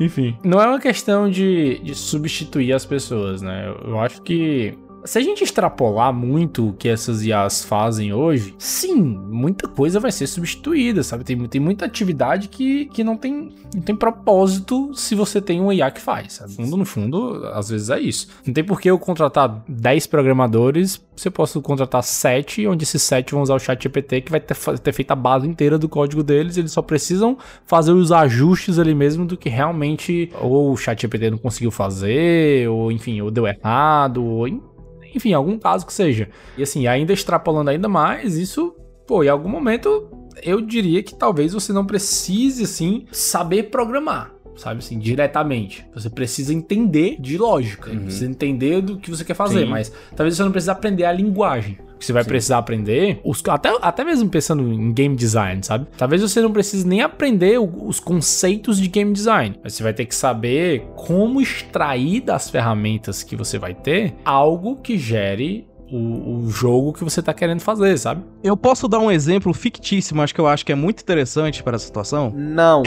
Enfim, 0.00 0.36
não 0.42 0.60
é 0.60 0.66
uma 0.66 0.80
questão 0.80 1.30
de, 1.30 1.78
de 1.80 1.94
substituir 1.94 2.72
as 2.72 2.86
pessoas, 2.86 3.42
né? 3.42 3.72
Eu 3.84 4.00
acho 4.00 4.22
que 4.22 4.74
se 5.04 5.18
a 5.18 5.22
gente 5.22 5.42
extrapolar 5.42 6.12
muito 6.12 6.68
o 6.68 6.72
que 6.72 6.88
essas 6.88 7.24
IAs 7.24 7.64
fazem 7.64 8.12
hoje, 8.12 8.54
sim, 8.58 9.00
muita 9.00 9.68
coisa 9.68 9.98
vai 9.98 10.12
ser 10.12 10.26
substituída, 10.26 11.02
sabe? 11.02 11.24
Tem, 11.24 11.38
tem 11.48 11.60
muita 11.60 11.84
atividade 11.84 12.48
que, 12.48 12.86
que 12.86 13.02
não, 13.02 13.16
tem, 13.16 13.54
não 13.74 13.82
tem 13.82 13.94
propósito 13.94 14.92
se 14.94 15.14
você 15.14 15.40
tem 15.40 15.60
uma 15.60 15.74
IA 15.74 15.90
que 15.90 16.00
faz. 16.00 16.34
Sabe? 16.34 16.54
Fundo, 16.54 16.76
no 16.76 16.84
fundo, 16.84 17.44
às 17.52 17.68
vezes 17.68 17.90
é 17.90 18.00
isso. 18.00 18.28
Não 18.46 18.52
tem 18.52 18.64
por 18.64 18.80
que 18.80 18.90
eu 18.90 18.98
contratar 18.98 19.62
10 19.68 20.06
programadores 20.06 21.00
eu 21.28 21.32
posso 21.32 21.60
contratar 21.60 22.02
7, 22.02 22.66
onde 22.66 22.84
esses 22.84 23.02
7 23.02 23.32
vão 23.32 23.42
usar 23.42 23.54
o 23.54 23.58
chat 23.58 23.82
GPT, 23.82 24.22
que 24.22 24.30
vai 24.30 24.40
ter, 24.40 24.56
ter 24.78 24.92
feito 24.92 25.10
a 25.10 25.16
base 25.16 25.46
inteira 25.46 25.78
do 25.78 25.88
código 25.88 26.22
deles, 26.22 26.56
eles 26.56 26.72
só 26.72 26.82
precisam 26.82 27.36
fazer 27.66 27.92
os 27.92 28.12
ajustes 28.12 28.78
ali 28.78 28.94
mesmo 28.94 29.26
do 29.26 29.36
que 29.36 29.48
realmente 29.48 30.30
ou 30.40 30.72
o 30.72 30.76
chat 30.76 31.00
GPT 31.00 31.30
não 31.30 31.38
conseguiu 31.38 31.70
fazer, 31.70 32.68
ou 32.68 32.90
enfim, 32.90 33.20
ou 33.20 33.30
deu 33.30 33.46
errado, 33.46 34.24
ou 34.24 34.48
enfim, 35.14 35.32
algum 35.32 35.58
caso 35.58 35.86
que 35.86 35.92
seja. 35.92 36.28
E 36.56 36.62
assim, 36.62 36.86
ainda 36.86 37.12
extrapolando 37.12 37.70
ainda 37.70 37.88
mais, 37.88 38.36
isso, 38.36 38.74
pô, 39.06 39.22
em 39.22 39.28
algum 39.28 39.48
momento 39.48 40.10
eu 40.42 40.60
diria 40.60 41.02
que 41.02 41.14
talvez 41.14 41.52
você 41.52 41.72
não 41.72 41.84
precise, 41.84 42.64
assim, 42.64 43.06
saber 43.10 43.64
programar 43.64 44.39
sabe 44.56 44.78
assim, 44.78 44.98
diretamente. 44.98 45.86
Você 45.94 46.10
precisa 46.10 46.52
entender 46.52 47.16
de 47.18 47.38
lógica, 47.38 47.90
uhum. 47.90 48.04
precisa 48.04 48.26
entender 48.26 48.80
do 48.82 48.98
que 48.98 49.10
você 49.10 49.24
quer 49.24 49.34
fazer, 49.34 49.64
Sim. 49.64 49.70
mas 49.70 49.92
talvez 50.16 50.36
você 50.36 50.42
não 50.42 50.52
precise 50.52 50.70
aprender 50.70 51.04
a 51.04 51.12
linguagem 51.12 51.78
que 52.00 52.06
você 52.06 52.14
vai 52.14 52.22
Sim. 52.24 52.28
precisar 52.30 52.58
aprender, 52.58 53.20
os, 53.22 53.42
até, 53.46 53.76
até 53.82 54.02
mesmo 54.02 54.28
pensando 54.30 54.72
em 54.72 54.90
game 54.90 55.14
design, 55.14 55.62
sabe? 55.62 55.86
Talvez 55.98 56.22
você 56.22 56.40
não 56.40 56.50
precise 56.50 56.86
nem 56.86 57.02
aprender 57.02 57.60
o, 57.60 57.86
os 57.86 58.00
conceitos 58.00 58.80
de 58.80 58.88
game 58.88 59.12
design, 59.12 59.60
mas 59.62 59.74
você 59.74 59.82
vai 59.82 59.92
ter 59.92 60.06
que 60.06 60.14
saber 60.14 60.86
como 60.96 61.42
extrair 61.42 62.22
das 62.22 62.48
ferramentas 62.48 63.22
que 63.22 63.36
você 63.36 63.58
vai 63.58 63.74
ter 63.74 64.14
algo 64.24 64.76
que 64.76 64.96
gere 64.96 65.68
o, 65.90 66.44
o, 66.44 66.50
jogo 66.50 66.92
que 66.92 67.02
você 67.02 67.20
tá 67.20 67.34
querendo 67.34 67.60
fazer, 67.60 67.98
sabe? 67.98 68.22
Eu 68.42 68.56
posso 68.56 68.86
dar 68.86 69.00
um 69.00 69.10
exemplo 69.10 69.52
fictício, 69.52 70.16
mas 70.16 70.30
que 70.32 70.40
eu 70.40 70.46
acho 70.46 70.64
que 70.64 70.72
é 70.72 70.74
muito 70.74 71.00
interessante 71.00 71.62
para 71.62 71.76
a 71.76 71.78
situação? 71.78 72.32
Não. 72.34 72.82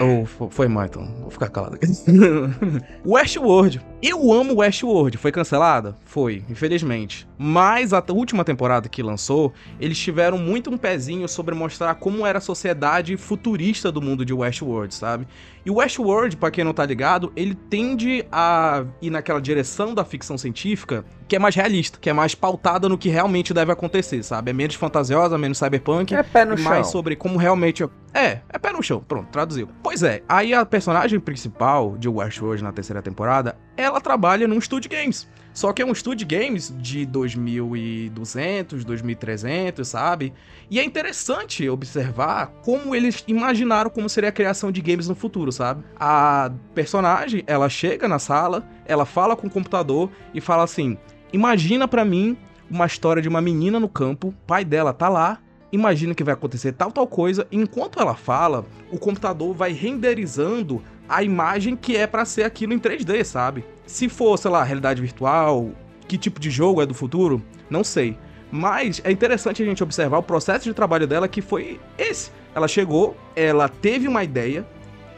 Oh, 0.00 0.48
foi 0.50 0.68
mal 0.68 0.84
então. 0.84 1.06
Vou 1.20 1.30
ficar 1.30 1.48
calado 1.48 1.76
aqui. 1.76 1.86
Westworld. 3.06 3.80
Eu 4.02 4.32
amo 4.32 4.56
Westworld. 4.56 5.16
Foi 5.16 5.32
cancelada? 5.32 5.96
Foi, 6.04 6.44
infelizmente. 6.48 7.26
Mas 7.38 7.92
a 7.92 8.02
última 8.10 8.44
temporada 8.44 8.88
que 8.88 9.02
lançou, 9.02 9.52
eles 9.80 9.98
tiveram 9.98 10.38
muito 10.38 10.70
um 10.70 10.76
pezinho 10.76 11.28
sobre 11.28 11.54
mostrar 11.54 11.94
como 11.94 12.26
era 12.26 12.38
a 12.38 12.40
sociedade 12.40 13.16
futurista 13.16 13.90
do 13.90 14.02
mundo 14.02 14.24
de 14.24 14.32
Westworld, 14.32 14.94
sabe? 14.94 15.26
E 15.64 15.70
o 15.70 15.76
Westworld, 15.76 16.36
pra 16.36 16.50
quem 16.50 16.64
não 16.64 16.74
tá 16.74 16.84
ligado, 16.84 17.32
ele 17.34 17.54
tende 17.54 18.26
a 18.30 18.84
ir 19.00 19.10
naquela 19.10 19.40
direção 19.40 19.94
da 19.94 20.04
ficção 20.04 20.36
científica 20.36 21.04
que 21.26 21.36
é 21.36 21.38
mais 21.38 21.54
realista, 21.54 21.98
que 21.98 22.10
é 22.10 22.12
mais 22.12 22.34
pautada 22.34 22.88
no 22.88 22.98
que 22.98 23.08
realmente 23.08 23.54
deve 23.54 23.72
acontecer, 23.72 24.22
sabe? 24.22 24.50
É 24.50 24.54
menos 24.54 24.74
fantasiosa, 24.74 25.38
menos 25.38 25.58
cyberpunk. 25.58 26.14
É 26.14 26.22
pé 26.22 26.44
no 26.44 26.54
e 26.54 26.58
chão. 26.58 26.70
mais 26.70 26.88
sobre 26.88 27.16
como 27.16 27.38
realmente. 27.38 27.82
É, 28.12 28.40
é 28.48 28.58
pé 28.58 28.72
no 28.72 28.82
chão. 28.82 29.02
Pronto, 29.06 29.28
traduziu. 29.30 29.68
Pois 29.84 30.02
é, 30.02 30.22
aí 30.26 30.54
a 30.54 30.64
personagem 30.64 31.20
principal 31.20 31.94
de 31.98 32.08
Westworld 32.08 32.64
na 32.64 32.72
terceira 32.72 33.02
temporada, 33.02 33.54
ela 33.76 34.00
trabalha 34.00 34.48
num 34.48 34.56
estúdio 34.56 34.90
games. 34.90 35.28
Só 35.52 35.74
que 35.74 35.82
é 35.82 35.84
um 35.84 35.92
estúdio 35.92 36.26
games 36.26 36.74
de 36.78 37.04
2200, 37.04 38.82
2300, 38.82 39.86
sabe? 39.86 40.32
E 40.70 40.80
é 40.80 40.84
interessante 40.84 41.68
observar 41.68 42.46
como 42.64 42.94
eles 42.94 43.22
imaginaram 43.28 43.90
como 43.90 44.08
seria 44.08 44.30
a 44.30 44.32
criação 44.32 44.72
de 44.72 44.80
games 44.80 45.06
no 45.06 45.14
futuro, 45.14 45.52
sabe? 45.52 45.84
A 46.00 46.50
personagem, 46.74 47.44
ela 47.46 47.68
chega 47.68 48.08
na 48.08 48.18
sala, 48.18 48.66
ela 48.86 49.04
fala 49.04 49.36
com 49.36 49.48
o 49.48 49.50
computador 49.50 50.10
e 50.32 50.40
fala 50.40 50.64
assim: 50.64 50.96
"Imagina 51.30 51.86
para 51.86 52.06
mim 52.06 52.38
uma 52.70 52.86
história 52.86 53.20
de 53.20 53.28
uma 53.28 53.42
menina 53.42 53.78
no 53.78 53.88
campo, 53.90 54.34
pai 54.46 54.64
dela 54.64 54.94
tá 54.94 55.10
lá, 55.10 55.40
imagina 55.74 56.14
que 56.14 56.24
vai 56.24 56.34
acontecer 56.34 56.72
tal 56.72 56.90
tal 56.92 57.06
coisa, 57.06 57.46
enquanto 57.50 58.00
ela 58.00 58.14
fala, 58.14 58.64
o 58.90 58.98
computador 58.98 59.54
vai 59.54 59.72
renderizando 59.72 60.80
a 61.08 61.22
imagem 61.22 61.76
que 61.76 61.96
é 61.96 62.06
para 62.06 62.24
ser 62.24 62.44
aquilo 62.44 62.72
em 62.72 62.78
3D, 62.78 63.24
sabe? 63.24 63.64
Se 63.86 64.08
for, 64.08 64.38
sei 64.38 64.50
lá, 64.50 64.62
realidade 64.62 65.02
virtual, 65.02 65.70
que 66.06 66.16
tipo 66.16 66.40
de 66.40 66.50
jogo 66.50 66.80
é 66.80 66.86
do 66.86 66.94
futuro, 66.94 67.42
não 67.68 67.82
sei. 67.84 68.16
Mas 68.50 69.00
é 69.04 69.10
interessante 69.10 69.62
a 69.62 69.66
gente 69.66 69.82
observar 69.82 70.18
o 70.18 70.22
processo 70.22 70.64
de 70.64 70.72
trabalho 70.72 71.06
dela 71.06 71.26
que 71.26 71.42
foi 71.42 71.80
esse. 71.98 72.30
Ela 72.54 72.68
chegou, 72.68 73.16
ela 73.34 73.68
teve 73.68 74.06
uma 74.06 74.22
ideia, 74.22 74.64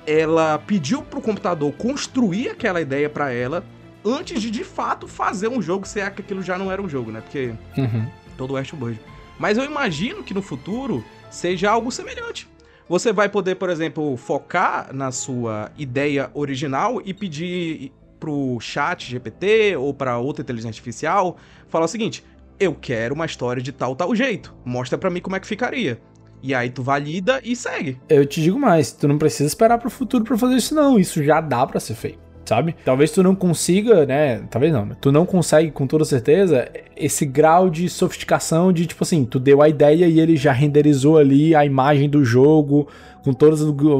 ela 0.07 0.59
pediu 0.59 1.03
pro 1.03 1.21
computador 1.21 1.71
construir 1.75 2.49
aquela 2.49 2.81
ideia 2.81 3.11
para 3.11 3.31
ela 3.31 3.63
antes 4.05 4.41
de 4.41 4.51
de 4.51 4.65
fato 4.65 5.07
fazer 5.07 5.49
um 5.49 5.61
jogo, 5.61 5.87
se 5.87 6.01
é 6.01 6.09
que 6.09 6.23
aquilo 6.23 6.43
já 6.43 6.57
não 6.57 6.73
era 6.73 6.81
um 6.81 6.89
jogo, 6.89 7.11
né? 7.11 7.21
Porque 7.21 7.53
uhum. 7.77 8.07
todo 8.39 8.53
o 8.53 8.55
Westworld. 8.55 8.99
Mas 9.39 9.59
eu 9.59 9.65
imagino 9.65 10.23
que 10.23 10.35
no 10.35 10.43
futuro 10.43 11.05
seja 11.31 11.71
algo 11.71 11.91
semelhante. 11.91 12.49
Você 12.89 13.13
vai 13.13 13.29
poder, 13.29 13.57
por 13.57 13.69
exemplo, 13.69 14.17
focar 14.17 14.95
na 14.95 15.11
sua 15.11 15.73
ideia 15.77 16.31
original 16.35 17.03
e 17.05 17.13
pedir 17.13 17.93
pro 18.21 18.59
chat 18.61 19.11
GPT 19.11 19.77
ou 19.77 19.93
para 19.93 20.19
outra 20.19 20.43
inteligência 20.43 20.71
artificial, 20.71 21.37
falar 21.69 21.87
o 21.87 21.89
seguinte: 21.89 22.25
eu 22.59 22.75
quero 22.75 23.15
uma 23.15 23.27
história 23.27 23.63
de 23.63 23.73
tal 23.73 23.97
tal 23.97 24.15
jeito. 24.15 24.55
Mostra 24.65 24.97
para 24.97 25.11
mim 25.11 25.21
como 25.21 25.37
é 25.37 25.41
que 25.41 25.47
ficaria. 25.47 26.01
E 26.43 26.55
aí 26.55 26.71
tu 26.71 26.83
valida 26.83 27.41
e 27.43 27.57
segue. 27.57 27.99
Eu 28.09 28.25
te 28.25 28.41
digo 28.41 28.59
mais, 28.59 28.93
tu 28.93 29.09
não 29.09 29.19
precisa 29.19 29.49
esperar 29.49 29.79
pro 29.79 29.91
futuro 29.91 30.23
para 30.23 30.39
fazer 30.39 30.57
isso 30.57 30.75
não, 30.75 30.99
isso 30.99 31.25
já 31.25 31.41
dá 31.41 31.67
para 31.67 31.81
ser 31.81 31.95
feito 31.95 32.26
sabe? 32.47 32.75
Talvez 32.85 33.11
tu 33.11 33.23
não 33.23 33.35
consiga, 33.35 34.07
né? 34.07 34.43
Talvez 34.51 34.73
não, 34.73 34.89
tu 35.01 35.13
não 35.13 35.27
consegue 35.27 35.71
com 35.71 35.87
toda 35.87 36.05
certeza 36.05 36.69
esse 36.97 37.27
grau 37.27 37.69
de 37.69 37.89
sofisticação 37.89 38.73
de 38.73 38.87
tipo 38.87 39.05
assim, 39.05 39.25
tu 39.25 39.39
deu 39.39 39.61
a 39.61 39.69
ideia 39.69 40.07
e 40.07 40.21
ele 40.21 40.37
já 40.37 40.53
renderizou 40.53 41.19
ali 41.19 41.55
a 41.55 41.65
imagem 41.65 42.09
do 42.09 42.25
jogo 42.25 42.89
com 43.27 43.33
toda 43.33 43.57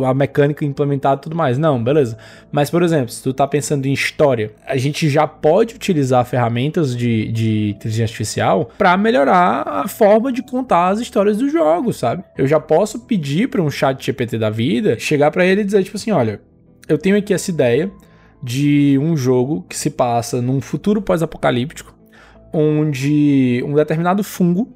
a 0.09 0.15
mecânica 0.15 0.65
implementada 0.65 1.21
e 1.21 1.23
tudo 1.25 1.35
mais. 1.35 1.59
Não, 1.59 1.83
beleza. 1.83 2.17
Mas, 2.53 2.71
por 2.71 2.81
exemplo, 2.81 3.11
se 3.11 3.21
tu 3.21 3.35
tá 3.35 3.45
pensando 3.45 3.85
em 3.87 3.93
história, 3.93 4.53
a 4.65 4.77
gente 4.77 5.11
já 5.11 5.27
pode 5.27 5.75
utilizar 5.75 6.25
ferramentas 6.25 6.97
de, 6.97 7.33
de 7.33 7.71
inteligência 7.71 8.05
artificial 8.05 8.71
para 8.79 8.97
melhorar 8.97 9.67
a 9.67 9.89
forma 9.89 10.33
de 10.33 10.45
contar 10.45 10.91
as 10.91 11.01
histórias 11.01 11.39
do 11.39 11.49
jogo, 11.49 11.93
sabe? 11.93 12.23
Eu 12.39 12.47
já 12.47 12.61
posso 12.61 13.01
pedir 13.01 13.49
para 13.49 13.61
um 13.61 13.69
chat 13.69 14.05
GPT 14.05 14.39
da 14.39 14.49
vida 14.49 14.97
chegar 14.97 15.33
para 15.33 15.45
ele 15.45 15.63
e 15.63 15.65
dizer, 15.65 15.83
tipo 15.83 15.97
assim, 15.97 16.13
olha, 16.13 16.41
eu 16.89 16.97
tenho 16.97 17.17
aqui 17.17 17.35
essa 17.35 17.51
ideia, 17.51 17.91
de 18.43 18.99
um 19.03 19.17
jogo 19.17 19.65
que 19.69 19.77
se 19.77 19.91
passa 19.91 20.41
num 20.41 20.61
futuro 20.61 21.01
pós-apocalíptico, 21.03 21.95
onde 22.53 23.63
um 23.67 23.75
determinado 23.75 24.23
fungo 24.23 24.73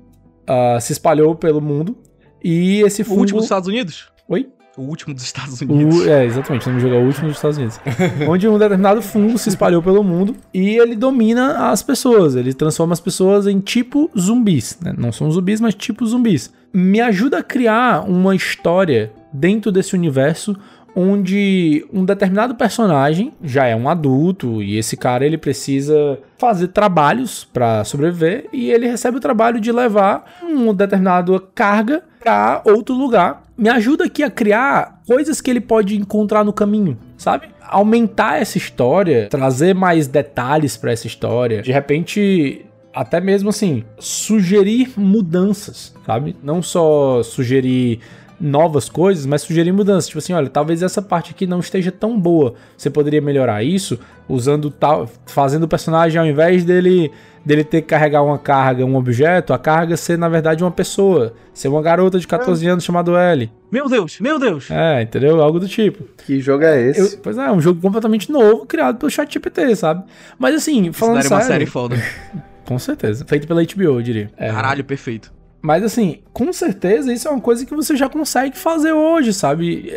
uh, 0.49 0.81
se 0.81 0.93
espalhou 0.93 1.35
pelo 1.35 1.61
mundo 1.61 1.97
e 2.43 2.81
esse 2.83 3.05
fungo. 3.05 3.19
O 3.19 3.21
último 3.21 3.39
dos 3.39 3.47
Estados 3.47 3.69
Unidos? 3.69 4.09
Oi? 4.29 4.49
O 4.77 4.83
último 4.83 5.13
dos 5.13 5.25
Estados 5.25 5.61
Unidos. 5.61 5.99
O, 5.99 6.09
é, 6.09 6.25
exatamente, 6.25 6.67
o 6.67 6.71
nome 6.71 6.81
do 6.81 6.89
jogo 6.89 6.95
é 6.95 7.03
o 7.03 7.07
último 7.07 7.27
dos 7.27 7.37
Estados 7.37 7.59
Unidos. 7.59 7.81
onde 8.29 8.49
um 8.49 8.57
determinado 8.57 9.03
fungo 9.03 9.37
se 9.37 9.49
espalhou 9.49 9.83
pelo 9.83 10.03
mundo 10.03 10.37
e 10.55 10.79
ele 10.79 10.95
domina 10.95 11.71
as 11.71 11.83
pessoas. 11.83 12.37
Ele 12.37 12.55
transforma 12.55 12.93
as 12.93 13.01
pessoas 13.01 13.47
em 13.47 13.59
tipo 13.61 14.11
zumbis. 14.19 14.79
Né? 14.81 14.95
Não 14.97 15.11
são 15.13 15.31
zumbis, 15.31 15.61
mas 15.61 15.75
tipo 15.75 16.07
zumbis. 16.07 16.53
Me 16.73 17.01
ajuda 17.01 17.39
a 17.39 17.43
criar 17.43 18.09
uma 18.09 18.35
história 18.35 19.13
dentro 19.33 19.73
desse 19.73 19.95
universo 19.95 20.57
onde 20.95 21.86
um 21.93 22.05
determinado 22.05 22.55
personagem 22.55 23.32
já 23.43 23.66
é 23.66 23.76
um 23.76 23.88
adulto 23.88 24.62
e 24.62 24.76
esse 24.76 24.97
cara 24.97 25.24
ele 25.24 25.38
precisa 25.38 26.18
fazer 26.38 26.68
trabalhos 26.68 27.45
para 27.45 27.84
sobreviver 27.84 28.49
e 28.53 28.70
ele 28.70 28.86
recebe 28.86 29.16
o 29.16 29.20
trabalho 29.20 29.61
de 29.61 29.70
levar 29.70 30.38
uma 30.43 30.74
determinada 30.74 31.38
carga 31.55 32.03
para 32.18 32.62
outro 32.64 32.95
lugar. 32.95 33.43
Me 33.57 33.68
ajuda 33.68 34.05
aqui 34.05 34.22
a 34.22 34.30
criar 34.30 35.01
coisas 35.07 35.41
que 35.41 35.51
ele 35.51 35.61
pode 35.61 35.97
encontrar 35.97 36.45
no 36.45 36.53
caminho, 36.53 36.99
sabe? 37.16 37.49
Aumentar 37.62 38.41
essa 38.41 38.59
história, 38.59 39.28
trazer 39.28 39.74
mais 39.74 40.07
detalhes 40.07 40.76
para 40.76 40.93
essa 40.93 41.07
história. 41.07 41.62
De 41.62 41.70
repente, 41.70 42.64
até 42.95 43.20
mesmo 43.20 43.51
assim, 43.51 43.84
sugerir 43.99 44.93
mudanças, 44.97 45.95
sabe? 46.05 46.36
Não 46.43 46.62
só 46.62 47.22
sugerir 47.22 48.01
novas 48.41 48.88
coisas, 48.88 49.26
mas 49.26 49.43
sugerir 49.43 49.72
mudanças. 49.72 50.07
Tipo 50.07 50.18
assim, 50.18 50.32
olha, 50.32 50.49
talvez 50.49 50.82
essa 50.82 51.03
parte 51.03 51.32
aqui 51.32 51.47
não 51.47 51.61
esteja 51.61 51.93
tão 51.93 52.18
boa. 52.18 52.55
Você 52.76 52.88
poderia 52.88 53.20
melhorar 53.20 53.62
isso 53.62 53.99
usando 54.28 54.70
tal, 54.70 55.09
fazendo 55.26 55.64
o 55.64 55.68
personagem 55.68 56.18
ao 56.18 56.26
invés 56.26 56.64
dele 56.64 57.11
dele 57.45 57.64
ter 57.64 57.80
que 57.80 57.88
carregar 57.88 58.22
uma 58.22 58.38
carga, 58.38 58.84
um 58.84 58.97
objeto, 58.97 59.53
a 59.53 59.59
carga 59.59 59.97
ser 59.97 60.18
na 60.18 60.28
verdade 60.28 60.62
uma 60.62 60.70
pessoa, 60.70 61.32
ser 61.55 61.68
uma 61.68 61.80
garota 61.80 62.18
de 62.18 62.26
14 62.26 62.66
anos 62.68 62.84
chamada 62.84 63.11
Ellie. 63.32 63.51
Meu 63.72 63.88
Deus, 63.88 64.20
meu 64.20 64.38
Deus. 64.38 64.70
É, 64.70 65.03
entendeu? 65.03 65.41
Algo 65.41 65.59
do 65.59 65.66
tipo. 65.66 66.05
Que 66.26 66.41
jogo 66.41 66.64
é 66.64 66.88
esse? 66.88 67.14
Eu, 67.14 67.20
pois 67.22 67.38
é, 67.38 67.47
é 67.47 67.53
um 67.53 67.61
jogo 67.61 67.80
completamente 67.80 68.30
novo, 68.30 68.66
criado 68.66 68.99
pelo 68.99 69.11
ChatGPT, 69.11 69.74
sabe? 69.74 70.05
Mas 70.38 70.55
assim, 70.55 70.93
falando 70.93 71.20
Isso 71.20 71.28
sério, 71.28 71.43
uma 71.43 71.51
série 71.51 71.66
foda. 71.66 71.97
com 72.66 72.78
certeza. 72.78 73.24
Feito 73.26 73.49
pela 73.49 73.62
HBO, 73.62 73.82
eu 73.82 74.03
diria. 74.03 74.30
É, 74.36 74.51
Caralho, 74.51 74.84
perfeito. 74.84 75.32
Mas 75.63 75.83
assim, 75.83 76.23
com 76.33 76.53
certeza 76.53 77.13
isso 77.13 77.29
é 77.29 77.31
uma 77.31 77.41
coisa 77.41 77.67
que 77.67 77.75
você 77.75 77.97
já 77.97 78.09
consegue 78.09 78.57
fazer 78.57 78.93
hoje, 78.93 79.33
sabe? 79.33 79.95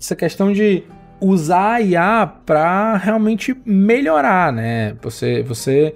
Essa 0.00 0.14
questão 0.14 0.52
de 0.52 0.84
usar 1.20 1.74
a 1.74 1.80
IA 1.80 2.26
para 2.44 2.96
realmente 2.96 3.56
melhorar, 3.64 4.52
né? 4.52 4.96
Você, 5.02 5.42
você 5.42 5.94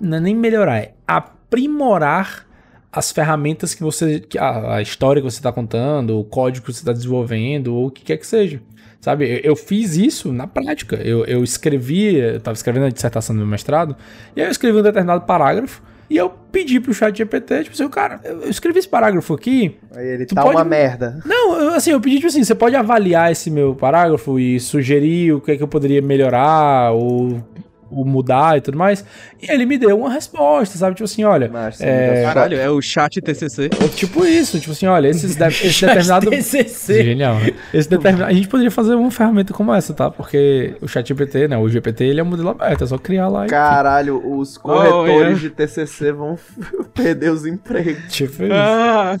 não 0.00 0.18
é 0.18 0.20
nem 0.20 0.34
melhorar, 0.34 0.78
é 0.78 0.94
aprimorar 1.06 2.46
as 2.92 3.12
ferramentas 3.12 3.74
que 3.74 3.82
você, 3.82 4.24
a, 4.38 4.80
história 4.80 5.20
que 5.20 5.30
você 5.30 5.38
está 5.38 5.52
contando, 5.52 6.18
o 6.18 6.24
código 6.24 6.64
que 6.64 6.72
você 6.72 6.80
está 6.80 6.92
desenvolvendo, 6.92 7.74
ou 7.74 7.88
o 7.88 7.90
que 7.90 8.02
quer 8.02 8.16
que 8.16 8.26
seja. 8.26 8.60
Sabe, 9.00 9.40
eu, 9.44 9.54
fiz 9.54 9.96
isso 9.96 10.32
na 10.32 10.46
prática. 10.46 10.96
Eu, 10.96 11.24
eu 11.26 11.44
escrevi, 11.44 12.16
estava 12.16 12.54
escrevendo 12.54 12.86
a 12.86 12.88
dissertação 12.88 13.36
do 13.36 13.38
meu 13.38 13.46
mestrado, 13.46 13.94
e 14.34 14.40
aí 14.40 14.46
eu 14.46 14.50
escrevi 14.50 14.78
um 14.78 14.82
determinado 14.82 15.26
parágrafo, 15.26 15.82
e 16.08 16.16
eu 16.16 16.30
pedi 16.30 16.80
pro 16.80 16.94
chat 16.94 17.16
GPT, 17.16 17.64
tipo 17.64 17.74
assim, 17.74 17.88
cara, 17.88 18.20
eu 18.24 18.48
escrevi 18.48 18.78
esse 18.78 18.88
parágrafo 18.88 19.34
aqui. 19.34 19.76
Aí 19.94 20.06
ele 20.06 20.26
tá 20.26 20.42
pode... 20.42 20.56
uma 20.56 20.64
merda. 20.64 21.20
Não, 21.24 21.74
assim, 21.74 21.90
eu 21.90 22.00
pedi, 22.00 22.16
tipo 22.16 22.28
assim, 22.28 22.44
você 22.44 22.54
pode 22.54 22.76
avaliar 22.76 23.30
esse 23.32 23.50
meu 23.50 23.74
parágrafo 23.74 24.38
e 24.38 24.58
sugerir 24.60 25.32
o 25.32 25.40
que 25.40 25.52
é 25.52 25.56
que 25.56 25.62
eu 25.62 25.68
poderia 25.68 26.00
melhorar, 26.00 26.92
ou 26.92 27.42
o 27.90 28.04
mudar 28.04 28.58
e 28.58 28.60
tudo 28.60 28.76
mais. 28.76 29.04
E 29.40 29.50
ele 29.50 29.66
me 29.66 29.78
deu 29.78 29.98
uma 29.98 30.10
resposta, 30.10 30.76
sabe? 30.78 30.94
Tipo 30.94 31.04
assim, 31.04 31.24
olha. 31.24 31.48
Mas, 31.52 31.80
é... 31.80 32.22
Caralho, 32.22 32.58
é 32.58 32.68
o 32.70 32.80
chat 32.80 33.20
TCC. 33.20 33.66
É 33.66 33.88
tipo 33.88 34.24
isso, 34.24 34.58
tipo 34.58 34.72
assim, 34.72 34.86
olha, 34.86 35.08
esses 35.08 35.36
de... 35.36 35.44
esse 35.46 35.86
determinado. 35.86 36.30
TCC. 36.30 37.04
Genial, 37.04 37.36
né? 37.36 37.52
Esse 37.72 37.88
determinado. 37.88 38.30
A 38.30 38.34
gente 38.34 38.48
poderia 38.48 38.70
fazer 38.70 38.94
uma 38.94 39.10
ferramenta 39.10 39.52
como 39.52 39.72
essa, 39.72 39.94
tá? 39.94 40.10
Porque 40.10 40.76
o 40.80 40.88
chat 40.88 41.06
GPT, 41.06 41.48
né? 41.48 41.56
O 41.56 41.68
GPT, 41.68 42.04
ele 42.04 42.20
é 42.20 42.22
um 42.22 42.26
modelo 42.26 42.50
aberto, 42.50 42.84
é 42.84 42.86
só 42.86 42.98
criar 42.98 43.28
lá. 43.28 43.46
E... 43.46 43.48
Caralho, 43.48 44.22
os 44.38 44.58
corretores 44.58 45.38
oh, 45.38 45.40
de 45.40 45.50
TCC 45.50 46.12
vão 46.12 46.38
perder 46.94 47.30
os 47.30 47.46
empregos. 47.46 48.12
Tipo 48.12 48.44
isso. 48.44 48.52
Ah. 48.52 49.16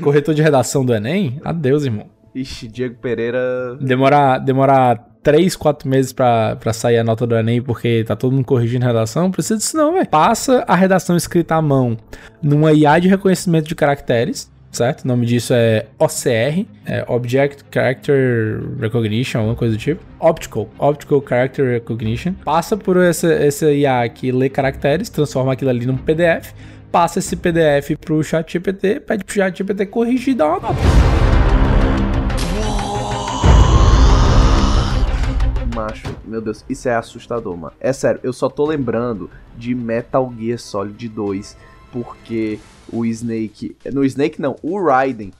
Corretor 0.00 0.34
de 0.34 0.42
redação 0.42 0.84
do 0.84 0.94
Enem? 0.94 1.40
Adeus, 1.44 1.84
irmão. 1.84 2.06
Ixi, 2.34 2.68
Diego 2.68 2.94
Pereira. 2.96 3.76
Demorar, 3.80 4.38
demorar 4.38 5.09
3, 5.22 5.54
4 5.56 5.88
meses 5.88 6.12
pra 6.12 6.58
sair 6.72 6.98
a 6.98 7.04
nota 7.04 7.26
do 7.26 7.36
Enem 7.36 7.60
porque 7.60 8.04
tá 8.04 8.16
todo 8.16 8.32
mundo 8.32 8.44
corrigindo 8.44 8.84
a 8.84 8.88
redação, 8.88 9.24
não 9.24 9.30
precisa 9.30 9.58
disso 9.58 9.76
não, 9.76 9.92
velho. 9.92 10.08
Passa 10.08 10.64
a 10.66 10.74
redação 10.74 11.16
escrita 11.16 11.54
à 11.54 11.62
mão 11.62 11.96
numa 12.42 12.72
IA 12.72 12.98
de 12.98 13.08
reconhecimento 13.08 13.68
de 13.68 13.74
caracteres, 13.74 14.50
certo? 14.72 15.02
O 15.04 15.08
nome 15.08 15.26
disso 15.26 15.52
é 15.52 15.86
OCR, 15.98 16.64
é 16.86 17.04
Object 17.06 17.64
Character 17.70 18.62
Recognition, 18.80 19.40
alguma 19.40 19.56
coisa 19.56 19.76
do 19.76 19.78
tipo. 19.78 20.02
Optical, 20.18 20.68
Optical 20.78 21.24
Character 21.28 21.66
Recognition. 21.66 22.32
Passa 22.44 22.76
por 22.76 22.96
essa, 22.96 23.32
essa 23.32 23.70
IA 23.70 24.08
que 24.08 24.32
lê 24.32 24.48
caracteres, 24.48 25.10
transforma 25.10 25.52
aquilo 25.52 25.70
ali 25.70 25.84
num 25.84 25.96
PDF, 25.96 26.52
passa 26.90 27.18
esse 27.18 27.36
PDF 27.36 27.96
pro 28.00 28.22
chat 28.24 28.50
GPT, 28.50 29.00
pede 29.00 29.24
pro 29.24 29.34
chat 29.34 29.58
GPT 29.58 29.86
corrigir 29.86 30.32
e 30.32 30.36
dá 30.36 30.46
uma 30.46 30.60
nota. 30.60 30.80
Macho, 35.80 36.14
meu 36.24 36.40
Deus, 36.40 36.64
isso 36.68 36.88
é 36.88 36.94
assustador, 36.94 37.56
mano. 37.56 37.72
É 37.80 37.92
sério, 37.92 38.20
eu 38.22 38.32
só 38.32 38.48
tô 38.48 38.66
lembrando 38.66 39.30
de 39.56 39.74
Metal 39.74 40.32
Gear 40.38 40.58
Solid 40.58 41.08
2, 41.08 41.56
porque 41.90 42.58
o 42.92 43.04
Snake. 43.06 43.76
No 43.92 44.04
Snake 44.04 44.40
não, 44.40 44.56
o 44.62 44.82
Raiden 44.82 45.32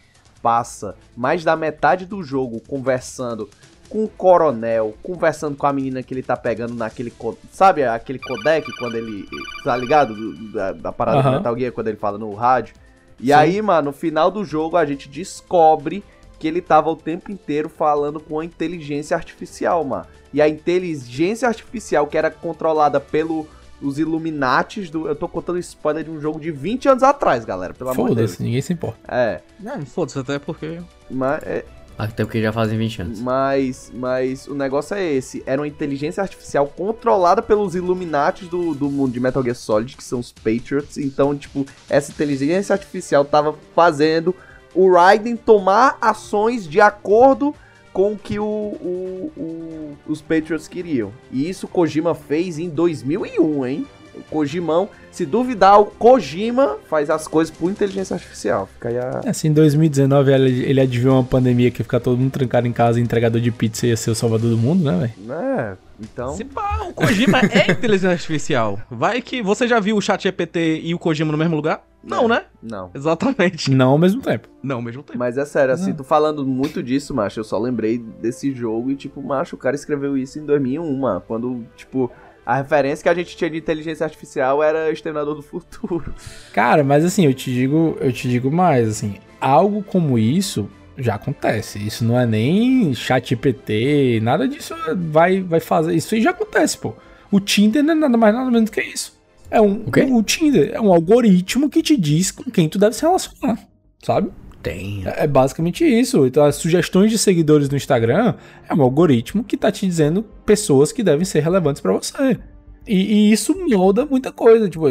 passa 0.43 0.97
mais 1.17 1.45
da 1.45 1.55
metade 1.55 2.07
do 2.07 2.23
jogo 2.23 2.61
conversando 2.61 3.49
com 3.89 4.05
o 4.05 4.09
coronel, 4.09 4.95
conversando 5.03 5.57
com 5.57 5.67
a 5.67 5.73
menina 5.73 6.03
que 6.03 6.15
ele 6.15 6.23
tá 6.23 6.37
pegando 6.37 6.75
naquele. 6.75 7.13
Sabe 7.51 7.85
aquele 7.85 8.19
codec 8.19 8.71
quando 8.79 8.95
ele. 8.97 9.29
Tá 9.63 9.77
ligado? 9.77 10.15
Da, 10.53 10.73
da 10.73 10.93
parada 10.93 11.19
uhum. 11.19 11.25
do 11.25 11.31
Metal 11.33 11.59
Gear, 11.59 11.73
quando 11.73 11.89
ele 11.89 11.99
fala 11.99 12.17
no 12.17 12.33
rádio. 12.35 12.75
E 13.19 13.27
Sim. 13.27 13.33
aí, 13.33 13.61
mano, 13.61 13.91
no 13.91 13.93
final 13.93 14.31
do 14.31 14.45
jogo 14.45 14.77
a 14.77 14.87
gente 14.87 15.09
descobre 15.09 16.03
que 16.41 16.49
ele 16.49 16.63
tava 16.63 16.89
o 16.91 16.97
tempo 16.97 17.31
inteiro 17.31 17.69
falando 17.69 18.19
com 18.19 18.41
a 18.41 18.45
inteligência 18.45 19.15
artificial, 19.15 19.85
mano. 19.85 20.07
E 20.33 20.41
a 20.41 20.49
inteligência 20.49 21.47
artificial 21.47 22.07
que 22.07 22.17
era 22.17 22.31
controlada 22.31 22.99
pelo 22.99 23.47
os 23.83 23.99
Illuminates 23.99 24.91
do. 24.91 25.07
Eu 25.07 25.15
tô 25.15 25.29
contando 25.29 25.59
spoiler 25.59 26.03
de 26.03 26.11
um 26.11 26.21
jogo 26.21 26.41
de 26.41 26.51
20 26.51 26.89
anos 26.89 27.03
atrás, 27.03 27.45
galera. 27.45 27.75
Pelo 27.75 27.91
amor 27.91 28.09
de 28.11 28.17
Deus. 28.17 28.31
Foda-se, 28.31 28.43
ninguém 28.43 28.63
se 28.63 28.73
importa. 28.73 28.99
É. 29.07 29.41
Não, 29.61 29.85
foda-se, 29.85 30.19
até 30.19 30.39
porque. 30.39 30.81
Mas. 31.11 31.43
É... 31.43 31.65
Até 31.99 32.25
porque 32.25 32.41
já 32.41 32.51
fazem 32.51 32.79
20 32.79 33.03
anos. 33.03 33.21
Mas, 33.21 33.93
mas 33.95 34.47
o 34.47 34.55
negócio 34.55 34.95
é 34.95 35.05
esse. 35.05 35.43
Era 35.45 35.61
uma 35.61 35.69
inteligência 35.69 36.23
artificial 36.23 36.67
controlada 36.67 37.43
pelos 37.43 37.75
Illuminates 37.75 38.49
do, 38.49 38.75
do 38.75 38.91
mundo 38.91 39.13
de 39.13 39.21
Metal 39.21 39.43
Gear 39.43 39.55
Solid, 39.55 39.95
que 39.95 40.03
são 40.03 40.19
os 40.19 40.33
Patriots. 40.33 40.97
Então, 40.97 41.37
tipo, 41.37 41.67
essa 41.91 42.11
inteligência 42.11 42.73
artificial 42.73 43.23
tava 43.23 43.55
fazendo 43.75 44.35
o 44.75 44.93
Raiden 44.93 45.37
tomar 45.37 45.97
ações 46.01 46.69
de 46.69 46.81
acordo 46.81 47.55
com 47.93 48.13
o 48.13 48.17
que 48.17 48.39
o, 48.39 48.45
o, 48.45 49.33
o, 49.37 49.99
os 50.07 50.21
Patriots 50.21 50.69
queriam. 50.69 51.13
E 51.33 51.49
isso 51.49 51.67
o 51.67 51.69
Kojima 51.69 52.15
fez 52.15 52.59
em 52.59 52.69
2001, 52.69 53.67
hein? 53.67 53.87
O 54.15 54.23
Kojimão, 54.25 54.89
se 55.11 55.25
duvidar, 55.25 55.81
o 55.81 55.87
Kojima 55.87 56.77
faz 56.89 57.09
as 57.09 57.27
coisas 57.27 57.55
por 57.55 57.71
inteligência 57.71 58.15
artificial. 58.15 58.69
Fica 58.75 58.89
aí 58.91 58.99
a... 58.99 59.21
Assim, 59.27 59.49
em 59.49 59.53
2019 59.53 60.33
ele, 60.33 60.65
ele 60.65 60.81
adivinhou 60.81 61.17
uma 61.17 61.25
pandemia 61.25 61.71
que 61.71 61.81
ia 61.81 61.85
ficar 61.85 62.01
todo 62.01 62.19
mundo 62.19 62.31
trancado 62.31 62.67
em 62.67 62.73
casa, 62.73 63.01
entregador 63.01 63.41
de 63.41 63.51
pizza 63.51 63.87
ia 63.87 63.97
ser 63.97 64.11
o 64.11 64.15
salvador 64.15 64.51
do 64.51 64.59
mundo, 64.59 64.85
né, 64.85 64.99
velho? 64.99 65.33
É, 65.33 65.77
então... 66.01 66.37
Se 66.37 66.45
pá, 66.45 66.81
o 66.89 66.93
Kojima 66.93 67.41
é 67.41 67.71
inteligência 67.73 68.11
artificial. 68.11 68.79
Vai 68.91 69.23
que 69.23 69.43
você 69.43 69.67
já 69.67 69.81
viu 69.81 69.97
o 69.97 70.03
chat 70.03 70.23
GPT 70.23 70.81
e 70.85 70.95
o 70.95 70.99
Kojima 70.99 71.33
no 71.33 71.39
mesmo 71.39 71.57
lugar? 71.57 71.83
Não, 72.03 72.27
né? 72.27 72.45
Não. 72.63 72.91
Exatamente. 72.95 73.71
Não 73.71 73.91
ao 73.91 73.99
mesmo 73.99 74.23
tempo. 74.23 74.49
Não 74.63 74.77
ao 74.77 74.83
mesmo 74.83 75.03
tempo. 75.03 75.19
Mas 75.19 75.37
é 75.37 75.45
sério, 75.45 75.75
assim, 75.75 75.93
tu 75.93 76.03
falando 76.03 76.47
muito 76.47 76.83
disso, 76.83 77.15
macho, 77.15 77.41
eu 77.41 77.45
só 77.45 77.59
lembrei 77.59 77.99
desse 77.99 78.53
jogo 78.53 78.91
e, 78.91 78.97
tipo, 78.97 79.23
macho, 79.23 79.55
o 79.55 79.59
cara 79.59 79.77
escreveu 79.77 80.17
isso 80.17 80.39
em 80.39 80.45
2001, 80.47 80.97
mano, 80.97 81.23
quando, 81.27 81.65
tipo, 81.77 82.11
a 82.45 82.57
referência 82.57 83.03
que 83.03 83.09
a 83.09 83.15
gente 83.15 83.37
tinha 83.37 83.51
de 83.51 83.59
inteligência 83.59 84.05
artificial 84.05 84.63
era 84.63 84.91
Exterminador 84.91 85.35
do 85.35 85.43
Futuro. 85.43 86.15
Cara, 86.53 86.83
mas 86.83 87.05
assim, 87.05 87.27
eu 87.27 87.35
te 87.35 87.53
digo, 87.53 87.97
eu 88.01 88.13
te 88.13 88.29
digo 88.29 88.51
mais, 88.51 88.89
assim, 88.89 89.17
algo 89.41 89.83
como 89.83 90.19
isso 90.19 90.69
já 90.97 91.15
acontece. 91.15 91.79
Isso 91.79 92.05
não 92.05 92.19
é 92.19 92.27
nem 92.27 92.95
chat 92.95 93.31
GPT, 93.31 94.21
nada 94.23 94.49
disso 94.49 94.75
vai, 94.97 95.41
vai 95.41 95.61
fazer. 95.61 95.95
Isso 95.95 96.15
aí 96.15 96.23
já 96.23 96.31
acontece, 96.31 96.79
pô. 96.79 96.95
O 97.31 97.39
Tinder 97.41 97.83
não 97.83 97.93
é 97.93 97.97
nada 97.97 98.17
mais 98.17 98.35
nada 98.35 98.51
menos 98.51 98.71
do 98.71 98.73
que 98.73 98.83
isso. 98.83 99.20
É 99.51 99.61
um, 99.61 99.85
O 100.17 100.23
Tinder 100.23 100.71
é 100.73 100.81
um 100.81 100.93
algoritmo 100.93 101.69
que 101.69 101.83
te 101.83 101.97
diz 101.97 102.31
com 102.31 102.51
quem 102.51 102.69
tu 102.69 102.79
deve 102.79 102.95
se 102.95 103.03
relacionar, 103.03 103.59
sabe? 104.03 104.31
Tem. 104.63 105.03
É 105.07 105.25
é 105.25 105.27
basicamente 105.27 105.85
isso. 105.85 106.27
Então, 106.27 106.45
as 106.45 106.57
sugestões 106.57 107.11
de 107.11 107.19
seguidores 107.19 107.69
no 107.69 107.77
Instagram 107.77 108.35
é 108.69 108.75
um 108.75 108.83
algoritmo 108.83 109.43
que 109.43 109.57
tá 109.57 109.73
te 109.73 109.87
dizendo 109.87 110.23
pessoas 110.45 110.93
que 110.93 111.03
devem 111.03 111.25
ser 111.25 111.41
relevantes 111.41 111.81
pra 111.81 111.93
você. 111.93 112.39
E, 112.87 112.95
e 112.95 113.33
isso 113.33 113.55
molda 113.69 114.07
muita 114.07 114.33
coisa. 114.33 114.69
Tipo, 114.69 114.87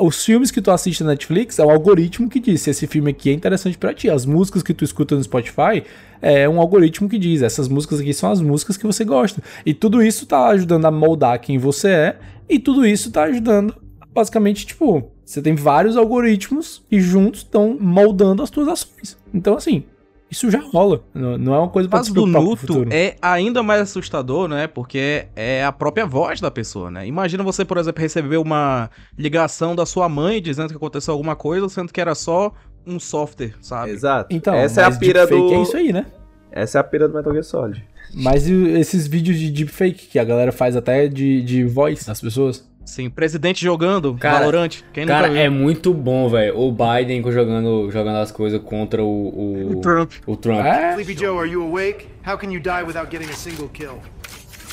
os 0.00 0.24
filmes 0.24 0.50
que 0.50 0.62
tu 0.62 0.70
assiste 0.70 1.02
na 1.02 1.10
Netflix 1.10 1.58
é 1.58 1.64
o 1.64 1.70
algoritmo 1.70 2.28
que 2.28 2.40
diz 2.40 2.62
se 2.62 2.70
esse 2.70 2.86
filme 2.86 3.10
aqui 3.10 3.30
é 3.30 3.32
interessante 3.32 3.76
pra 3.76 3.92
ti. 3.92 4.08
As 4.08 4.24
músicas 4.24 4.62
que 4.62 4.74
tu 4.74 4.84
escuta 4.84 5.14
no 5.14 5.22
Spotify 5.22 5.82
é 6.22 6.48
um 6.48 6.60
algoritmo 6.60 7.08
que 7.08 7.18
diz 7.18 7.42
essas 7.42 7.68
músicas 7.68 8.00
aqui 8.00 8.14
são 8.14 8.30
as 8.30 8.40
músicas 8.40 8.76
que 8.76 8.86
você 8.86 9.04
gosta. 9.04 9.42
E 9.64 9.74
tudo 9.74 10.02
isso 10.02 10.26
tá 10.26 10.46
ajudando 10.48 10.86
a 10.86 10.90
moldar 10.90 11.40
quem 11.40 11.58
você 11.58 11.88
é. 11.88 12.18
E 12.48 12.58
tudo 12.58 12.86
isso 12.86 13.10
tá 13.10 13.24
ajudando, 13.24 13.74
basicamente, 14.14 14.66
tipo, 14.66 15.10
você 15.24 15.42
tem 15.42 15.54
vários 15.54 15.96
algoritmos 15.96 16.82
que 16.88 17.00
juntos 17.00 17.40
estão 17.40 17.76
moldando 17.78 18.42
as 18.42 18.50
tuas 18.50 18.68
ações. 18.68 19.18
Então, 19.32 19.56
assim, 19.56 19.84
isso 20.30 20.50
já 20.50 20.60
rola. 20.60 21.02
Não, 21.12 21.54
é 21.54 21.58
uma 21.58 21.68
coisa 21.68 21.88
pra 21.88 21.98
Mas 21.98 22.06
se 22.06 22.12
do 22.12 22.22
preocupar 22.22 22.40
com 22.40 22.46
o 22.46 22.50
Nuto 22.50 22.60
futuro. 22.60 22.90
é 22.92 23.16
ainda 23.20 23.62
mais 23.62 23.82
assustador, 23.82 24.48
né? 24.48 24.66
Porque 24.66 25.26
é 25.36 25.64
a 25.64 25.72
própria 25.72 26.06
voz 26.06 26.40
da 26.40 26.50
pessoa, 26.50 26.90
né? 26.90 27.06
Imagina 27.06 27.42
você, 27.42 27.64
por 27.64 27.76
exemplo, 27.76 28.00
receber 28.00 28.36
uma 28.36 28.90
ligação 29.18 29.74
da 29.74 29.84
sua 29.84 30.08
mãe 30.08 30.40
dizendo 30.40 30.70
que 30.70 30.76
aconteceu 30.76 31.12
alguma 31.12 31.36
coisa, 31.36 31.68
sendo 31.68 31.92
que 31.92 32.00
era 32.00 32.14
só 32.14 32.52
um 32.86 32.98
software, 33.00 33.54
sabe? 33.60 33.90
Exato. 33.92 34.34
Então, 34.34 34.54
Essa 34.54 34.82
é 34.82 34.84
a 34.84 34.90
pira 34.90 35.26
deepfake 35.26 35.48
do... 35.48 35.54
É 35.54 35.62
isso 35.62 35.76
aí, 35.76 35.92
né? 35.92 36.06
Essa 36.50 36.78
é 36.78 36.80
a 36.80 36.84
pira 36.84 37.08
do 37.08 37.14
Metal 37.14 37.32
Gear 37.32 37.44
Solid. 37.44 37.84
Mas 38.12 38.46
e 38.46 38.52
esses 38.78 39.06
vídeos 39.06 39.38
de 39.38 39.50
deepfake 39.50 40.06
que 40.06 40.18
a 40.18 40.24
galera 40.24 40.52
faz 40.52 40.76
até 40.76 41.08
de, 41.08 41.42
de 41.42 41.64
voz 41.64 42.04
das 42.04 42.20
pessoas? 42.20 42.68
Sim, 42.84 43.08
presidente 43.08 43.64
jogando 43.64 44.14
Cara, 44.14 44.40
Valorant. 44.40 44.82
Quem 44.92 45.06
Cara, 45.06 45.28
nunca 45.28 45.40
é 45.40 45.48
muito 45.48 45.92
bom, 45.94 46.28
velho. 46.28 46.58
O 46.58 46.70
Biden 46.70 47.22
jogando, 47.22 47.90
jogando 47.90 48.16
as 48.18 48.30
coisas 48.30 48.60
contra 48.62 49.02
o, 49.02 49.06
o, 49.06 49.78
O 49.78 49.80
Trump. 49.80 50.12
o 50.26 50.36
Trump. 50.36 50.64
É, 50.64 50.92
Sleepy 50.92 51.18
Joe, 51.18 51.38
are 51.38 51.50
you 51.50 51.62
awake? 51.62 52.08
How 52.26 52.36
can 52.36 52.50
you 52.50 52.60
die 52.60 52.82
without 52.86 53.10
getting 53.10 53.28
a 53.30 53.36
single 53.36 53.68
kill? 53.68 54.00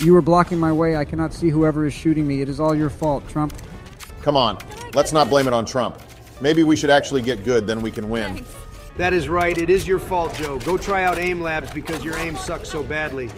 You 0.02 0.14
were 0.14 0.22
blocking 0.22 0.60
my 0.60 0.72
way. 0.72 0.96
I 0.96 1.06
cannot 1.06 1.34
see 1.34 1.50
whoever 1.50 1.86
is 1.86 1.94
shooting 1.94 2.28
me. 2.28 2.42
It 2.42 2.50
is 2.50 2.60
all 2.60 2.76
your 2.76 2.90
fault, 2.90 3.28
Trump. 3.30 3.54
Come 4.24 4.36
on, 4.36 4.58
let's 4.94 5.14
not 5.14 5.30
blame 5.30 5.48
it 5.48 5.54
on 5.54 5.66
Trump. 5.66 5.96
Maybe 6.42 6.64
we 6.64 6.76
should 6.76 6.90
actually 6.90 7.22
get 7.22 7.44
good, 7.44 7.66
then 7.66 7.82
we 7.82 7.92
can 7.92 8.10
win. 8.10 8.44
That 8.98 9.14
is 9.14 9.30
right. 9.30 9.58
It 9.58 9.70
is 9.70 9.88
your 9.88 10.00
fault, 10.00 10.34
Joe. 10.36 10.60
Go 10.60 10.78
try 10.78 11.04
out 11.06 11.18
AIM 11.18 11.42
Labs 11.42 11.72
because 11.72 12.04
your 12.04 12.18
aim 12.18 12.36
sucks 12.36 12.70
so 12.70 12.84
badly. 12.84 13.30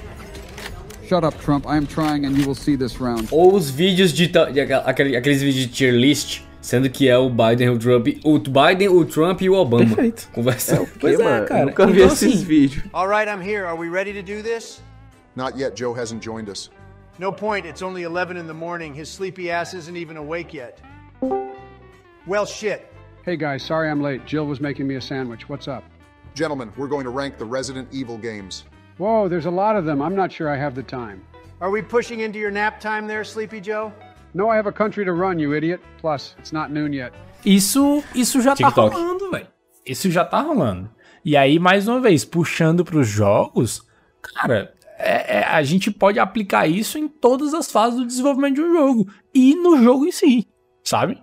Shut 1.14 1.24
up, 1.24 1.40
Trump. 1.40 1.68
I 1.68 1.78
am 1.78 1.86
trying, 1.86 2.26
and 2.26 2.36
you 2.36 2.48
will 2.48 2.56
see 2.56 2.76
this 2.76 3.00
round. 3.00 3.28
Ou 3.32 3.54
os 3.54 3.70
vídeos 3.70 4.12
de, 4.12 4.26
de 4.26 4.40
aquele- 4.40 5.16
aqueles 5.16 5.44
vídeos 5.44 5.68
de 5.68 5.68
tier 5.68 5.94
list, 5.94 6.42
sendo 6.60 6.90
que 6.90 7.08
é 7.08 7.16
o 7.16 7.30
Biden, 7.30 7.70
o 7.70 7.78
Trump, 7.78 8.08
o 8.24 8.40
Biden, 8.40 8.90
o 8.90 9.06
Trump 9.06 9.40
e 9.44 9.48
o 9.48 9.54
Obama. 9.54 9.86
Perfeito. 9.96 10.28
Conversando. 10.34 10.90
Pois 11.00 11.16
Que, 11.16 11.22
é, 11.22 11.24
mano, 11.26 11.46
cara. 11.46 11.62
Eu 11.62 11.66
nunca 11.68 11.86
vi 11.86 12.02
Então, 12.02 12.08
esses 12.08 12.34
assim, 12.34 12.44
vídeos. 12.44 12.84
All 12.92 13.08
right, 13.08 13.30
I'm 13.30 13.42
here. 13.48 13.64
Are 13.64 13.78
we 13.78 13.90
ready 13.90 14.12
to 14.14 14.24
do 14.24 14.42
this? 14.42 14.82
Not 15.36 15.56
yet, 15.56 15.76
Joe 15.80 15.94
hasn't 15.94 16.26
joined 16.26 16.50
us. 16.50 16.72
No 17.20 17.32
point. 17.32 17.68
It's 17.68 17.84
only 17.84 18.02
11 18.02 18.36
in 18.36 18.48
the 18.48 18.54
morning. 18.56 18.96
His 18.96 19.08
sleepy 19.08 19.52
ass 19.52 19.76
isn't 19.76 19.96
even 19.96 20.18
awake 20.18 20.52
yet. 20.52 20.80
Well, 22.26 22.48
shit. 22.48 22.92
Hey, 23.24 23.38
guys. 23.38 23.62
Sorry 23.62 23.88
I'm 23.88 24.02
late. 24.02 24.26
Jill 24.26 24.48
was 24.48 24.60
making 24.60 24.88
me 24.88 24.96
a 24.96 25.02
sandwich. 25.02 25.48
What's 25.48 25.68
up? 25.68 25.84
Gentlemen, 26.34 26.72
we're 26.76 26.88
going 26.88 27.04
to 27.04 27.12
rank 27.12 27.38
the 27.38 27.46
Resident 27.46 27.88
Evil 27.92 28.18
games. 28.18 28.64
Whoa, 28.98 29.28
there's 29.28 29.46
a 29.46 29.52
lot 29.52 29.76
of 29.76 29.86
them. 29.86 30.02
I'm 30.02 30.16
not 30.16 30.32
sure 30.32 30.50
I 30.54 30.58
have 30.58 30.76
the 30.76 30.84
time. 30.84 31.22
Are 31.60 31.72
we 31.72 31.82
pushing 31.82 32.20
into 32.20 32.38
your 32.38 32.52
nap 32.52 32.80
time 32.80 33.08
there, 33.08 33.24
Sleepy 33.24 33.62
Joe? 33.62 33.92
No, 34.34 34.50
I 34.52 34.58
have 34.58 34.68
a 34.68 34.72
country 34.72 35.06
to 35.06 35.14
run, 35.14 35.40
you 35.40 35.54
idiot. 35.56 35.82
Plus, 36.00 36.36
it's 36.40 36.52
not 36.52 36.72
noon 36.72 36.94
yet. 36.94 37.14
Isso, 37.46 38.04
isso 38.16 38.42
já 38.42 38.56
TikTok. 38.56 38.76
tá 38.92 38.98
rolando, 38.98 39.32
velho. 39.32 39.48
Isso 39.86 40.10
já 40.12 40.24
tá 40.26 40.42
rolando. 40.42 40.90
E 41.26 41.36
aí, 41.38 41.60
mais 41.60 41.88
uma 41.88 42.00
vez, 42.02 42.26
puxando 42.26 42.84
pros 42.84 43.08
jogos, 43.08 43.82
cara, 44.22 44.74
é- 44.98 45.40
é- 45.40 45.44
a 45.46 45.62
gente 45.64 45.90
pode 45.92 46.20
aplicar 46.20 46.68
isso 46.68 46.98
em 46.98 47.08
todas 47.08 47.54
as 47.54 47.72
fases 47.72 48.00
do 48.00 48.06
desenvolvimento 48.06 48.56
de 48.56 48.62
um 48.62 48.74
jogo. 48.74 49.08
E 49.34 49.56
no 49.56 49.82
jogo 49.82 50.06
em 50.06 50.12
si, 50.12 50.48
sabe? 50.84 51.22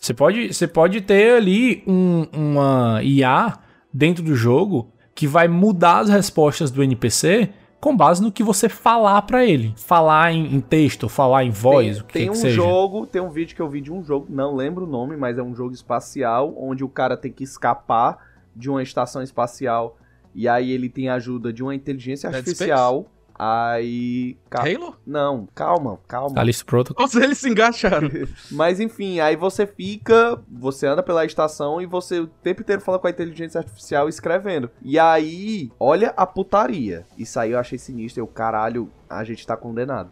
Você 0.00 0.12
pode, 0.14 0.52
você 0.52 0.66
pode 0.66 1.00
ter 1.00 1.36
ali 1.36 1.82
um- 1.86 2.26
uma 2.32 3.00
IA 3.02 3.58
dentro 3.92 4.22
do 4.22 4.34
jogo 4.34 4.91
que 5.22 5.26
vai 5.28 5.46
mudar 5.46 6.00
as 6.00 6.08
respostas 6.08 6.68
do 6.68 6.82
NPC 6.82 7.48
com 7.80 7.96
base 7.96 8.20
no 8.20 8.32
que 8.32 8.42
você 8.42 8.68
falar 8.68 9.22
pra 9.22 9.46
ele. 9.46 9.72
Falar 9.76 10.32
em, 10.32 10.52
em 10.52 10.60
texto, 10.60 11.08
falar 11.08 11.44
em 11.44 11.50
voz, 11.50 12.00
o 12.00 12.04
que 12.04 12.14
tem 12.14 12.24
quer 12.24 12.30
um 12.30 12.32
que 12.32 12.38
seja. 12.40 12.56
jogo, 12.56 13.06
tem 13.06 13.22
um 13.22 13.30
vídeo 13.30 13.54
que 13.54 13.62
eu 13.62 13.68
vi 13.68 13.80
de 13.80 13.92
um 13.92 14.02
jogo, 14.02 14.26
não 14.28 14.52
lembro 14.52 14.84
o 14.84 14.88
nome, 14.88 15.16
mas 15.16 15.38
é 15.38 15.42
um 15.44 15.54
jogo 15.54 15.72
espacial 15.72 16.52
onde 16.58 16.82
o 16.82 16.88
cara 16.88 17.16
tem 17.16 17.30
que 17.30 17.44
escapar 17.44 18.18
de 18.56 18.68
uma 18.68 18.82
estação 18.82 19.22
espacial 19.22 19.96
e 20.34 20.48
aí 20.48 20.72
ele 20.72 20.88
tem 20.88 21.08
a 21.08 21.14
ajuda 21.14 21.52
de 21.52 21.62
uma 21.62 21.72
inteligência 21.72 22.28
Dead 22.28 22.38
artificial. 22.38 23.06
Aí. 23.44 24.36
ca- 24.48 24.60
Halo? 24.62 24.96
Não, 25.04 25.48
calma, 25.52 25.98
calma. 26.06 26.34
Calixto 26.36 26.64
Protocol. 26.64 27.06
Todos 27.08 27.20
eles 27.20 27.38
se 27.38 27.48
engaixaram. 27.48 28.08
Mas 28.52 28.78
enfim, 28.78 29.18
aí 29.18 29.34
você 29.34 29.66
fica, 29.66 30.40
você 30.48 30.86
anda 30.86 31.02
pela 31.02 31.24
estação 31.24 31.80
e 31.80 31.86
você 31.86 32.20
o 32.20 32.26
tempo 32.28 32.62
inteiro 32.62 32.80
fala 32.80 33.00
com 33.00 33.08
a 33.08 33.10
inteligência 33.10 33.58
artificial 33.58 34.08
escrevendo. 34.08 34.70
E 34.80 34.96
aí, 34.98 35.72
olha 35.80 36.14
a 36.16 36.24
putaria. 36.24 37.04
Isso 37.18 37.40
aí 37.40 37.50
eu 37.50 37.58
achei 37.58 37.78
sinistro, 37.78 38.22
eu 38.22 38.26
caralho, 38.28 38.88
a 39.10 39.24
gente 39.24 39.44
tá 39.46 39.56
condenado. 39.56 40.10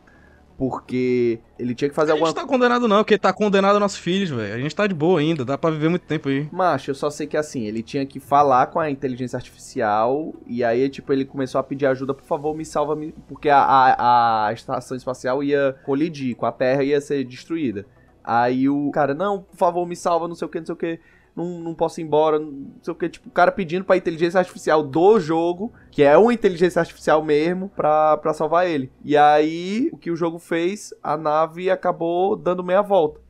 Porque 0.61 1.41
ele 1.59 1.75
tinha 1.75 1.89
que 1.89 1.95
fazer 1.95 2.11
A 2.11 2.13
alguma 2.13 2.29
gente 2.29 2.37
tá 2.37 2.47
condenado 2.47 2.87
não, 2.87 2.99
porque 2.99 3.17
tá 3.17 3.33
condenado 3.33 3.81
nossos 3.81 3.97
filhos, 3.97 4.29
velho. 4.29 4.53
A 4.53 4.59
gente 4.59 4.77
tá 4.77 4.87
de 4.87 4.95
boa 4.95 5.19
ainda, 5.19 5.43
dá 5.43 5.57
pra 5.57 5.71
viver 5.71 5.89
muito 5.89 6.03
tempo 6.03 6.29
aí. 6.29 6.51
Macho, 6.53 6.91
eu 6.91 6.95
só 6.95 7.09
sei 7.09 7.27
que 7.27 7.35
assim, 7.35 7.63
ele 7.63 7.83
tinha 7.83 8.05
que 8.05 8.21
falar 8.21 8.67
com 8.67 8.79
a 8.79 8.91
inteligência 8.91 9.39
artificial 9.39 10.35
e 10.47 10.63
aí, 10.63 10.91
tipo, 10.91 11.11
ele 11.15 11.25
começou 11.25 11.59
a 11.59 11.63
pedir 11.63 11.87
ajuda, 11.87 12.13
por 12.13 12.27
favor, 12.27 12.55
me 12.55 12.67
salva, 12.67 12.95
me... 12.95 13.15
porque 13.27 13.49
a, 13.49 13.59
a, 13.59 14.49
a 14.49 14.53
estação 14.53 14.99
espacial 14.99 15.43
ia 15.43 15.75
colidir 15.83 16.37
com 16.37 16.45
a 16.45 16.53
Terra 16.53 16.85
ia 16.85 17.01
ser 17.01 17.25
destruída. 17.25 17.87
Aí 18.23 18.69
o 18.69 18.91
cara, 18.91 19.15
não, 19.15 19.41
por 19.41 19.57
favor, 19.57 19.87
me 19.87 19.97
salva, 19.97 20.29
não 20.29 20.35
sei 20.35 20.45
o 20.45 20.51
que, 20.51 20.59
não 20.59 20.67
sei 20.67 20.75
o 20.75 20.77
que, 20.77 21.01
não, 21.35 21.61
não 21.61 21.75
posso 21.75 22.01
ir 22.01 22.05
embora, 22.05 22.39
não 22.39 22.73
sei 22.83 22.93
o 22.93 22.95
que, 22.95 23.09
tipo, 23.09 23.29
o 23.29 23.33
cara 23.33 23.53
pedindo 23.53 23.85
pra 23.85 23.97
inteligência 23.97 24.39
artificial 24.39 24.83
do 24.83 25.19
jogo, 25.21 25.73
que 25.91 26.03
é 26.03 26.17
uma 26.17 26.33
inteligência 26.33 26.81
artificial 26.81 27.23
mesmo, 27.23 27.69
pra, 27.69 28.17
pra 28.17 28.35
salvar 28.35 28.69
ele. 28.69 28.91
E 29.05 29.17
aí, 29.17 29.89
o 29.93 29.97
que 29.97 30.11
o 30.11 30.17
jogo 30.17 30.39
fez, 30.39 30.93
a 31.03 31.17
nave 31.17 31.71
acabou 31.71 32.37
dando 32.37 32.65
meia 32.65 32.83
volta. 32.83 33.21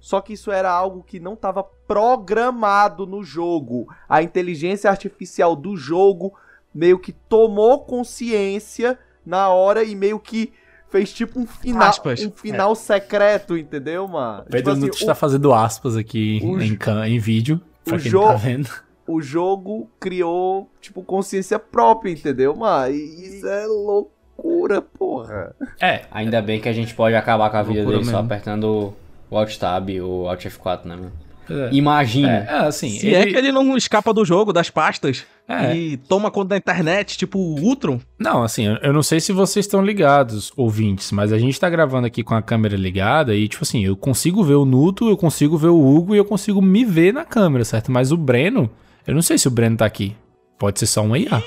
Só 0.00 0.20
que 0.20 0.32
isso 0.32 0.50
era 0.50 0.70
algo 0.70 1.02
que 1.02 1.20
não 1.20 1.34
estava 1.34 1.62
programado 1.62 3.06
no 3.06 3.22
jogo. 3.22 3.86
A 4.08 4.22
inteligência 4.22 4.90
artificial 4.90 5.54
do 5.54 5.76
jogo 5.76 6.32
meio 6.74 6.98
que 6.98 7.12
tomou 7.12 7.80
consciência 7.80 8.98
na 9.24 9.50
hora 9.50 9.84
e 9.84 9.94
meio 9.94 10.18
que 10.18 10.52
fez 10.90 11.12
tipo 11.12 11.38
um 11.40 11.46
final, 11.46 11.88
Aspas. 11.88 12.20
um 12.24 12.30
final 12.30 12.74
secreto, 12.74 13.56
entendeu, 13.56 14.06
mano? 14.08 14.44
Pedro 14.44 14.58
Tipo 14.58 14.70
assim, 14.70 14.80
Nunes 14.80 14.96
está 15.00 15.14
fazendo 15.14 15.52
aspas 15.52 15.96
aqui 15.96 16.40
o 16.42 16.60
em, 16.60 16.78
em 17.14 17.18
vídeo, 17.18 17.60
pra 17.84 17.96
o 17.96 18.00
quem 18.00 18.10
jo- 18.10 18.20
não 18.20 18.28
tá 18.28 18.34
vendo. 18.34 18.68
o 19.06 19.20
jogo 19.20 19.88
criou, 20.00 20.70
tipo, 20.80 21.02
consciência 21.02 21.58
própria, 21.58 22.10
entendeu, 22.10 22.54
mano? 22.56 22.92
E 22.94 23.26
isso 23.38 23.46
é 23.46 23.66
loucura, 23.66 24.80
porra. 24.82 25.54
É, 25.80 26.02
Ainda 26.10 26.40
bem 26.42 26.60
que 26.60 26.68
a 26.68 26.72
gente 26.72 26.94
pode 26.94 27.14
acabar 27.14 27.50
com 27.50 27.56
a 27.56 27.62
vida 27.62 27.84
dele 27.84 28.04
só 28.04 28.10
mesmo. 28.12 28.18
apertando 28.18 28.94
o 29.30 29.36
Alt 29.36 29.56
Tab 29.58 29.88
ou 30.02 30.28
Alt 30.28 30.44
F4, 30.46 30.84
né, 30.86 30.96
mano? 30.96 31.12
É. 31.50 31.70
Imagina. 31.72 32.46
É, 32.48 32.66
assim. 32.66 32.90
Se 32.90 33.08
ele... 33.08 33.16
é 33.16 33.26
que 33.26 33.36
ele 33.36 33.50
não 33.50 33.76
escapa 33.76 34.14
do 34.14 34.24
jogo, 34.24 34.52
das 34.52 34.70
pastas. 34.70 35.26
É. 35.48 35.74
E 35.74 35.96
toma 35.96 36.30
conta 36.30 36.50
da 36.50 36.56
internet, 36.56 37.18
tipo 37.18 37.36
o 37.36 37.60
Ultron. 37.60 38.00
Não, 38.16 38.44
assim, 38.44 38.66
eu 38.80 38.92
não 38.92 39.02
sei 39.02 39.18
se 39.18 39.32
vocês 39.32 39.66
estão 39.66 39.84
ligados, 39.84 40.52
ouvintes, 40.56 41.10
mas 41.10 41.32
a 41.32 41.38
gente 41.38 41.58
tá 41.58 41.68
gravando 41.68 42.06
aqui 42.06 42.22
com 42.22 42.34
a 42.34 42.42
câmera 42.42 42.76
ligada 42.76 43.34
e, 43.34 43.48
tipo 43.48 43.64
assim, 43.64 43.84
eu 43.84 43.96
consigo 43.96 44.44
ver 44.44 44.54
o 44.54 44.64
Nuto, 44.64 45.08
eu 45.08 45.16
consigo 45.16 45.58
ver 45.58 45.68
o 45.68 45.84
Hugo 45.84 46.14
e 46.14 46.18
eu 46.18 46.24
consigo 46.24 46.62
me 46.62 46.84
ver 46.84 47.12
na 47.12 47.24
câmera, 47.24 47.64
certo? 47.64 47.90
Mas 47.90 48.12
o 48.12 48.16
Breno, 48.16 48.70
eu 49.04 49.12
não 49.12 49.22
sei 49.22 49.38
se 49.38 49.48
o 49.48 49.50
Breno 49.50 49.76
tá 49.76 49.86
aqui. 49.86 50.14
Pode 50.56 50.78
ser 50.78 50.86
só 50.86 51.02
um 51.02 51.16
IA. 51.16 51.42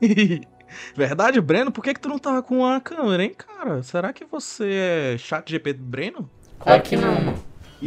Verdade, 0.96 1.40
Breno? 1.40 1.70
Por 1.70 1.84
que, 1.84 1.92
que 1.92 2.00
tu 2.00 2.08
não 2.08 2.18
tava 2.18 2.42
com 2.42 2.64
a 2.64 2.80
câmera, 2.80 3.22
hein, 3.22 3.34
cara? 3.36 3.82
Será 3.82 4.12
que 4.12 4.24
você 4.24 5.14
é 5.14 5.18
chat 5.18 5.50
GP 5.50 5.74
do 5.74 5.84
Breno? 5.84 6.30
Claro 6.58 6.82
que 6.82 6.96
não. 6.96 7.34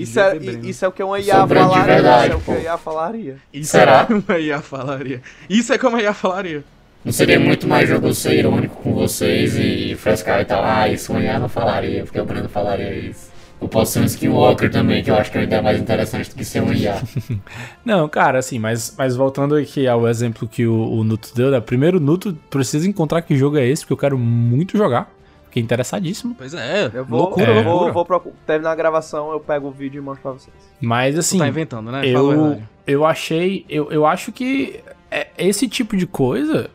Isso 0.01 0.19
é, 0.19 0.37
isso 0.63 0.85
é 0.85 0.87
o 0.87 0.91
que 0.91 1.03
uma 1.03 1.19
IA 1.19 1.47
falaria. 1.47 1.83
Verdade, 1.83 2.25
isso 2.25 2.33
é 2.33 2.35
o 2.35 2.39
que 2.41 2.51
uma 2.51 2.59
IA 2.59 2.77
falaria. 2.77 3.37
Isso 3.53 3.71
Será? 3.71 3.99
é 3.99 4.03
o 4.03 4.07
que 4.07 4.31
uma 4.31 4.39
IA 4.39 4.61
falaria. 4.61 5.21
Isso 5.49 5.73
é 5.73 5.77
que 5.77 5.85
uma 5.85 6.01
IA 6.01 6.13
falaria. 6.13 6.63
Não 7.03 7.11
seria 7.11 7.39
muito 7.39 7.67
mais 7.67 7.87
jogo 7.87 8.13
ser 8.13 8.35
irônico 8.35 8.75
com 8.81 8.93
vocês 8.93 9.55
e 9.57 9.95
frescar 9.95 10.41
e 10.41 10.45
tal. 10.45 10.63
Ah, 10.63 10.89
isso 10.89 11.11
uma 11.11 11.21
IA 11.21 11.39
não 11.39 11.47
falaria, 11.47 12.03
porque 12.03 12.19
o 12.19 12.25
Breno 12.25 12.49
falaria 12.49 12.93
isso. 12.93 13.37
Eu 13.59 13.67
posso 13.67 13.93
ser 13.93 13.99
um 14.01 14.03
Skinwalker 14.03 14.69
também, 14.69 15.03
que 15.03 15.09
eu 15.09 15.15
acho 15.15 15.31
que 15.31 15.37
é 15.37 15.43
ideia 15.43 15.61
mais 15.61 15.79
interessante 15.79 16.29
do 16.29 16.35
que 16.35 16.45
ser 16.45 16.61
um 16.61 16.71
IA. 16.71 17.01
não, 17.83 18.07
cara, 18.07 18.37
assim, 18.37 18.59
mas, 18.59 18.93
mas 18.95 19.15
voltando 19.15 19.55
aqui 19.55 19.87
ao 19.87 20.07
exemplo 20.07 20.47
que 20.47 20.67
o, 20.67 20.91
o 20.91 21.03
Nuto 21.03 21.31
deu, 21.33 21.49
né? 21.49 21.59
Primeiro, 21.59 21.99
Nuto 21.99 22.37
precisa 22.49 22.87
encontrar 22.87 23.23
que 23.23 23.35
jogo 23.35 23.57
é 23.57 23.65
esse, 23.65 23.81
porque 23.81 23.93
eu 23.93 23.97
quero 23.97 24.17
muito 24.17 24.77
jogar. 24.77 25.09
Fiquei 25.57 25.61
interessadíssimo. 25.61 26.35
Pois 26.35 26.53
é, 26.53 26.91
eu 26.93 27.05
vou, 27.05 27.21
loucura, 27.21 27.51
é, 27.51 27.61
loucura. 27.61 27.91
Vou, 27.91 28.05
vou 28.05 28.33
terminar 28.45 28.71
a 28.71 28.75
gravação, 28.75 29.31
eu 29.31 29.39
pego 29.39 29.67
o 29.67 29.71
vídeo 29.71 29.99
e 29.99 30.01
mostro 30.01 30.21
pra 30.21 30.31
vocês. 30.33 30.55
Mas 30.79 31.17
assim. 31.17 31.37
Tu 31.37 31.41
tá 31.41 31.47
inventando, 31.47 31.91
né? 31.91 32.01
Eu, 32.05 32.61
eu 32.85 33.05
achei. 33.05 33.65
Eu, 33.67 33.91
eu 33.91 34.05
acho 34.05 34.31
que 34.31 34.83
é, 35.09 35.27
esse 35.37 35.67
tipo 35.67 35.97
de 35.97 36.05
coisa, 36.05 36.69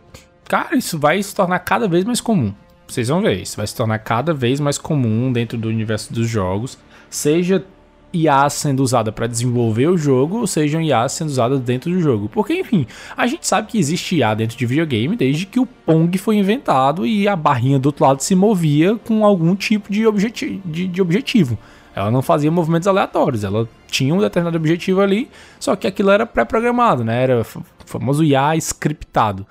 cara, 0.48 0.76
isso 0.76 0.98
vai 0.98 1.22
se 1.22 1.34
tornar 1.34 1.58
cada 1.60 1.86
vez 1.86 2.04
mais 2.04 2.20
comum. 2.20 2.52
Vocês 2.86 3.08
vão 3.08 3.22
ver, 3.22 3.40
isso 3.40 3.56
vai 3.56 3.66
se 3.66 3.74
tornar 3.74 3.98
cada 4.00 4.34
vez 4.34 4.60
mais 4.60 4.76
comum 4.76 5.32
dentro 5.32 5.56
do 5.56 5.68
universo 5.68 6.12
dos 6.12 6.28
jogos. 6.28 6.78
Seja 7.08 7.64
IA 8.12 8.48
sendo 8.50 8.82
usada 8.82 9.10
para 9.10 9.26
desenvolver 9.26 9.88
o 9.88 9.96
jogo, 9.96 10.38
ou 10.38 10.46
sejam 10.46 10.80
IA 10.80 11.08
sendo 11.08 11.28
usadas 11.28 11.60
dentro 11.60 11.90
do 11.90 12.00
jogo. 12.00 12.28
Porque, 12.28 12.54
enfim, 12.54 12.86
a 13.16 13.26
gente 13.26 13.46
sabe 13.46 13.68
que 13.68 13.78
existe 13.78 14.16
IA 14.16 14.34
dentro 14.34 14.56
de 14.56 14.66
videogame 14.66 15.16
desde 15.16 15.46
que 15.46 15.60
o 15.60 15.66
Pong 15.66 16.16
foi 16.18 16.36
inventado 16.36 17.06
e 17.06 17.26
a 17.26 17.36
barrinha 17.36 17.78
do 17.78 17.86
outro 17.86 18.04
lado 18.04 18.20
se 18.20 18.34
movia 18.34 18.96
com 18.96 19.24
algum 19.24 19.54
tipo 19.54 19.92
de, 19.92 20.06
objeti 20.06 20.60
de, 20.64 20.86
de 20.86 21.02
objetivo. 21.02 21.58
Ela 21.94 22.10
não 22.10 22.22
fazia 22.22 22.50
movimentos 22.50 22.88
aleatórios, 22.88 23.44
ela 23.44 23.68
tinha 23.86 24.14
um 24.14 24.18
determinado 24.18 24.56
objetivo 24.56 25.00
ali, 25.02 25.28
só 25.60 25.76
que 25.76 25.86
aquilo 25.86 26.10
era 26.10 26.24
pré-programado, 26.24 27.04
né? 27.04 27.22
Era 27.22 27.40
o 27.42 27.44
famoso 27.84 28.24
IA 28.24 28.56
scriptado. 28.56 29.46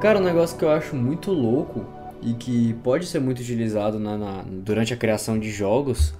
Cara, 0.00 0.18
um 0.18 0.22
negócio 0.22 0.56
que 0.56 0.64
eu 0.64 0.70
acho 0.70 0.96
muito 0.96 1.30
louco 1.30 1.84
e 2.22 2.32
que 2.32 2.72
pode 2.82 3.04
ser 3.04 3.20
muito 3.20 3.40
utilizado 3.40 3.98
na, 3.98 4.16
na, 4.16 4.44
durante 4.46 4.94
a 4.94 4.96
criação 4.96 5.38
de 5.38 5.50
jogos 5.50 6.14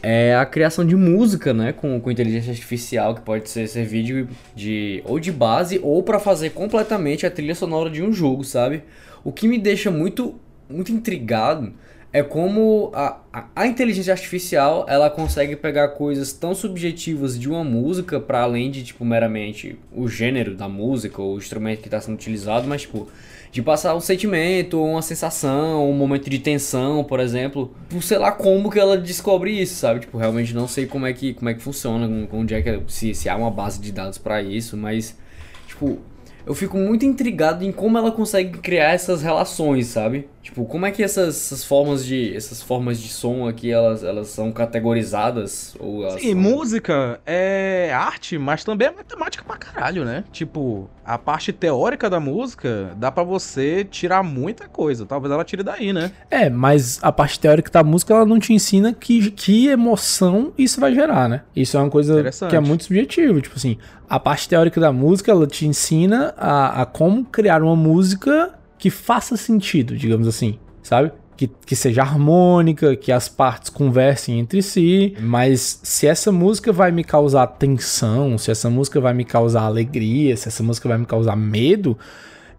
é 0.00 0.36
a 0.36 0.46
criação 0.46 0.86
de 0.86 0.94
música, 0.94 1.52
né, 1.52 1.72
com, 1.72 2.00
com 2.00 2.10
inteligência 2.12 2.52
artificial, 2.52 3.12
que 3.12 3.22
pode 3.22 3.50
ser 3.50 3.66
servir 3.66 4.04
de, 4.04 4.26
de 4.54 5.02
ou 5.04 5.18
de 5.18 5.32
base 5.32 5.80
ou 5.82 6.00
para 6.00 6.20
fazer 6.20 6.50
completamente 6.50 7.26
a 7.26 7.30
trilha 7.30 7.56
sonora 7.56 7.90
de 7.90 8.04
um 8.04 8.12
jogo, 8.12 8.44
sabe? 8.44 8.84
O 9.24 9.32
que 9.32 9.48
me 9.48 9.58
deixa 9.58 9.90
muito 9.90 10.36
muito 10.70 10.92
intrigado 10.92 11.72
é 12.14 12.22
como 12.22 12.92
a, 12.94 13.18
a, 13.56 13.66
inteligência 13.66 14.12
artificial 14.12 14.86
ela 14.88 15.10
consegue 15.10 15.56
pegar 15.56 15.88
coisas 15.88 16.32
tão 16.32 16.54
subjetivas 16.54 17.36
de 17.36 17.48
uma 17.50 17.64
música 17.64 18.20
para 18.20 18.40
além 18.42 18.70
de 18.70 18.84
tipo 18.84 19.04
meramente 19.04 19.76
o 19.92 20.06
gênero 20.06 20.54
da 20.54 20.68
música 20.68 21.20
ou 21.20 21.34
o 21.34 21.38
instrumento 21.38 21.80
que 21.80 21.88
está 21.88 22.00
sendo 22.00 22.14
utilizado, 22.14 22.68
mas 22.68 22.82
tipo 22.82 23.08
de 23.50 23.60
passar 23.60 23.96
um 23.96 24.00
sentimento, 24.00 24.80
uma 24.80 25.02
sensação, 25.02 25.90
um 25.90 25.92
momento 25.92 26.30
de 26.30 26.38
tensão, 26.38 27.02
por 27.02 27.18
exemplo, 27.18 27.74
por 27.88 28.00
sei 28.00 28.18
lá 28.18 28.30
como 28.30 28.70
que 28.70 28.78
ela 28.78 28.96
descobre 28.96 29.50
isso, 29.50 29.74
sabe? 29.74 29.98
Tipo, 29.98 30.16
realmente 30.16 30.54
não 30.54 30.68
sei 30.68 30.86
como 30.86 31.06
é 31.06 31.12
que 31.12 31.34
como 31.34 31.48
é 31.48 31.54
que 31.54 31.62
funciona, 31.62 32.28
onde 32.30 32.54
é 32.54 32.62
que 32.62 32.80
se, 32.86 33.12
se 33.12 33.28
há 33.28 33.34
uma 33.34 33.50
base 33.50 33.80
de 33.80 33.90
dados 33.90 34.18
para 34.18 34.40
isso, 34.40 34.76
mas 34.76 35.18
tipo 35.66 35.98
eu 36.46 36.54
fico 36.54 36.76
muito 36.76 37.04
intrigado 37.04 37.64
em 37.64 37.72
como 37.72 37.96
ela 37.98 38.10
consegue 38.10 38.58
criar 38.58 38.92
essas 38.92 39.22
relações, 39.22 39.86
sabe? 39.86 40.28
Tipo, 40.42 40.66
como 40.66 40.84
é 40.84 40.90
que 40.90 41.02
essas, 41.02 41.36
essas 41.36 41.64
formas 41.64 42.04
de 42.04 42.36
essas 42.36 42.62
formas 42.62 43.00
de 43.00 43.08
som 43.08 43.48
aqui 43.48 43.70
elas, 43.70 44.04
elas 44.04 44.28
são 44.28 44.52
categorizadas 44.52 45.74
ou 45.80 46.08
Sim, 46.18 46.32
são... 46.32 46.40
música 46.40 47.20
é 47.24 47.90
arte, 47.94 48.36
mas 48.36 48.62
também 48.62 48.88
é 48.88 48.90
matemática 48.90 49.42
pra 49.42 49.56
caralho, 49.56 50.04
né? 50.04 50.22
Tipo, 50.30 50.90
a 51.02 51.16
parte 51.16 51.50
teórica 51.50 52.10
da 52.10 52.20
música 52.20 52.92
dá 52.98 53.10
para 53.10 53.22
você 53.22 53.84
tirar 53.84 54.22
muita 54.22 54.68
coisa, 54.68 55.06
talvez 55.06 55.32
ela 55.32 55.44
tire 55.44 55.62
daí, 55.62 55.94
né? 55.94 56.12
É, 56.30 56.50
mas 56.50 56.98
a 57.02 57.10
parte 57.10 57.40
teórica 57.40 57.70
da 57.70 57.82
música 57.82 58.12
ela 58.12 58.26
não 58.26 58.38
te 58.38 58.52
ensina 58.52 58.92
que, 58.92 59.30
que 59.30 59.68
emoção 59.68 60.52
isso 60.58 60.78
vai 60.78 60.94
gerar, 60.94 61.26
né? 61.26 61.40
Isso 61.56 61.78
é 61.78 61.80
uma 61.80 61.90
coisa 61.90 62.22
que 62.50 62.54
é 62.54 62.60
muito 62.60 62.84
subjetivo, 62.84 63.40
tipo 63.40 63.56
assim, 63.56 63.78
a 64.08 64.20
parte 64.20 64.48
teórica 64.48 64.80
da 64.80 64.92
música 64.92 65.30
ela 65.30 65.46
te 65.46 65.66
ensina 65.66 66.33
a, 66.36 66.82
a 66.82 66.86
como 66.86 67.24
criar 67.24 67.62
uma 67.62 67.76
música 67.76 68.54
que 68.78 68.90
faça 68.90 69.36
sentido, 69.36 69.96
digamos 69.96 70.26
assim, 70.28 70.58
sabe? 70.82 71.12
Que, 71.36 71.48
que, 71.48 71.74
seja 71.74 72.02
harmônica, 72.02 72.94
que 72.94 73.10
as 73.10 73.28
partes 73.28 73.68
conversem 73.68 74.38
entre 74.38 74.62
si, 74.62 75.16
mas 75.20 75.80
se 75.82 76.06
essa 76.06 76.30
música 76.30 76.72
vai 76.72 76.92
me 76.92 77.02
causar 77.02 77.46
tensão, 77.48 78.38
se 78.38 78.52
essa 78.52 78.70
música 78.70 79.00
vai 79.00 79.12
me 79.12 79.24
causar 79.24 79.62
alegria, 79.62 80.36
se 80.36 80.46
essa 80.46 80.62
música 80.62 80.88
vai 80.88 80.98
me 80.98 81.06
causar 81.06 81.34
medo, 81.34 81.98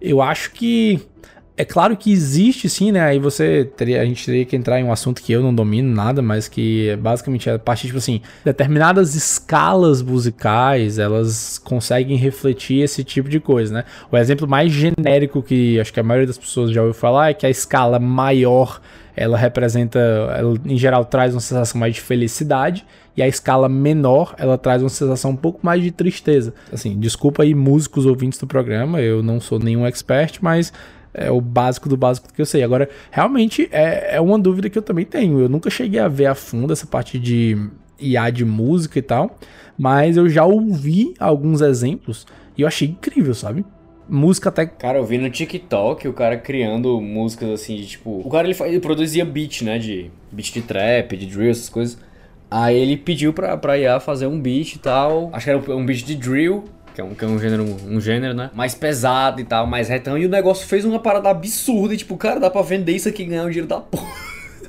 eu 0.02 0.22
acho 0.22 0.52
que 0.52 1.02
é 1.58 1.64
claro 1.64 1.96
que 1.96 2.12
existe 2.12 2.68
sim, 2.68 2.92
né? 2.92 3.02
Aí 3.02 3.18
você 3.18 3.64
teria, 3.78 4.02
a 4.02 4.06
gente 4.06 4.26
teria 4.26 4.44
que 4.44 4.56
entrar 4.56 4.80
em 4.80 4.84
um 4.84 4.92
assunto 4.92 5.22
que 5.22 5.32
eu 5.32 5.42
não 5.42 5.56
domino 5.56 5.94
nada, 5.94 6.22
mas 6.22 6.50
que 6.50 6.90
é 6.90 6.98
basicamente 6.98 7.50
a 7.50 7.58
partir, 7.58 7.88
tipo 7.88 7.98
assim, 7.98 8.22
determinadas 8.44 9.16
escalas 9.16 10.02
musicais, 10.02 11.00
elas 11.00 11.58
conseguem 11.58 12.18
refletir 12.18 12.82
esse 12.82 13.06
tipo 13.06 13.30
de 13.30 13.40
coisa, 13.40 13.74
né? 13.74 13.84
O 14.12 14.18
exemplo 14.18 14.46
mais 14.46 14.72
genérico 14.72 15.42
que 15.42 15.80
acho 15.80 15.94
que 15.94 16.00
a 16.00 16.04
maioria 16.04 16.28
das 16.28 16.38
pessoas 16.38 16.72
já 16.72 16.82
ouviu 16.82 16.94
falar 16.94 17.30
é 17.30 17.34
que 17.34 17.46
a 17.46 17.50
escala 17.50 18.00
maior, 18.00 18.82
ela 19.16 19.38
representa, 19.38 19.98
ela, 20.38 20.58
em 20.66 20.78
geral 20.78 21.06
traz 21.06 21.34
uma 21.34 21.40
sensação 21.40 21.80
mais 21.80 21.96
de 21.96 22.02
felicidade, 22.02 22.86
e 23.16 23.24
a 23.24 23.28
escala 23.30 23.70
menor, 23.70 24.36
ela 24.38 24.58
traz 24.58 24.84
uma 24.84 24.90
sensação 24.90 25.32
um 25.32 25.38
pouco 25.38 25.62
mais 25.64 25.82
de 25.82 25.90
tristeza. 25.90 26.54
Assim, 26.70 27.00
desculpa 27.00 27.44
aí 27.44 27.56
músicos 27.56 28.06
ouvintes 28.06 28.38
do 28.38 28.46
programa, 28.46 29.00
eu 29.00 29.24
não 29.24 29.40
sou 29.40 29.58
nenhum 29.58 29.86
expert, 29.86 30.40
mas 30.42 30.74
é 31.16 31.32
o 31.32 31.40
básico 31.40 31.88
do 31.88 31.96
básico 31.96 32.32
que 32.32 32.42
eu 32.42 32.46
sei. 32.46 32.62
Agora, 32.62 32.90
realmente 33.10 33.70
é, 33.72 34.16
é 34.16 34.22
uma 34.22 34.38
dúvida 34.38 34.70
que 34.70 34.78
eu 34.78 34.82
também 34.82 35.06
tenho. 35.06 35.40
Eu 35.40 35.50
nunca 35.50 35.70
cheguei 35.70 36.00
a 36.00 36.08
ver 36.08 36.26
a 36.26 36.36
fundo 36.36 36.74
essa 36.74 36.86
parte 36.86 37.18
de 37.18 37.58
IA 38.00 38.30
de 38.30 38.44
música 38.44 39.00
e 39.00 39.02
tal, 39.02 39.38
mas 39.78 40.18
eu 40.18 40.28
já 40.30 40.46
ouvi 40.46 41.14
alguns 41.18 41.62
exemplos 41.62 42.28
e 42.58 42.62
eu 42.62 42.68
achei 42.68 42.90
incrível, 42.90 43.34
sabe? 43.34 43.66
Música 44.08 44.50
até. 44.50 44.66
Cara, 44.66 45.00
eu 45.00 45.06
vi 45.06 45.18
no 45.18 45.30
TikTok 45.30 46.08
o 46.08 46.14
cara 46.14 46.38
criando 46.38 47.02
músicas 47.02 47.50
assim, 47.50 47.76
de 47.78 47.88
tipo. 47.88 48.22
O 48.24 48.30
cara 48.30 48.48
ele, 48.48 48.56
ele 48.66 48.80
produzia 48.80 49.26
beat, 49.26 49.62
né? 49.64 49.80
De 49.80 50.12
beat 50.32 50.54
de 50.54 50.62
trap, 50.62 51.18
de 51.18 51.26
drill, 51.26 51.50
essas 51.50 51.70
coisas. 51.70 51.98
Aí 52.52 52.78
ele 52.78 52.98
pediu 52.98 53.34
pra, 53.34 53.58
pra 53.58 53.78
IA 53.78 54.00
fazer 54.00 54.28
um 54.28 54.40
beat 54.40 54.76
e 54.76 54.80
tal. 54.80 55.32
Acho 55.34 55.46
que 55.46 55.50
era 55.50 55.76
um 55.76 55.86
beat 55.86 56.06
de 56.06 56.16
drill 56.16 56.66
que 56.96 57.02
é 57.02 57.04
um, 57.04 57.14
que 57.14 57.26
é 57.26 57.28
um 57.28 57.38
gênero, 57.38 57.64
um 57.64 58.00
gênero, 58.00 58.34
né? 58.34 58.50
Mais 58.54 58.74
pesado 58.74 59.42
e 59.42 59.44
tal, 59.44 59.68
mais 59.68 59.90
retão. 59.90 60.18
E 60.18 60.26
o 60.26 60.30
negócio 60.30 60.66
fez 60.66 60.86
uma 60.86 60.98
parada 60.98 61.30
absurda. 61.30 61.94
E, 61.94 61.98
tipo, 61.98 62.16
cara, 62.16 62.40
dá 62.40 62.50
pra 62.50 62.62
vender 62.62 62.94
isso 62.94 63.10
aqui 63.10 63.24
e 63.24 63.26
ganhar 63.26 63.44
um 63.44 63.50
dinheiro 63.50 63.68
da 63.68 63.82
porra. 63.82 64.08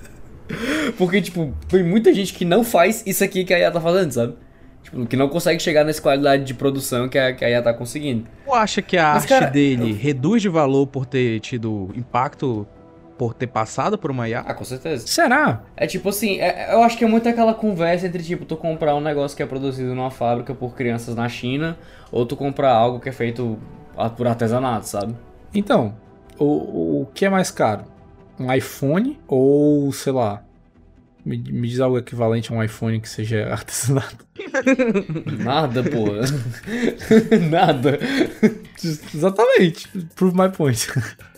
Porque, 0.99 1.23
tipo, 1.23 1.55
tem 1.69 1.85
muita 1.85 2.13
gente 2.13 2.35
que 2.35 2.45
não 2.45 2.65
faz 2.65 3.05
isso 3.07 3.23
aqui 3.23 3.45
que 3.45 3.55
a 3.55 3.59
IA 3.61 3.71
tá 3.71 3.81
fazendo, 3.81 4.11
sabe? 4.11 4.35
Tipo, 4.83 5.07
que 5.07 5.17
não 5.17 5.29
consegue 5.29 5.63
chegar 5.63 5.85
nessa 5.85 6.03
qualidade 6.03 6.45
de 6.45 6.55
produção 6.55 7.09
que 7.09 7.17
a, 7.17 7.33
que 7.33 7.45
a 7.45 7.51
IA 7.51 7.63
tá 7.63 7.73
conseguindo. 7.73 8.27
Tu 8.45 8.53
acha 8.53 8.83
que 8.83 8.97
a 8.97 9.15
Mas, 9.15 9.23
arte 9.23 9.29
cara, 9.29 9.47
dele 9.47 9.93
eu... 9.93 9.97
reduz 9.97 10.43
de 10.43 10.49
valor 10.49 10.87
por 10.89 11.07
ter 11.07 11.39
tido 11.41 11.91
impacto 11.95 12.67
por 13.19 13.35
ter 13.35 13.47
passado 13.47 13.97
por 13.97 14.11
uma 14.11 14.29
IA? 14.29 14.41
Ah, 14.41 14.55
com 14.55 14.65
certeza. 14.65 15.07
Será? 15.07 15.63
É 15.77 15.87
tipo 15.87 16.09
assim, 16.09 16.39
é, 16.41 16.73
eu 16.75 16.83
acho 16.83 16.97
que 16.99 17.05
é 17.05 17.09
muito 17.09 17.29
aquela 17.29 17.55
conversa 17.55 18.07
entre 18.07 18.23
tipo, 18.23 18.45
tu 18.45 18.57
comprar 18.57 18.95
um 18.95 19.01
negócio 19.01 19.37
que 19.37 19.43
é 19.43 19.47
produzido 19.47 19.95
numa 19.95 20.11
fábrica 20.11 20.55
por 20.55 20.75
crianças 20.75 21.15
na 21.15 21.29
China, 21.29 21.79
ou 22.13 22.27
tu 22.27 22.37
comprar 22.37 22.73
algo 22.73 23.01
que 23.01 23.09
é 23.09 23.13
feito 23.13 23.59
por 24.17 24.27
artesanato, 24.27 24.87
sabe? 24.89 25.17
Então, 25.55 25.95
o, 26.39 27.03
o 27.03 27.07
que 27.15 27.25
é 27.25 27.29
mais 27.31 27.51
caro? 27.51 27.85
Um 28.39 28.53
iPhone 28.53 29.19
ou, 29.27 29.91
sei 29.93 30.13
lá, 30.13 30.43
Me, 31.25 31.39
me 31.39 31.67
diz 31.67 31.81
algo 31.81 31.99
equivalente 31.99 32.53
a 32.53 32.57
um 32.57 32.63
iPhone 32.63 33.01
que 33.01 33.09
seja 33.09 33.49
artesanato. 33.51 34.25
Nada, 35.43 35.83
porra. 35.83 36.21
Nada. 37.51 37.99
Exatamente. 39.15 39.89
Prove 40.15 40.37
my 40.37 40.49
point. 40.51 40.87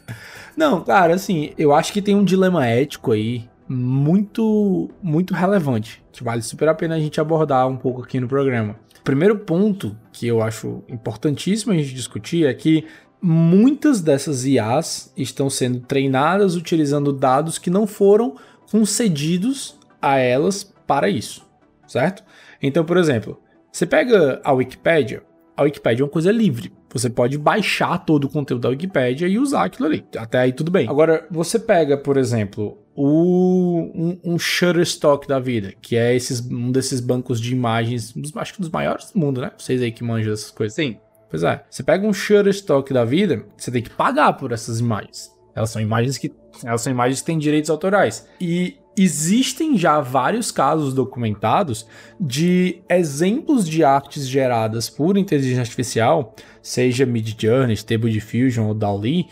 Não, 0.59 0.83
cara, 0.83 1.15
assim, 1.15 1.53
eu 1.57 1.73
acho 1.73 1.93
que 1.93 2.03
tem 2.03 2.17
um 2.17 2.25
dilema 2.25 2.67
ético 2.67 3.13
aí 3.13 3.49
muito, 3.69 4.91
muito 5.01 5.33
relevante, 5.33 6.03
que 6.11 6.25
vale 6.25 6.43
super 6.43 6.69
a 6.69 6.75
pena 6.75 6.97
a 6.97 6.99
gente 6.99 7.21
abordar 7.21 7.69
um 7.69 7.77
pouco 7.77 8.03
aqui 8.03 8.19
no 8.19 8.27
programa. 8.27 8.75
Primeiro 9.05 9.39
ponto 9.39 9.97
que 10.13 10.27
eu 10.27 10.43
acho 10.43 10.83
importantíssimo 10.89 11.73
a 11.73 11.77
gente 11.77 11.95
discutir 11.95 12.45
é 12.45 12.53
que 12.53 12.85
muitas 13.23 14.01
dessas 14.01 14.45
IAs 14.45 15.13
estão 15.17 15.49
sendo 15.49 15.79
treinadas 15.79 16.57
utilizando 16.57 17.13
dados 17.13 17.57
que 17.57 17.71
não 17.71 17.87
foram 17.87 18.35
concedidos 18.69 19.79
a 20.03 20.19
elas 20.19 20.65
para 20.89 21.09
isso, 21.09 21.47
certo? 21.87 22.25
Então, 22.61 22.85
por 22.85 22.97
exemplo, 22.97 23.41
você 23.71 23.87
pega 23.87 24.41
a 24.43 24.51
Wikipédia, 24.51 25.23
a 25.59 25.65
Wikipédia 25.65 26.03
é 26.03 26.05
uma 26.05 26.11
coisa 26.11 26.31
livre. 26.31 26.73
Você 26.93 27.11
pode 27.11 27.37
baixar 27.37 27.99
todo 27.99 28.25
o 28.25 28.29
conteúdo 28.29 28.63
da 28.63 28.69
Wikipédia 28.69 29.27
e 29.27 29.41
usar 29.41 29.65
aquilo 29.65 29.89
ali. 29.89 30.05
Até 30.17 30.39
aí 30.39 30.53
tudo 30.53 30.71
bem. 30.71 30.89
Agora, 30.89 31.27
você 31.29 31.59
pega, 31.59 31.99
por 31.99 32.17
exemplo, 32.17 32.79
o, 32.95 33.91
um, 33.93 34.21
um 34.25 34.39
Shutterstock 34.39 35.27
da 35.27 35.41
vida, 35.41 35.75
que 35.83 35.97
é 35.97 36.15
esses, 36.15 36.41
um 36.49 36.71
desses 36.71 37.01
bancos 37.01 37.41
de 37.41 37.53
imagens, 37.53 38.15
acho 38.37 38.55
que 38.55 38.61
dos 38.61 38.71
maiores 38.71 39.11
do 39.11 39.19
mundo, 39.19 39.41
né? 39.41 39.51
Vocês 39.59 39.83
aí 39.83 39.91
que 39.91 40.05
manjam 40.05 40.33
essas 40.33 40.53
coisas. 40.53 40.77
Sim. 40.77 40.97
Pois 41.29 41.43
é. 41.43 41.65
Você 41.69 41.83
pega 41.83 42.07
um 42.07 42.13
Shutterstock 42.13 42.93
da 42.93 43.05
vida, 43.05 43.45
você 43.57 43.73
tem 43.73 43.83
que 43.83 43.91
pagar 43.91 44.35
por 44.35 44.53
essas 44.53 44.79
imagens. 44.79 45.37
Elas 45.57 45.71
são 45.71 45.83
imagens 45.83 46.17
que 46.17 46.33
elas 46.65 46.83
são 46.83 46.93
imagens 46.93 47.21
que 47.21 47.27
têm 47.27 47.39
direitos 47.39 47.69
autorais. 47.69 48.29
E 48.41 48.77
existem 49.03 49.77
já 49.77 50.01
vários 50.01 50.51
casos 50.51 50.93
documentados 50.95 51.87
de 52.21 52.83
exemplos 52.89 53.69
de 53.69 53.85
artes 53.85 54.29
geradas 54.29 54.89
por 54.91 55.17
inteligência 55.17 55.61
artificial, 55.61 56.35
seja 56.63 57.07
Midjourney, 57.07 57.75
Stable 57.75 58.13
Diffusion 58.13 58.67
ou 58.67 58.75
DALL-E, 58.75 59.27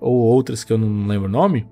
ou 0.00 0.14
outras 0.14 0.64
que 0.64 0.72
eu 0.72 0.78
não 0.78 1.06
lembro 1.06 1.28
o 1.28 1.30
nome, 1.30 1.66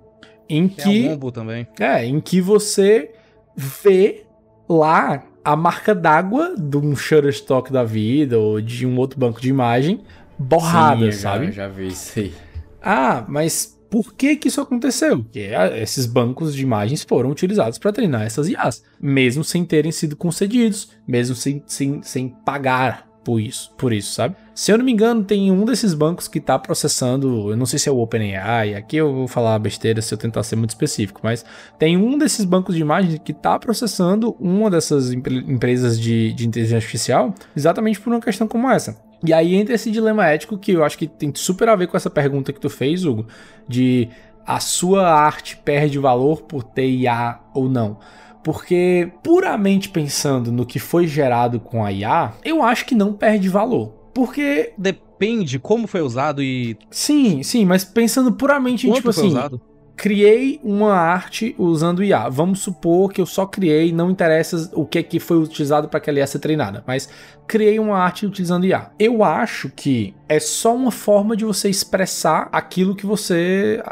em 0.48 0.68
Tem 0.68 1.18
que 1.18 1.32
também. 1.32 1.66
é, 1.78 2.04
em 2.04 2.20
que 2.20 2.40
você 2.40 3.12
vê 3.56 4.24
lá 4.68 5.24
a 5.44 5.56
marca 5.56 5.94
d'água 5.94 6.54
de 6.56 6.76
um 6.76 6.94
Shutterstock 6.94 7.72
da 7.72 7.84
vida 7.84 8.38
ou 8.38 8.60
de 8.60 8.86
um 8.86 8.96
outro 8.98 9.18
banco 9.18 9.40
de 9.40 9.48
imagem 9.48 10.00
borrada, 10.38 11.10
Sim, 11.10 11.18
sabe? 11.18 11.46
Já, 11.46 11.52
já 11.52 11.68
vi 11.68 11.88
isso 11.88 12.18
aí. 12.18 12.34
Ah, 12.82 13.24
mas 13.28 13.79
por 13.90 14.14
que 14.14 14.36
que 14.36 14.48
isso 14.48 14.60
aconteceu? 14.60 15.22
Porque 15.22 15.50
ah, 15.54 15.76
esses 15.76 16.06
bancos 16.06 16.54
de 16.54 16.62
imagens 16.62 17.02
foram 17.02 17.30
utilizados 17.30 17.78
para 17.78 17.92
treinar 17.92 18.22
essas 18.22 18.48
IAs, 18.48 18.82
mesmo 19.00 19.42
sem 19.42 19.64
terem 19.64 19.90
sido 19.90 20.16
concedidos, 20.16 20.90
mesmo 21.06 21.34
sem, 21.34 21.62
sem, 21.66 22.00
sem 22.02 22.28
pagar 22.28 23.10
por 23.24 23.38
isso, 23.38 23.70
por 23.76 23.92
isso, 23.92 24.14
sabe? 24.14 24.34
Se 24.54 24.72
eu 24.72 24.78
não 24.78 24.84
me 24.84 24.92
engano, 24.92 25.22
tem 25.22 25.50
um 25.50 25.64
desses 25.64 25.92
bancos 25.92 26.26
que 26.26 26.38
está 26.38 26.58
processando, 26.58 27.50
eu 27.50 27.56
não 27.56 27.66
sei 27.66 27.78
se 27.78 27.88
é 27.88 27.92
o 27.92 27.98
OpenAI, 27.98 28.74
aqui 28.74 28.96
eu 28.96 29.12
vou 29.12 29.28
falar 29.28 29.58
besteira 29.58 30.00
se 30.00 30.12
eu 30.14 30.18
tentar 30.18 30.42
ser 30.42 30.56
muito 30.56 30.70
específico, 30.70 31.20
mas 31.22 31.44
tem 31.78 31.96
um 31.96 32.16
desses 32.16 32.44
bancos 32.44 32.74
de 32.74 32.80
imagens 32.80 33.20
que 33.22 33.32
está 33.32 33.58
processando 33.58 34.34
uma 34.40 34.70
dessas 34.70 35.12
empresas 35.12 36.00
de, 36.00 36.32
de 36.32 36.46
inteligência 36.46 36.76
artificial 36.76 37.34
exatamente 37.54 38.00
por 38.00 38.10
uma 38.10 38.20
questão 38.20 38.48
como 38.48 38.70
essa. 38.70 39.09
E 39.24 39.32
aí 39.32 39.54
entra 39.54 39.74
esse 39.74 39.90
dilema 39.90 40.26
ético 40.26 40.56
que 40.56 40.72
eu 40.72 40.84
acho 40.84 40.96
que 40.96 41.06
tem 41.06 41.32
super 41.34 41.68
a 41.68 41.76
ver 41.76 41.86
com 41.88 41.96
essa 41.96 42.10
pergunta 42.10 42.52
que 42.52 42.60
tu 42.60 42.70
fez, 42.70 43.04
Hugo, 43.04 43.26
de 43.68 44.08
a 44.46 44.58
sua 44.60 45.08
arte 45.08 45.56
perde 45.56 45.98
valor 45.98 46.42
por 46.42 46.64
ter 46.64 46.88
IA 46.88 47.38
ou 47.54 47.68
não. 47.68 47.98
Porque, 48.42 49.12
puramente 49.22 49.90
pensando 49.90 50.50
no 50.50 50.64
que 50.64 50.78
foi 50.78 51.06
gerado 51.06 51.60
com 51.60 51.84
a 51.84 51.92
IA, 51.92 52.32
eu 52.42 52.62
acho 52.62 52.86
que 52.86 52.94
não 52.94 53.12
perde 53.12 53.48
valor. 53.48 53.88
Porque. 54.14 54.72
Depende 54.78 55.58
como 55.58 55.86
foi 55.86 56.00
usado 56.00 56.42
e. 56.42 56.76
Sim, 56.90 57.42
sim, 57.42 57.66
mas 57.66 57.84
pensando 57.84 58.32
puramente 58.32 58.88
em, 58.88 58.92
tipo 58.92 59.10
assim. 59.10 59.28
usado? 59.28 59.60
Criei 60.00 60.58
uma 60.64 60.94
arte 60.94 61.54
usando 61.58 62.02
IA. 62.02 62.26
Vamos 62.30 62.60
supor 62.60 63.12
que 63.12 63.20
eu 63.20 63.26
só 63.26 63.44
criei, 63.44 63.92
não 63.92 64.10
interessa 64.10 64.70
o 64.72 64.86
que, 64.86 65.02
que 65.02 65.20
foi 65.20 65.36
utilizado 65.36 65.90
para 65.90 66.00
que 66.00 66.08
ela 66.08 66.20
ia 66.20 66.26
ser 66.26 66.38
treinada, 66.38 66.82
mas 66.86 67.10
criei 67.46 67.78
uma 67.78 67.98
arte 67.98 68.24
utilizando 68.24 68.64
IA. 68.64 68.90
Eu 68.98 69.22
acho 69.22 69.68
que 69.68 70.14
é 70.26 70.40
só 70.40 70.74
uma 70.74 70.90
forma 70.90 71.36
de 71.36 71.44
você 71.44 71.68
expressar 71.68 72.48
aquilo 72.50 72.96
que 72.96 73.04
você 73.04 73.82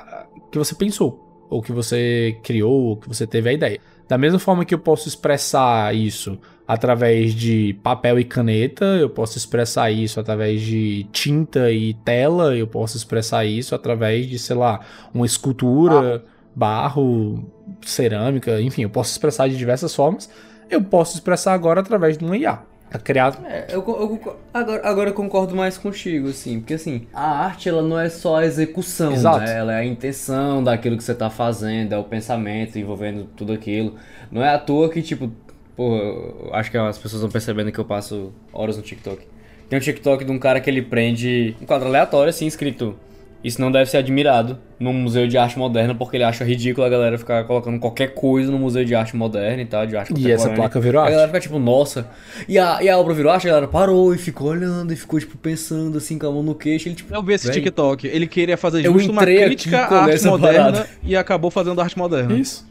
que 0.50 0.56
você 0.56 0.74
pensou, 0.74 1.46
ou 1.50 1.60
que 1.60 1.72
você 1.72 2.38
criou, 2.42 2.72
ou 2.72 2.96
que 2.96 3.06
você 3.06 3.26
teve 3.26 3.50
a 3.50 3.52
ideia. 3.52 3.78
Da 4.08 4.16
mesma 4.16 4.38
forma 4.38 4.64
que 4.64 4.72
eu 4.72 4.78
posso 4.78 5.08
expressar 5.08 5.94
isso 5.94 6.40
através 6.68 7.34
de 7.34 7.74
papel 7.82 8.20
e 8.20 8.24
caneta, 8.24 8.84
eu 8.84 9.08
posso 9.10 9.38
expressar 9.38 9.90
isso 9.90 10.20
através 10.20 10.60
de 10.60 11.04
tinta 11.12 11.72
e 11.72 11.94
tela, 11.94 12.54
eu 12.54 12.66
posso 12.66 12.96
expressar 12.98 13.46
isso 13.46 13.74
através 13.74 14.28
de, 14.28 14.38
sei 14.38 14.54
lá, 14.54 14.80
uma 15.14 15.24
escultura, 15.24 16.22
barro, 16.54 17.50
cerâmica, 17.82 18.60
enfim, 18.60 18.82
eu 18.82 18.90
posso 18.90 19.10
expressar 19.12 19.48
de 19.48 19.56
diversas 19.56 19.94
formas. 19.94 20.28
Eu 20.68 20.82
posso 20.84 21.14
expressar 21.14 21.54
agora 21.54 21.80
através 21.80 22.18
de 22.18 22.24
uma 22.24 22.36
IA. 22.36 22.60
Tá 22.90 22.98
criado. 22.98 23.44
É, 23.46 23.66
eu, 23.70 23.84
eu- 23.86 24.36
agora, 24.52 24.88
agora 24.88 25.10
eu 25.10 25.14
concordo 25.14 25.54
mais 25.54 25.76
contigo, 25.76 26.28
assim, 26.28 26.58
porque 26.60 26.72
assim, 26.74 27.06
a 27.12 27.44
arte 27.44 27.68
ela 27.68 27.82
não 27.82 27.98
é 28.00 28.08
só 28.08 28.36
a 28.36 28.46
execução, 28.46 29.12
Exato. 29.12 29.40
né? 29.40 29.58
Ela 29.58 29.72
é 29.74 29.80
a 29.80 29.84
intenção 29.84 30.64
daquilo 30.64 30.96
que 30.96 31.04
você 31.04 31.14
tá 31.14 31.28
fazendo, 31.28 31.92
é 31.92 31.98
o 31.98 32.04
pensamento 32.04 32.78
envolvendo 32.78 33.24
tudo 33.36 33.52
aquilo. 33.52 33.96
Não 34.30 34.42
é 34.42 34.54
à 34.54 34.58
toa 34.58 34.88
que, 34.90 35.02
tipo, 35.02 35.30
pô, 35.78 35.96
eu 35.96 36.50
acho 36.52 36.70
que 36.72 36.76
as 36.76 36.98
pessoas 36.98 37.20
estão 37.22 37.30
percebendo 37.30 37.70
que 37.70 37.78
eu 37.78 37.84
passo 37.84 38.32
horas 38.52 38.76
no 38.76 38.82
TikTok. 38.82 39.24
Tem 39.70 39.78
um 39.78 39.82
TikTok 39.82 40.24
de 40.24 40.30
um 40.32 40.38
cara 40.38 40.60
que 40.60 40.68
ele 40.68 40.82
prende 40.82 41.56
um 41.62 41.64
quadro 41.66 41.86
aleatório, 41.88 42.30
assim, 42.30 42.46
escrito. 42.46 42.96
Isso 43.44 43.60
não 43.60 43.70
deve 43.70 43.88
ser 43.88 43.98
admirado 43.98 44.58
num 44.80 44.92
museu 44.92 45.28
de 45.28 45.38
arte 45.38 45.56
moderna, 45.56 45.94
porque 45.94 46.16
ele 46.16 46.24
acha 46.24 46.42
ridículo 46.44 46.84
a 46.84 46.90
galera 46.90 47.16
ficar 47.16 47.44
colocando 47.44 47.78
qualquer 47.78 48.08
coisa 48.12 48.50
no 48.50 48.58
museu 48.58 48.84
de 48.84 48.96
arte 48.96 49.14
moderna 49.14 49.62
e 49.62 49.64
tal, 49.66 49.86
de 49.86 49.96
arte 49.96 50.12
E 50.16 50.32
essa 50.32 50.50
placa 50.50 50.80
virou 50.80 51.00
A 51.00 51.04
arte. 51.04 51.12
galera 51.12 51.28
fica 51.28 51.40
tipo, 51.40 51.56
nossa. 51.60 52.08
E 52.48 52.58
a, 52.58 52.82
e 52.82 52.88
a 52.88 52.98
obra 52.98 53.14
virou 53.14 53.30
arte, 53.30 53.46
a 53.46 53.50
galera 53.50 53.68
parou 53.68 54.12
e 54.12 54.18
ficou 54.18 54.48
olhando 54.48 54.92
e 54.92 54.96
ficou, 54.96 55.20
tipo, 55.20 55.38
pensando 55.38 55.98
assim, 55.98 56.18
com 56.18 56.26
a 56.26 56.32
mão 56.32 56.42
no 56.42 56.52
queixo. 56.56 56.88
Ele, 56.88 56.96
tipo, 56.96 57.14
Eu 57.14 57.22
vi 57.22 57.34
esse 57.34 57.46
"Véi, 57.46 57.54
TikTok. 57.54 58.08
Ele 58.08 58.26
queria 58.26 58.56
fazer 58.56 58.82
justo 58.82 59.12
uma 59.12 59.22
crítica 59.22 59.82
à 59.82 60.02
arte 60.06 60.24
moderna 60.26 60.72
parada. 60.72 60.90
e 61.04 61.14
acabou 61.16 61.50
fazendo 61.52 61.80
arte 61.80 61.96
moderna. 61.96 62.34
Isso. 62.36 62.66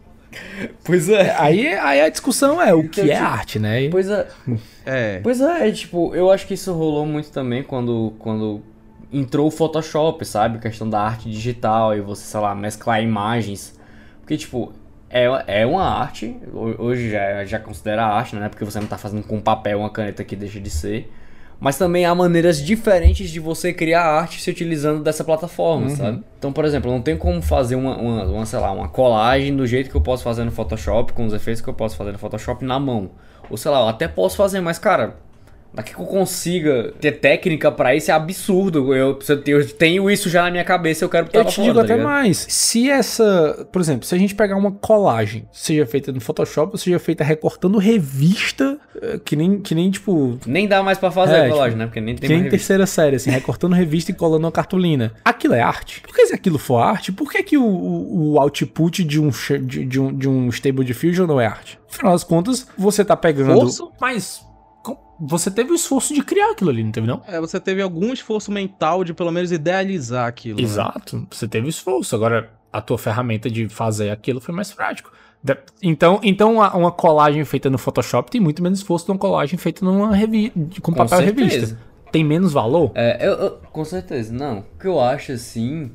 Pois 0.83 1.09
é. 1.09 1.35
Aí, 1.37 1.67
aí 1.67 2.01
a 2.01 2.09
discussão 2.09 2.61
é 2.61 2.73
o 2.73 2.87
que 2.87 3.01
é 3.01 3.15
tipo, 3.15 3.25
arte, 3.25 3.59
né? 3.59 3.89
Pois 3.89 4.09
é. 4.09 4.27
É. 4.85 5.19
Pois 5.21 5.41
é, 5.41 5.71
tipo, 5.71 6.13
eu 6.15 6.31
acho 6.31 6.47
que 6.47 6.53
isso 6.53 6.73
rolou 6.73 7.05
muito 7.05 7.31
também 7.31 7.63
quando, 7.63 8.13
quando 8.19 8.61
entrou 9.11 9.47
o 9.47 9.51
Photoshop, 9.51 10.23
sabe? 10.25 10.57
A 10.57 10.61
questão 10.61 10.89
da 10.89 11.01
arte 11.01 11.29
digital 11.29 11.95
e 11.95 12.01
você, 12.01 12.23
sei 12.23 12.39
lá, 12.39 12.53
mesclar 12.55 13.01
imagens. 13.01 13.77
Porque, 14.21 14.37
tipo, 14.37 14.73
é, 15.09 15.25
é 15.61 15.65
uma 15.65 15.83
arte, 15.83 16.35
ho- 16.53 16.75
hoje 16.83 17.09
já, 17.11 17.45
já 17.45 17.59
considera 17.59 18.05
arte, 18.05 18.35
né? 18.35 18.49
Porque 18.49 18.65
você 18.65 18.79
não 18.79 18.87
tá 18.87 18.97
fazendo 18.97 19.23
com 19.23 19.39
papel 19.41 19.79
uma 19.79 19.89
caneta 19.89 20.23
que 20.23 20.35
deixa 20.35 20.59
de 20.59 20.69
ser. 20.69 21.11
Mas 21.59 21.77
também 21.77 22.05
há 22.05 22.13
maneiras 22.13 22.63
diferentes 22.63 23.29
de 23.31 23.39
você 23.39 23.73
criar 23.73 24.03
arte 24.03 24.39
se 24.41 24.49
utilizando 24.49 25.03
dessa 25.03 25.23
plataforma, 25.23 25.89
sabe? 25.95 26.23
Então, 26.37 26.53
por 26.53 26.65
exemplo, 26.65 26.91
não 26.91 27.01
tem 27.01 27.17
como 27.17 27.41
fazer 27.41 27.75
uma, 27.75 27.97
uma, 27.97 28.23
uma, 28.25 28.45
sei 28.45 28.59
lá, 28.59 28.71
uma 28.71 28.87
colagem 28.87 29.55
do 29.55 29.65
jeito 29.65 29.89
que 29.89 29.95
eu 29.95 30.01
posso 30.01 30.23
fazer 30.23 30.43
no 30.43 30.51
Photoshop, 30.51 31.13
com 31.13 31.25
os 31.25 31.33
efeitos 31.33 31.61
que 31.61 31.67
eu 31.67 31.73
posso 31.73 31.95
fazer 31.95 32.11
no 32.11 32.19
Photoshop 32.19 32.63
na 32.63 32.79
mão. 32.79 33.09
Ou 33.49 33.57
sei 33.57 33.71
lá, 33.71 33.79
eu 33.79 33.87
até 33.87 34.07
posso 34.07 34.37
fazer, 34.37 34.61
mas 34.61 34.77
cara, 34.77 35.15
daqui 35.77 35.93
que 35.95 36.01
eu 36.01 36.05
consiga 36.05 36.93
ter 36.99 37.13
técnica 37.13 37.71
pra 37.71 37.95
isso 37.95 38.11
é 38.11 38.13
absurdo. 38.13 38.93
Eu, 38.93 39.17
eu 39.47 39.67
tenho- 39.73 40.09
isso 40.09 40.29
já 40.29 40.43
na 40.43 40.51
minha 40.51 40.63
cabeça, 40.63 41.05
eu 41.05 41.09
quero 41.09 41.27
Eu 41.31 41.43
pra 41.43 41.51
te 41.51 41.61
digo 41.61 41.75
tá 41.75 41.81
até 41.81 41.95
mais. 41.95 42.45
Se 42.49 42.89
essa. 42.89 43.67
Por 43.71 43.81
exemplo, 43.81 44.05
se 44.05 44.13
a 44.13 44.17
gente 44.17 44.35
pegar 44.35 44.55
uma 44.57 44.71
colagem, 44.71 45.47
seja 45.51 45.85
feita 45.85 46.11
no 46.11 46.19
Photoshop 46.19 46.73
ou 46.73 46.77
seja 46.77 46.99
feita 46.99 47.23
recortando 47.23 47.77
revista, 47.77 48.77
eh, 49.01 49.19
que 49.23 49.35
nem, 49.35 49.59
que 49.59 49.73
nem 49.75 49.89
tipo. 49.91 50.37
Nem 50.45 50.67
dá 50.67 50.81
mais 50.83 50.97
pra 50.97 51.11
fazer 51.11 51.35
É, 51.35 51.45
a 51.45 51.49
colagem, 51.49 51.69
tipo, 51.71 51.79
né? 51.79 51.85
Porque 51.85 52.01
nem 52.01 52.15
tem 52.15 52.21
Que 52.21 52.27
nem 52.27 52.37
mais 52.37 52.43
revista. 52.45 52.57
terceira 52.67 52.85
série, 52.85 53.15
assim, 53.15 53.29
recortando 53.29 53.73
revista 53.75 54.11
e 54.11 54.13
colando 54.13 54.45
uma 54.45 54.51
cartolina. 54.51 55.13
Aquilo 55.23 55.53
é 55.53 55.61
arte? 55.61 56.01
Porque 56.01 56.25
se 56.25 56.33
aquilo 56.33 56.57
for 56.57 56.77
arte, 56.77 57.11
por 57.11 57.31
que, 57.31 57.43
que 57.43 57.57
o, 57.57 57.63
o, 57.65 58.39
output 58.39 59.03
de 59.03 59.19
um, 59.19 59.29
de, 59.61 59.85
de 59.85 59.99
um, 59.99 60.13
de 60.17 60.27
um 60.27 60.49
Stable 60.49 60.83
Diffusion 60.85 61.27
não 61.27 61.39
é 61.39 61.45
arte? 61.45 61.79
Afinal 61.91 62.13
das 62.13 62.23
contas, 62.23 62.67
você 62.77 63.03
tá 63.05 63.15
pegando. 63.15 63.53
Força? 63.53 63.83
Mas. 63.99 64.46
Com- 65.17 65.27
Você 65.27 65.49
teve 65.51 65.71
o 65.71 65.75
esforço 65.75 66.13
de 66.13 66.21
criar 66.23 66.51
aquilo 66.51 66.69
ali, 66.69 66.83
não 66.83 66.91
teve, 66.91 67.07
não? 67.07 67.21
É, 67.27 67.39
você 67.39 67.59
teve 67.59 67.81
algum 67.81 68.13
esforço 68.13 68.51
mental 68.51 69.03
de 69.03 69.13
pelo 69.13 69.31
menos 69.31 69.51
idealizar 69.51 70.27
aquilo. 70.27 70.57
né? 70.57 70.63
Exato, 70.63 71.27
você 71.31 71.47
teve 71.47 71.67
esforço. 71.69 72.15
Agora, 72.15 72.51
a 72.71 72.81
tua 72.81 72.97
ferramenta 72.97 73.49
de 73.49 73.67
fazer 73.69 74.09
aquilo 74.11 74.39
foi 74.39 74.53
mais 74.53 74.71
prático. 74.71 75.11
Então, 75.81 76.19
então 76.23 76.53
uma, 76.55 76.75
uma 76.75 76.91
colagem 76.91 77.43
feita 77.45 77.69
no 77.69 77.77
Photoshop 77.77 78.29
tem 78.31 78.41
muito 78.41 78.61
menos 78.61 78.79
esforço 78.79 79.05
de 79.05 79.11
uma 79.11 79.17
colagem 79.17 79.57
feita 79.57 79.85
numa 79.85 80.13
revista 80.15 80.59
com 80.81 80.91
papel 80.93 81.19
certeza. 81.19 81.55
revista. 81.55 81.79
Tem 82.11 82.23
menos 82.23 82.51
valor? 82.53 82.91
É, 82.95 83.25
eu, 83.25 83.33
eu- 83.33 83.51
com 83.71 83.85
certeza, 83.85 84.33
não. 84.33 84.59
O 84.59 84.79
que 84.79 84.87
eu 84.87 84.99
acho 84.99 85.31
assim, 85.33 85.91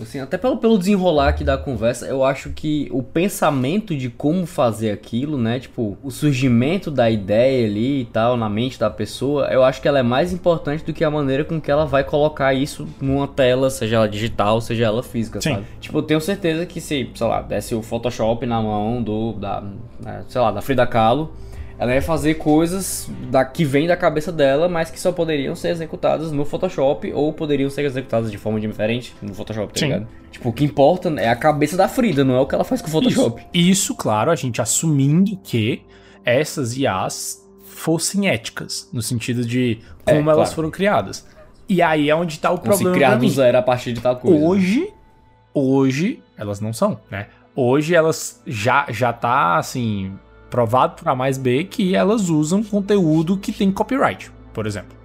assim, 0.00 0.20
até 0.20 0.38
pelo, 0.38 0.56
pelo 0.56 0.78
desenrolar 0.78 1.28
aqui 1.28 1.44
da 1.44 1.58
conversa, 1.58 2.06
eu 2.06 2.24
acho 2.24 2.50
que 2.50 2.88
o 2.90 3.02
pensamento 3.02 3.96
de 3.96 4.08
como 4.08 4.46
fazer 4.46 4.90
aquilo, 4.90 5.36
né? 5.36 5.60
Tipo, 5.60 5.96
o 6.02 6.10
surgimento 6.10 6.90
da 6.90 7.10
ideia 7.10 7.66
ali 7.66 8.02
e 8.02 8.04
tal 8.06 8.36
na 8.36 8.48
mente 8.48 8.78
da 8.78 8.88
pessoa, 8.88 9.46
eu 9.48 9.62
acho 9.62 9.82
que 9.82 9.88
ela 9.88 9.98
é 9.98 10.02
mais 10.02 10.32
importante 10.32 10.84
do 10.84 10.92
que 10.92 11.04
a 11.04 11.10
maneira 11.10 11.44
com 11.44 11.60
que 11.60 11.70
ela 11.70 11.84
vai 11.84 12.04
colocar 12.04 12.54
isso 12.54 12.88
numa 13.00 13.28
tela, 13.28 13.70
seja 13.70 13.96
ela 13.96 14.08
digital, 14.08 14.60
seja 14.60 14.84
ela 14.84 15.02
física, 15.02 15.40
Sim. 15.40 15.54
sabe? 15.54 15.66
Tipo, 15.80 15.98
eu 15.98 16.02
tenho 16.02 16.20
certeza 16.20 16.64
que 16.64 16.80
se, 16.80 17.10
sei 17.14 17.26
lá, 17.26 17.42
desse 17.42 17.74
o 17.74 17.82
Photoshop 17.82 18.46
na 18.46 18.62
mão 18.62 19.02
do, 19.02 19.32
da, 19.32 19.62
né, 20.00 20.24
sei 20.28 20.40
lá, 20.40 20.50
da 20.50 20.60
Frida 20.60 20.86
Kahlo, 20.86 21.32
ela 21.78 21.94
ia 21.94 22.02
fazer 22.02 22.34
coisas 22.34 23.08
da, 23.30 23.44
que 23.44 23.64
vem 23.64 23.86
da 23.86 23.96
cabeça 23.96 24.32
dela, 24.32 24.68
mas 24.68 24.90
que 24.90 24.98
só 24.98 25.12
poderiam 25.12 25.54
ser 25.54 25.68
executadas 25.68 26.32
no 26.32 26.44
Photoshop 26.44 27.12
ou 27.12 27.32
poderiam 27.32 27.70
ser 27.70 27.84
executadas 27.84 28.32
de 28.32 28.36
forma 28.36 28.58
diferente 28.58 29.14
no 29.22 29.32
Photoshop, 29.32 29.72
tá 29.72 29.78
Sim. 29.78 29.86
ligado? 29.86 30.08
Tipo, 30.30 30.48
o 30.48 30.52
que 30.52 30.64
importa 30.64 31.08
é 31.20 31.28
a 31.28 31.36
cabeça 31.36 31.76
da 31.76 31.88
Frida, 31.88 32.24
não 32.24 32.34
é 32.34 32.40
o 32.40 32.46
que 32.46 32.54
ela 32.54 32.64
faz 32.64 32.82
com 32.82 32.88
o 32.88 32.90
Photoshop. 32.90 33.40
Isso, 33.54 33.70
Isso 33.70 33.94
claro, 33.94 34.30
a 34.30 34.34
gente 34.34 34.60
assumindo 34.60 35.36
que 35.36 35.82
essas 36.24 36.76
IAs 36.76 37.46
fossem 37.64 38.28
éticas, 38.28 38.88
no 38.92 39.00
sentido 39.00 39.44
de 39.44 39.78
é, 40.04 40.14
como 40.14 40.30
é, 40.30 40.32
elas 40.32 40.48
claro. 40.48 40.54
foram 40.56 40.70
criadas. 40.70 41.26
E 41.68 41.80
aí 41.80 42.10
é 42.10 42.14
onde 42.14 42.40
tá 42.40 42.50
o 42.50 42.58
como 42.58 42.70
problema. 42.70 42.94
Se 42.94 42.98
criar 42.98 43.14
do 43.16 43.28
zero 43.28 43.58
a 43.58 43.62
partir 43.62 43.92
de 43.92 44.00
tal 44.00 44.16
coisa. 44.16 44.44
Hoje, 44.44 44.92
hoje, 45.54 46.22
elas 46.36 46.60
não 46.60 46.72
são, 46.72 46.98
né? 47.08 47.28
Hoje 47.54 47.94
elas 47.94 48.42
já, 48.46 48.86
já 48.90 49.12
tá 49.12 49.58
assim 49.58 50.12
provado 50.50 50.96
por 50.96 51.08
A 51.08 51.14
mais 51.14 51.38
B 51.38 51.64
que 51.64 51.94
elas 51.94 52.28
usam 52.28 52.62
conteúdo 52.62 53.36
que 53.36 53.52
tem 53.52 53.70
copyright, 53.70 54.30
por 54.52 54.66
exemplo. 54.66 54.96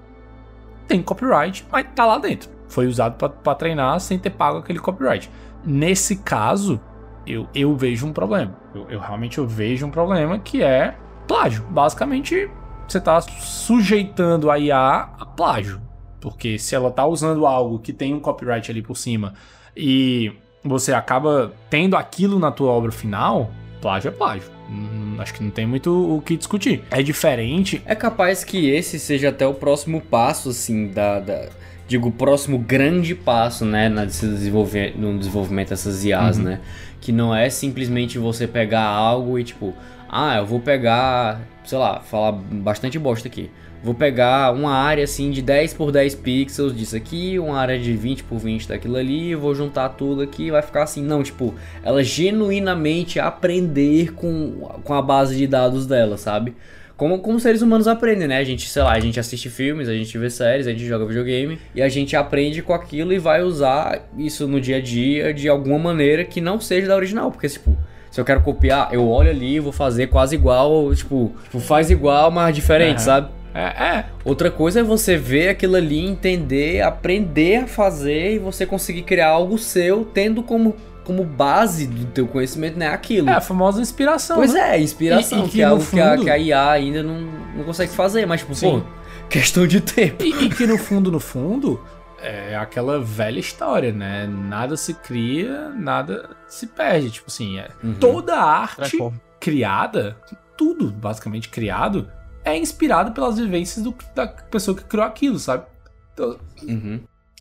Tem 0.88 1.02
copyright, 1.02 1.66
mas 1.72 1.88
tá 1.96 2.06
lá 2.06 2.18
dentro. 2.18 2.50
Foi 2.68 2.88
usado 2.88 3.16
para 3.16 3.56
treinar 3.56 4.00
sem 4.00 4.18
ter 4.18 4.32
pago 4.32 4.60
aquele 4.60 4.80
copyright. 4.80 5.30
Nesse 5.66 6.18
caso, 6.18 6.80
eu, 7.26 7.48
eu 7.54 7.76
vejo 7.76 8.06
um 8.06 8.14
problema. 8.14 8.56
Eu, 8.74 8.90
eu 8.90 9.00
realmente 9.00 9.38
eu 9.38 9.48
vejo 9.48 9.86
um 9.86 9.92
problema 9.92 10.40
que 10.40 10.62
é 10.62 10.96
plágio. 11.28 11.64
Basicamente, 11.70 12.50
você 12.88 12.98
está 12.98 13.22
sujeitando 13.22 14.50
a 14.50 14.60
IA 14.60 15.10
a 15.20 15.26
plágio. 15.26 15.82
Porque 16.20 16.58
se 16.58 16.74
ela 16.74 16.90
está 16.90 17.06
usando 17.06 17.46
algo 17.46 17.80
que 17.80 17.92
tem 17.92 18.14
um 18.14 18.20
copyright 18.20 18.72
ali 18.72 18.82
por 18.82 18.96
cima 18.96 19.34
e 19.76 20.32
você 20.64 20.94
acaba 20.94 21.52
tendo 21.70 21.98
aquilo 21.98 22.40
na 22.40 22.52
tua 22.52 22.72
obra 22.72 22.92
final, 22.92 23.52
plágio 23.82 24.10
é 24.10 24.12
plágio. 24.12 24.50
Hum, 24.74 25.16
acho 25.20 25.34
que 25.36 25.44
não 25.44 25.52
tem 25.52 25.66
muito 25.66 26.18
o 26.18 26.22
que 26.22 26.36
discutir. 26.36 26.84
É 26.90 27.04
diferente. 27.04 27.82
É 27.86 27.94
capaz 27.94 28.44
que 28.44 28.70
esse 28.70 29.00
seja 29.00 29.30
até 29.30 29.46
o 29.46 29.54
próximo 29.54 30.02
passo, 30.02 30.50
assim, 30.50 30.88
da. 30.88 31.20
da 31.20 31.50
digo, 31.88 32.08
o 32.08 32.12
próximo 32.12 32.58
grande 32.58 33.14
passo, 33.14 33.66
né, 33.66 33.88
na 33.88 34.06
desenvolver, 34.06 34.98
no 34.98 35.18
desenvolvimento 35.18 35.70
dessas 35.70 36.04
IAs, 36.04 36.38
uhum. 36.38 36.44
né? 36.44 36.60
Que 37.00 37.12
não 37.12 37.36
é 37.36 37.50
simplesmente 37.50 38.18
você 38.18 38.48
pegar 38.48 38.86
algo 38.86 39.38
e 39.38 39.44
tipo, 39.44 39.74
ah, 40.10 40.38
eu 40.38 40.46
vou 40.46 40.60
pegar, 40.60 41.42
sei 41.66 41.78
lá, 41.78 42.00
falar 42.00 42.32
bastante 42.32 42.98
bosta 42.98 43.28
aqui. 43.28 43.52
Vou 43.84 43.94
pegar 43.94 44.54
uma 44.54 44.74
área 44.74 45.04
assim 45.04 45.30
de 45.30 45.42
10 45.42 45.74
por 45.74 45.92
10 45.92 46.16
pixels 46.16 46.74
disso 46.74 46.96
aqui, 46.96 47.38
uma 47.38 47.60
área 47.60 47.78
de 47.78 47.92
20 47.92 48.24
por 48.24 48.38
20 48.40 48.70
daquilo 48.70 48.96
ali, 48.96 49.36
vou 49.36 49.54
juntar 49.54 49.90
tudo 49.90 50.22
aqui 50.22 50.44
e 50.44 50.52
vai 50.52 50.62
ficar 50.62 50.84
assim. 50.84 51.04
Não, 51.04 51.22
tipo, 51.22 51.54
ela 51.84 52.02
genuinamente 52.02 53.20
aprender 53.20 54.14
com, 54.14 54.52
com 54.86 54.94
a 54.94 55.02
base 55.02 55.36
de 55.36 55.46
dados 55.46 55.86
dela, 55.86 56.16
sabe? 56.16 56.56
Como, 56.96 57.20
como 57.20 57.38
seres 57.42 57.62
humanos 57.62 57.86
aprendem, 57.86 58.26
né? 58.26 58.38
A 58.38 58.44
gente, 58.46 58.70
sei 58.70 58.82
lá, 58.84 58.94
a 58.94 59.00
gente 59.02 59.20
assiste 59.20 59.50
filmes, 59.50 59.90
a 59.90 59.94
gente 59.94 60.18
vê 60.18 60.30
séries, 60.30 60.66
a 60.66 60.72
gente 60.72 60.86
joga 60.86 61.06
videogame 61.06 61.60
e 61.76 61.82
a 61.82 61.90
gente 61.90 62.16
aprende 62.16 62.62
com 62.62 62.74
aquilo 62.74 63.12
e 63.12 63.20
vai 63.20 63.44
usar 63.44 64.08
isso 64.18 64.48
no 64.48 64.62
dia 64.62 64.78
a 64.78 64.82
dia 64.82 65.34
de 65.34 65.50
alguma 65.50 65.78
maneira 65.78 66.24
que 66.24 66.40
não 66.40 66.58
seja 66.58 66.88
da 66.88 66.96
original, 66.96 67.32
porque 67.32 67.50
tipo, 67.50 67.78
se 68.10 68.22
eu 68.22 68.24
quero 68.24 68.40
copiar, 68.42 68.94
eu 68.94 69.10
olho 69.10 69.30
ali 69.30 69.56
e 69.56 69.60
vou 69.60 69.74
fazer 69.74 70.08
quase 70.08 70.36
igual, 70.36 70.96
tipo, 70.96 71.34
tipo 71.44 71.60
faz 71.60 71.92
igual, 71.92 72.32
mas 72.32 72.56
diferente, 72.56 73.00
uhum. 73.00 73.06
sabe? 73.06 73.43
É, 73.54 73.62
é. 73.62 74.06
Outra 74.26 74.50
coisa 74.50 74.80
é 74.80 74.84
você 74.84 75.16
ver 75.16 75.50
aquilo 75.50 75.76
ali, 75.76 76.00
entender, 76.00 76.82
aprender 76.82 77.64
a 77.64 77.68
fazer 77.68 78.36
e 78.36 78.40
você 78.40 78.66
conseguir 78.66 79.04
criar 79.04 79.30
algo 79.30 79.58
seu, 79.58 80.04
tendo 80.04 80.42
como, 80.42 80.76
como 81.04 81.24
base 81.24 81.86
do 81.86 82.06
teu 82.08 82.28
conhecimento, 82.28 82.78
né? 82.78 82.88
Aquilo. 82.88 83.30
É 83.30 83.34
a 83.34 83.42
famosa 83.42 83.80
inspiração. 83.82 84.38
Pois 84.38 84.54
né? 84.54 84.78
é, 84.78 84.82
inspiração, 84.82 85.40
e, 85.40 85.42
e 85.42 85.46
que, 85.46 85.52
que, 85.52 85.62
é 85.62 85.66
algo 85.66 85.84
fundo... 85.84 86.02
que, 86.02 86.02
a, 86.02 86.18
que, 86.18 86.30
a, 86.30 86.38
IA 86.38 86.72
ainda 86.72 87.04
não, 87.04 87.22
não 87.56 87.64
consegue 87.64 87.92
fazer, 87.92 88.26
mas, 88.26 88.42
tipo, 88.42 88.56
Sim. 88.56 88.80
pô, 88.80 89.28
questão 89.30 89.68
de 89.68 89.82
tempo. 89.82 90.24
E, 90.24 90.46
e 90.46 90.50
que 90.50 90.66
no 90.66 90.78
fundo, 90.78 91.12
no 91.12 91.20
fundo, 91.20 91.80
é 92.24 92.56
aquela 92.56 93.00
velha 93.00 93.40
história, 93.40 93.92
né? 93.92 94.26
Nada 94.26 94.76
se 94.78 94.96
cria, 94.96 95.70
nada 95.70 96.30
se 96.48 96.66
perde. 96.66 97.12
Tipo 97.12 97.30
assim, 97.30 97.60
é, 97.60 97.68
uhum. 97.84 97.94
toda 98.00 98.36
arte 98.36 98.78
Transforma. 98.78 99.22
criada, 99.40 100.18
tudo 100.58 100.92
basicamente 100.92 101.50
criado, 101.50 102.10
é 102.44 102.58
inspirado 102.58 103.12
pelas 103.12 103.38
vivências 103.38 103.84
do, 103.84 103.96
da 104.16 104.28
pessoa 104.28 104.76
que 104.76 104.84
criou 104.84 105.06
aquilo, 105.06 105.40
sabe? 105.40 105.66
Então, 106.14 106.38
uhum. 106.64 107.00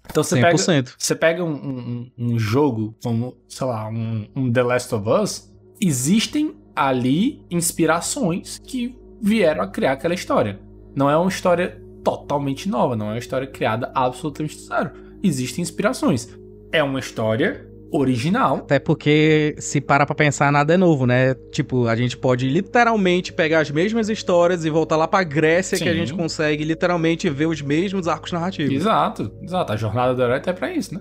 então 0.08 0.22
você 0.22 0.36
100%. 0.36 0.40
pega, 0.40 0.92
você 0.98 1.14
pega 1.14 1.44
um, 1.44 1.52
um, 1.52 2.10
um, 2.18 2.38
jogo 2.38 2.94
como, 3.02 3.36
sei 3.48 3.66
lá, 3.66 3.88
um, 3.88 4.26
um 4.34 4.52
The 4.52 4.62
Last 4.62 4.94
of 4.94 5.08
Us, 5.08 5.52
existem 5.80 6.54
ali 6.74 7.44
inspirações 7.50 8.58
que 8.58 8.98
vieram 9.20 9.62
a 9.62 9.68
criar 9.68 9.92
aquela 9.92 10.14
história. 10.14 10.60
Não 10.94 11.08
é 11.10 11.16
uma 11.16 11.28
história 11.28 11.82
totalmente 12.02 12.68
nova, 12.68 12.96
não 12.96 13.06
é 13.06 13.10
uma 13.10 13.18
história 13.18 13.46
criada 13.46 13.90
absolutamente 13.94 14.58
zero. 14.58 14.90
Existem 15.22 15.62
inspirações. 15.62 16.28
É 16.72 16.82
uma 16.82 16.98
história 16.98 17.70
original. 17.92 18.56
Até 18.56 18.78
porque, 18.78 19.54
se 19.58 19.80
para 19.80 20.06
pra 20.06 20.14
pensar, 20.14 20.50
nada 20.50 20.74
é 20.74 20.76
novo, 20.76 21.06
né? 21.06 21.34
Tipo, 21.50 21.86
a 21.86 21.94
gente 21.94 22.16
pode 22.16 22.48
literalmente 22.48 23.32
pegar 23.32 23.60
as 23.60 23.70
mesmas 23.70 24.08
histórias 24.08 24.64
e 24.64 24.70
voltar 24.70 24.96
lá 24.96 25.06
pra 25.06 25.22
Grécia 25.22 25.76
Sim. 25.76 25.84
que 25.84 25.90
a 25.90 25.94
gente 25.94 26.14
consegue 26.14 26.64
literalmente 26.64 27.28
ver 27.28 27.46
os 27.46 27.60
mesmos 27.60 28.08
arcos 28.08 28.32
narrativos. 28.32 28.74
Exato, 28.74 29.30
exato. 29.42 29.72
A 29.72 29.76
jornada 29.76 30.14
do 30.14 30.22
herói 30.22 30.40
é 30.44 30.52
pra 30.52 30.72
isso, 30.72 30.94
né? 30.94 31.00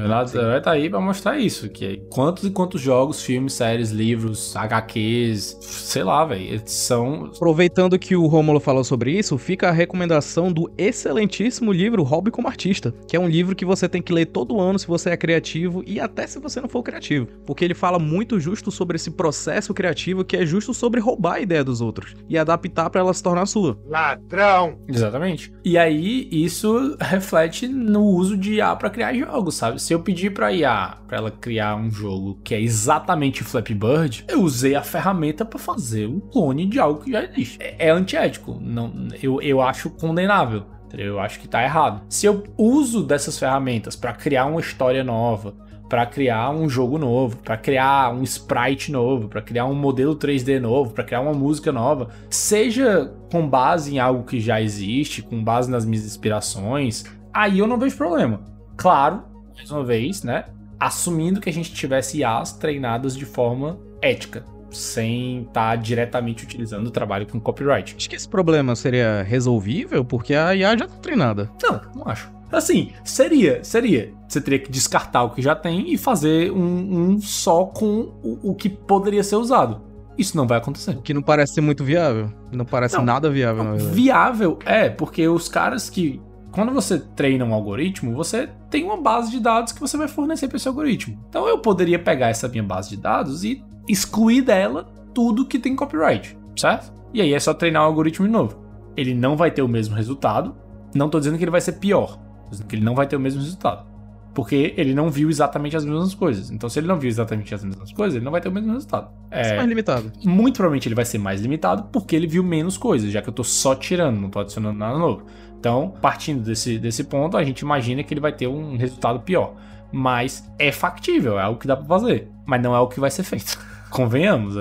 Jornada 0.00 0.30
do 0.30 0.38
Herói 0.38 0.60
tá 0.60 0.70
aí 0.72 0.90
pra 0.90 1.00
mostrar 1.00 1.38
isso. 1.38 1.68
Que 1.68 1.84
é 1.84 1.96
quantos 2.10 2.44
e 2.44 2.50
quantos 2.50 2.80
jogos, 2.80 3.22
filmes, 3.22 3.54
séries, 3.54 3.90
livros, 3.90 4.54
HQs, 4.56 5.58
sei 5.60 6.04
lá, 6.04 6.24
velho, 6.24 6.60
são... 6.66 7.30
Aproveitando 7.34 7.98
que 7.98 8.14
o 8.14 8.26
Rômulo 8.26 8.60
falou 8.60 8.84
sobre 8.84 9.12
isso, 9.12 9.38
fica 9.38 9.68
a 9.68 9.72
recomendação 9.72 10.52
do 10.52 10.70
excelentíssimo 10.76 11.72
livro 11.72 12.02
Hobby 12.02 12.30
como 12.30 12.48
Artista, 12.48 12.94
que 13.08 13.16
é 13.16 13.20
um 13.20 13.28
livro 13.28 13.56
que 13.56 13.64
você 13.64 13.88
tem 13.88 14.02
que 14.02 14.12
ler 14.12 14.26
todo 14.26 14.60
ano 14.60 14.78
se 14.78 14.86
você 14.86 15.10
é 15.10 15.16
criativo 15.16 15.82
e 15.86 15.98
até 15.98 16.26
se 16.26 16.38
você 16.38 16.60
não 16.60 16.68
for 16.68 16.82
criativo. 16.82 17.26
Porque 17.46 17.64
ele 17.64 17.74
fala 17.74 17.98
muito 17.98 18.38
justo 18.38 18.70
sobre 18.70 18.96
esse 18.96 19.10
processo 19.10 19.72
criativo 19.72 20.24
que 20.24 20.36
é 20.36 20.44
justo 20.44 20.74
sobre 20.74 21.00
roubar 21.00 21.34
a 21.34 21.40
ideia 21.40 21.64
dos 21.64 21.80
outros 21.80 22.14
e 22.28 22.36
adaptar 22.36 22.90
para 22.90 23.00
ela 23.00 23.14
se 23.14 23.22
tornar 23.22 23.46
sua. 23.46 23.78
Ladrão! 23.86 24.78
Exatamente. 24.88 25.52
E 25.64 25.78
aí, 25.78 26.28
isso 26.30 26.96
reflete 27.00 27.66
no 27.66 28.02
uso 28.02 28.36
de 28.36 28.54
IA 28.54 28.74
pra 28.76 28.90
criar 28.90 29.14
jogos, 29.14 29.54
sabe? 29.54 29.80
Se 29.86 29.92
eu 29.92 30.00
pedir 30.00 30.34
pra 30.34 30.52
IA 30.52 30.96
pra 31.06 31.18
ela 31.18 31.30
criar 31.30 31.76
um 31.76 31.88
jogo 31.88 32.40
que 32.42 32.52
é 32.56 32.60
exatamente 32.60 33.44
Flappy 33.44 33.72
Bird, 33.72 34.24
eu 34.26 34.42
usei 34.42 34.74
a 34.74 34.82
ferramenta 34.82 35.44
para 35.44 35.60
fazer 35.60 36.08
um 36.08 36.18
clone 36.18 36.66
de 36.66 36.80
algo 36.80 37.04
que 37.04 37.12
já 37.12 37.22
existe. 37.22 37.62
É, 37.62 37.86
é 37.86 37.90
antiético. 37.90 38.58
Não, 38.60 39.06
eu, 39.22 39.40
eu 39.40 39.62
acho 39.62 39.90
condenável. 39.90 40.64
Eu 40.92 41.20
acho 41.20 41.38
que 41.38 41.46
tá 41.46 41.62
errado. 41.62 42.02
Se 42.08 42.26
eu 42.26 42.42
uso 42.58 43.04
dessas 43.04 43.38
ferramentas 43.38 43.94
para 43.94 44.12
criar 44.12 44.46
uma 44.46 44.58
história 44.58 45.04
nova, 45.04 45.54
para 45.88 46.04
criar 46.04 46.50
um 46.50 46.68
jogo 46.68 46.98
novo, 46.98 47.36
para 47.36 47.56
criar 47.56 48.12
um 48.12 48.24
sprite 48.24 48.90
novo, 48.90 49.28
para 49.28 49.40
criar 49.40 49.66
um 49.66 49.74
modelo 49.74 50.16
3D 50.16 50.58
novo, 50.58 50.94
para 50.94 51.04
criar 51.04 51.20
uma 51.20 51.32
música 51.32 51.70
nova, 51.70 52.08
seja 52.28 53.14
com 53.30 53.48
base 53.48 53.94
em 53.94 54.00
algo 54.00 54.24
que 54.24 54.40
já 54.40 54.60
existe, 54.60 55.22
com 55.22 55.44
base 55.44 55.70
nas 55.70 55.84
minhas 55.84 56.04
inspirações, 56.04 57.04
aí 57.32 57.60
eu 57.60 57.68
não 57.68 57.78
vejo 57.78 57.96
problema. 57.96 58.40
Claro, 58.76 59.35
mais 59.56 59.70
uma 59.70 59.84
vez, 59.84 60.22
né? 60.22 60.44
Assumindo 60.78 61.40
que 61.40 61.48
a 61.48 61.52
gente 61.52 61.72
tivesse 61.72 62.18
IAs 62.18 62.52
treinadas 62.52 63.16
de 63.16 63.24
forma 63.24 63.78
ética, 64.02 64.44
sem 64.70 65.42
estar 65.42 65.70
tá 65.70 65.76
diretamente 65.76 66.44
utilizando 66.44 66.86
o 66.86 66.90
trabalho 66.90 67.26
com 67.26 67.40
copyright. 67.40 67.94
Acho 67.96 68.10
que 68.10 68.16
esse 68.16 68.28
problema 68.28 68.76
seria 68.76 69.22
resolvível 69.22 70.04
porque 70.04 70.34
a 70.34 70.54
IA 70.54 70.76
já 70.76 70.86
tá 70.86 70.96
treinada. 70.96 71.50
Não, 71.62 71.80
não 71.94 72.08
acho. 72.08 72.30
Assim, 72.52 72.92
seria, 73.04 73.64
seria. 73.64 74.12
Você 74.28 74.40
teria 74.40 74.58
que 74.58 74.70
descartar 74.70 75.24
o 75.24 75.30
que 75.30 75.42
já 75.42 75.54
tem 75.54 75.92
e 75.92 75.98
fazer 75.98 76.52
um, 76.52 77.14
um 77.14 77.20
só 77.20 77.64
com 77.64 78.12
o, 78.22 78.50
o, 78.50 78.54
que 78.54 78.68
poderia 78.68 79.22
ser 79.24 79.36
usado. 79.36 79.82
Isso 80.16 80.36
não 80.36 80.46
vai 80.46 80.58
acontecer. 80.58 80.92
O 80.92 81.02
que 81.02 81.12
não 81.12 81.22
parece 81.22 81.54
ser 81.54 81.60
muito 81.60 81.84
viável. 81.84 82.32
Não 82.52 82.64
parece 82.64 82.96
não, 82.96 83.04
nada 83.04 83.28
viável, 83.28 83.64
não, 83.64 83.76
Viável 83.76 84.58
é, 84.64 84.88
porque 84.88 85.28
os 85.28 85.48
caras 85.48 85.90
que 85.90 86.20
quando 86.56 86.72
você 86.72 86.98
treina 86.98 87.44
um 87.44 87.52
algoritmo, 87.52 88.16
você 88.16 88.48
tem 88.70 88.82
uma 88.82 88.96
base 88.96 89.30
de 89.30 89.38
dados 89.38 89.74
que 89.74 89.80
você 89.80 89.94
vai 89.98 90.08
fornecer 90.08 90.48
para 90.48 90.56
esse 90.56 90.66
algoritmo. 90.66 91.22
Então 91.28 91.46
eu 91.46 91.58
poderia 91.58 91.98
pegar 91.98 92.30
essa 92.30 92.48
minha 92.48 92.62
base 92.62 92.88
de 92.88 92.96
dados 92.96 93.44
e 93.44 93.62
excluir 93.86 94.40
dela 94.40 94.84
tudo 95.12 95.44
que 95.44 95.58
tem 95.58 95.76
copyright, 95.76 96.34
certo? 96.56 96.90
E 97.12 97.20
aí 97.20 97.34
é 97.34 97.38
só 97.38 97.52
treinar 97.52 97.82
um 97.82 97.84
algoritmo 97.84 98.24
de 98.24 98.32
novo. 98.32 98.56
Ele 98.96 99.14
não 99.14 99.36
vai 99.36 99.50
ter 99.50 99.60
o 99.60 99.68
mesmo 99.68 99.94
resultado. 99.94 100.56
Não 100.94 101.06
estou 101.06 101.20
dizendo 101.20 101.36
que 101.36 101.44
ele 101.44 101.50
vai 101.50 101.60
ser 101.60 101.72
pior, 101.72 102.18
estou 102.38 102.50
dizendo 102.52 102.66
que 102.68 102.76
ele 102.76 102.84
não 102.84 102.94
vai 102.94 103.06
ter 103.06 103.16
o 103.16 103.20
mesmo 103.20 103.42
resultado. 103.42 103.86
Porque 104.32 104.72
ele 104.78 104.94
não 104.94 105.10
viu 105.10 105.28
exatamente 105.28 105.76
as 105.76 105.84
mesmas 105.84 106.14
coisas. 106.14 106.50
Então, 106.50 106.68
se 106.68 106.78
ele 106.78 106.86
não 106.86 106.98
viu 106.98 107.08
exatamente 107.08 107.54
as 107.54 107.64
mesmas 107.64 107.90
coisas, 107.92 108.16
ele 108.16 108.24
não 108.24 108.32
vai 108.32 108.40
ter 108.40 108.50
o 108.50 108.52
mesmo 108.52 108.72
resultado. 108.72 109.10
É 109.30 109.56
mais 109.56 109.68
limitado. 109.68 110.12
Muito 110.24 110.56
provavelmente 110.56 110.88
ele 110.88 110.94
vai 110.94 111.06
ser 111.06 111.16
mais 111.18 111.40
limitado 111.40 111.84
porque 111.90 112.14
ele 112.14 112.26
viu 112.26 112.42
menos 112.44 112.76
coisas, 112.76 113.10
já 113.10 113.20
que 113.20 113.28
eu 113.28 113.32
tô 113.32 113.42
só 113.42 113.74
tirando, 113.74 114.20
não 114.20 114.28
tô 114.30 114.40
adicionando 114.40 114.78
nada 114.78 114.98
novo. 114.98 115.24
Então, 115.58 115.94
partindo 116.00 116.42
desse, 116.42 116.78
desse 116.78 117.04
ponto, 117.04 117.36
a 117.36 117.44
gente 117.44 117.60
imagina 117.60 118.02
que 118.02 118.12
ele 118.12 118.20
vai 118.20 118.32
ter 118.32 118.46
um 118.46 118.76
resultado 118.76 119.20
pior. 119.20 119.54
Mas 119.92 120.50
é 120.58 120.70
factível, 120.70 121.38
é 121.38 121.42
algo 121.42 121.58
que 121.58 121.66
dá 121.66 121.76
pra 121.76 121.86
fazer. 121.86 122.28
Mas 122.44 122.62
não 122.62 122.74
é 122.74 122.80
o 122.80 122.88
que 122.88 123.00
vai 123.00 123.10
ser 123.10 123.22
feito. 123.22 123.58
Convenhamos. 123.90 124.54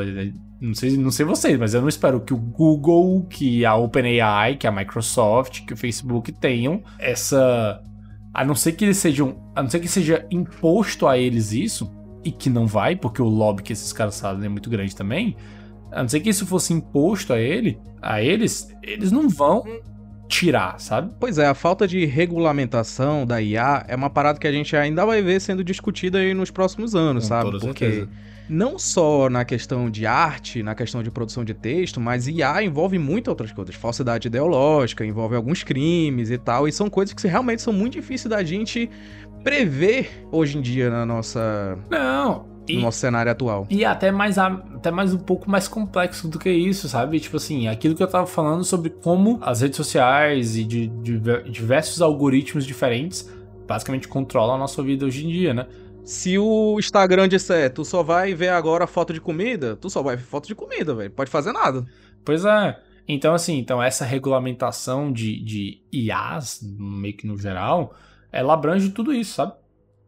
Não 0.61 0.73
sei, 0.73 0.97
não 0.97 1.11
sei 1.11 1.25
vocês, 1.25 1.59
mas 1.59 1.73
eu 1.73 1.81
não 1.81 1.89
espero 1.89 2.21
que 2.21 2.33
o 2.33 2.37
Google, 2.37 3.25
que 3.29 3.65
a 3.65 3.75
OpenAI, 3.75 4.55
que 4.55 4.65
a 4.65 4.71
Microsoft, 4.71 5.65
que 5.65 5.73
o 5.73 5.77
Facebook 5.77 6.31
tenham 6.31 6.81
essa. 6.97 7.81
A 8.33 8.43
não 8.43 8.55
ser 8.55 8.73
que 8.73 8.85
eles 8.85 8.97
sejam. 8.97 9.51
A 9.55 9.61
não 9.61 9.69
ser 9.69 9.79
que 9.79 9.87
seja 9.87 10.25
imposto 10.31 11.07
a 11.07 11.17
eles 11.17 11.51
isso, 11.51 11.91
e 12.25 12.31
que 12.31 12.49
não 12.49 12.65
vai, 12.65 12.95
porque 12.95 13.21
o 13.21 13.25
lobby 13.25 13.61
que 13.61 13.71
esses 13.71 13.93
caras 13.93 14.19
fazem 14.19 14.45
é 14.45 14.49
muito 14.49 14.69
grande 14.69 14.95
também. 14.95 15.37
A 15.91 16.01
não 16.01 16.09
ser 16.09 16.19
que 16.19 16.29
isso 16.29 16.45
fosse 16.45 16.73
imposto 16.73 17.31
a 17.31 17.39
ele, 17.39 17.79
a 18.01 18.21
eles, 18.21 18.67
eles 18.81 19.11
não 19.11 19.29
vão 19.29 19.63
tirar, 20.27 20.79
sabe? 20.79 21.11
Pois 21.19 21.37
é, 21.37 21.47
a 21.47 21.53
falta 21.53 21.87
de 21.87 22.05
regulamentação 22.05 23.25
da 23.25 23.41
IA 23.41 23.85
é 23.87 23.95
uma 23.95 24.09
parada 24.09 24.39
que 24.39 24.47
a 24.47 24.51
gente 24.51 24.75
ainda 24.75 25.05
vai 25.05 25.21
ver 25.21 25.39
sendo 25.39 25.63
discutida 25.63 26.17
aí 26.17 26.33
nos 26.33 26.51
próximos 26.51 26.95
anos, 26.95 27.23
Com 27.23 27.29
sabe? 27.29 27.59
Porque 27.59 27.85
certeza. 27.85 28.09
não 28.49 28.79
só 28.79 29.29
na 29.29 29.45
questão 29.45 29.89
de 29.89 30.05
arte, 30.05 30.63
na 30.63 30.73
questão 30.75 31.03
de 31.03 31.11
produção 31.11 31.43
de 31.45 31.53
texto, 31.53 31.99
mas 31.99 32.27
IA 32.27 32.63
envolve 32.63 32.97
muitas 32.97 33.31
outras 33.31 33.51
coisas. 33.51 33.75
Falsidade 33.75 34.27
ideológica, 34.27 35.05
envolve 35.05 35.35
alguns 35.35 35.63
crimes 35.63 36.31
e 36.31 36.37
tal, 36.37 36.67
e 36.67 36.71
são 36.71 36.89
coisas 36.89 37.13
que 37.13 37.27
realmente 37.27 37.61
são 37.61 37.73
muito 37.73 37.93
difíceis 37.93 38.29
da 38.29 38.43
gente 38.43 38.89
prever 39.43 40.25
hoje 40.31 40.57
em 40.57 40.61
dia 40.61 40.89
na 40.89 41.05
nossa. 41.05 41.77
Não, 41.89 42.47
no 42.69 42.81
nosso 42.81 42.99
cenário 42.99 43.31
atual. 43.31 43.67
E 43.69 43.85
até 43.85 44.11
mais, 44.11 44.37
até 44.37 44.91
mais 44.91 45.13
um 45.13 45.19
pouco 45.19 45.49
mais 45.49 45.67
complexo 45.67 46.27
do 46.27 46.39
que 46.39 46.49
isso, 46.49 46.89
sabe? 46.89 47.19
Tipo 47.19 47.37
assim, 47.37 47.67
aquilo 47.67 47.95
que 47.95 48.03
eu 48.03 48.07
tava 48.07 48.25
falando 48.25 48.63
sobre 48.63 48.89
como 48.89 49.39
as 49.41 49.61
redes 49.61 49.77
sociais 49.77 50.57
e 50.57 50.63
de, 50.63 50.87
de 50.87 51.19
diversos 51.49 52.01
algoritmos 52.01 52.65
diferentes 52.65 53.29
basicamente 53.67 54.07
controlam 54.07 54.55
a 54.55 54.59
nossa 54.59 54.81
vida 54.83 55.05
hoje 55.05 55.25
em 55.25 55.29
dia, 55.29 55.53
né? 55.53 55.67
Se 56.03 56.37
o 56.37 56.77
Instagram 56.79 57.27
disser, 57.27 57.73
tu 57.73 57.83
só 57.83 58.03
vai 58.03 58.35
ver 58.35 58.49
agora 58.49 58.85
foto 58.85 59.11
de 59.11 59.19
comida, 59.19 59.75
tu 59.75 59.89
só 59.89 60.03
vai 60.03 60.15
ver 60.15 60.23
foto 60.23 60.47
de 60.47 60.53
comida, 60.53 60.93
velho. 60.93 61.09
Pode 61.09 61.31
fazer 61.31 61.51
nada. 61.51 61.83
Pois 62.23 62.45
é. 62.45 62.79
Então, 63.07 63.33
assim, 63.33 63.57
então 63.57 63.81
essa 63.81 64.05
regulamentação 64.05 65.11
de, 65.11 65.43
de 65.43 65.81
IAs, 65.91 66.59
meio 66.77 67.15
que 67.17 67.25
no 67.25 67.37
geral, 67.37 67.95
ela 68.31 68.53
abrange 68.53 68.89
tudo 68.89 69.11
isso, 69.11 69.33
sabe? 69.33 69.53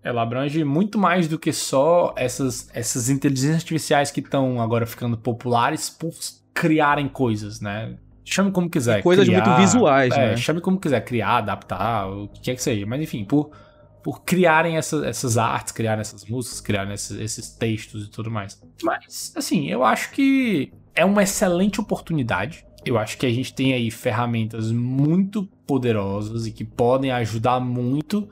Ela 0.03 0.21
abrange 0.21 0.63
muito 0.63 0.97
mais 0.97 1.27
do 1.27 1.37
que 1.37 1.51
só 1.51 2.13
essas, 2.15 2.69
essas 2.73 3.09
inteligências 3.09 3.57
artificiais 3.57 4.11
que 4.11 4.19
estão 4.19 4.61
agora 4.61 4.85
ficando 4.85 5.17
populares 5.17 5.89
por 5.89 6.13
criarem 6.53 7.07
coisas, 7.07 7.59
né? 7.59 7.97
Chame 8.23 8.51
como 8.51 8.69
quiser. 8.69 8.99
E 8.99 9.03
coisas 9.03 9.25
criar, 9.25 9.45
muito 9.45 9.57
visuais, 9.59 10.13
é, 10.13 10.31
né? 10.31 10.37
Chame 10.37 10.59
como 10.59 10.79
quiser, 10.79 11.01
criar, 11.01 11.37
adaptar, 11.37 12.09
o 12.09 12.27
que 12.27 12.41
quer 12.41 12.55
que 12.55 12.63
seja. 12.63 12.85
Mas 12.85 13.01
enfim, 13.01 13.23
por, 13.23 13.51
por 14.03 14.21
criarem 14.23 14.77
essa, 14.77 15.05
essas 15.05 15.37
artes, 15.37 15.71
criarem 15.71 16.01
essas 16.01 16.25
músicas, 16.25 16.59
criarem 16.59 16.93
esses, 16.93 17.17
esses 17.19 17.49
textos 17.51 18.05
e 18.05 18.09
tudo 18.09 18.29
mais. 18.29 18.61
Mas, 18.83 19.33
assim, 19.35 19.67
eu 19.67 19.83
acho 19.83 20.11
que 20.11 20.73
é 20.93 21.05
uma 21.05 21.23
excelente 21.23 21.79
oportunidade. 21.79 22.65
Eu 22.85 22.97
acho 22.97 23.17
que 23.17 23.25
a 23.25 23.29
gente 23.29 23.53
tem 23.53 23.73
aí 23.73 23.91
ferramentas 23.91 24.71
muito 24.71 25.43
poderosas 25.65 26.47
e 26.47 26.51
que 26.51 26.63
podem 26.63 27.11
ajudar 27.11 27.59
muito 27.59 28.27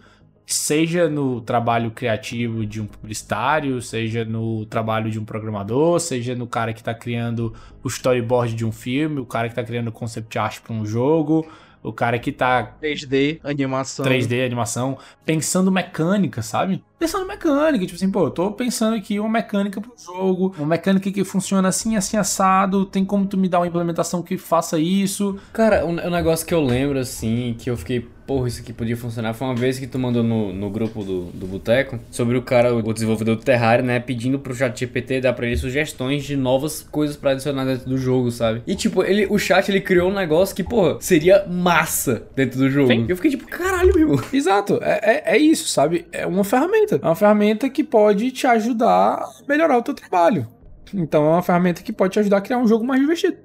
seja 0.46 1.10
no 1.10 1.42
trabalho 1.42 1.92
criativo 1.92 2.66
de 2.66 2.82
um 2.82 2.86
publicitário, 2.86 3.82
seja 3.82 4.24
no 4.24 4.66
trabalho 4.66 5.10
de 5.10 5.20
um 5.20 5.26
programador, 5.26 6.00
seja 6.00 6.36
no 6.36 6.46
cara 6.46 6.74
que 6.74 6.82
está 6.82 6.94
criando 6.94 7.54
o 7.84 7.88
storyboard 7.88 8.54
de 8.54 8.66
um 8.66 8.72
filme, 8.72 9.20
o 9.20 9.26
cara 9.26 9.48
que 9.48 9.54
está 9.54 9.64
criando 9.64 9.88
o 9.88 9.92
concept 9.92 10.38
art 10.38 10.60
para 10.62 10.74
um 10.74 10.86
jogo, 10.86 11.48
o 11.86 11.94
cara 11.94 12.18
que 12.18 12.32
tá 12.32 12.76
3D, 12.82 13.40
animação. 13.44 14.06
3D, 14.06 14.44
animação, 14.44 14.98
pensando 15.24 15.72
mecânica, 15.72 16.42
sabe? 16.42 16.84
Pensando 16.98 17.28
mecânica, 17.28 17.86
tipo 17.86 17.96
assim, 17.96 18.10
pô, 18.10 18.26
eu 18.26 18.32
tô 18.32 18.52
pensando 18.52 18.96
aqui 18.96 19.20
uma 19.20 19.30
mecânica 19.30 19.80
pro 19.80 19.94
jogo, 19.98 20.56
uma 20.58 20.66
mecânica 20.66 21.12
que 21.12 21.24
funciona 21.24 21.68
assim, 21.68 21.96
assim, 21.96 22.18
assado, 22.18 22.86
tem 22.86 23.06
como 23.06 23.28
tu 23.28 23.38
me 23.38 23.48
dar 23.48 23.60
uma 23.60 23.68
implementação 23.68 24.24
que 24.24 24.38
faça 24.38 24.80
isso. 24.80 25.38
Cara, 25.54 25.86
um, 25.86 25.92
um 25.92 26.10
negócio 26.10 26.46
que 26.46 26.54
eu 26.54 26.62
lembro, 26.64 26.98
assim, 26.98 27.56
que 27.60 27.70
eu 27.70 27.78
fiquei 27.78 28.08
porra, 28.26 28.48
isso 28.48 28.62
aqui 28.62 28.74
podia 28.74 28.98
funcionar. 28.98 29.34
Foi 29.34 29.48
uma 29.48 29.56
vez 29.56 29.78
que 29.78 29.88
tu 29.88 30.00
mandou 30.00 30.24
no, 30.24 30.52
no 30.52 30.70
grupo 30.70 31.04
do, 31.04 31.26
do 31.26 31.46
Boteco 31.46 32.00
sobre 32.10 32.38
o 32.38 32.42
cara, 32.42 32.74
o 32.74 32.94
desenvolvedor 32.94 33.36
do 33.36 33.44
Terraria, 33.44 33.86
né? 33.86 34.00
Pedindo 34.00 34.40
pro 34.40 34.54
chat 34.54 34.78
GPT 34.78 35.22
dar 35.22 35.34
pra 35.34 35.46
ele 35.46 35.58
sugestões 35.58 36.24
de 36.24 36.36
novas 36.36 36.82
coisas 36.82 37.16
para 37.16 37.32
adicionar 37.32 37.66
dentro 37.66 37.90
do 37.90 37.98
jogo, 37.98 38.32
sabe? 38.32 38.64
E 38.66 38.76
tipo, 38.76 39.04
ele, 39.04 39.28
o 39.30 39.38
chat 39.38 39.70
ele 39.70 39.82
criou 39.82 40.10
um 40.10 40.14
negócio 40.14 40.56
que, 40.56 40.64
porra, 40.64 40.98
seria 41.00 41.46
massa 41.48 42.28
dentro 42.36 42.60
do 42.60 42.70
jogo. 42.70 42.88
Sim. 42.88 43.06
Eu 43.08 43.16
fiquei 43.16 43.32
tipo, 43.32 43.48
caralho, 43.48 43.94
meu. 43.96 44.20
Exato, 44.34 44.80
é, 44.82 45.00
é, 45.04 45.36
é 45.36 45.38
isso, 45.38 45.68
sabe? 45.68 46.08
É 46.12 46.26
uma 46.26 46.44
ferramenta. 46.44 47.00
É 47.02 47.06
uma 47.06 47.16
ferramenta 47.16 47.70
que 47.70 47.84
pode 47.84 48.32
te 48.32 48.48
ajudar 48.48 49.16
a 49.16 49.30
melhorar 49.48 49.78
o 49.78 49.82
teu 49.82 49.94
trabalho. 49.94 50.48
Então 50.94 51.26
é 51.26 51.30
uma 51.30 51.42
ferramenta 51.42 51.82
que 51.84 51.92
pode 51.92 52.14
te 52.14 52.20
ajudar 52.20 52.38
a 52.38 52.42
criar 52.42 52.58
um 52.58 52.68
jogo 52.68 52.86
mais 52.86 53.00
divertido. 53.02 53.38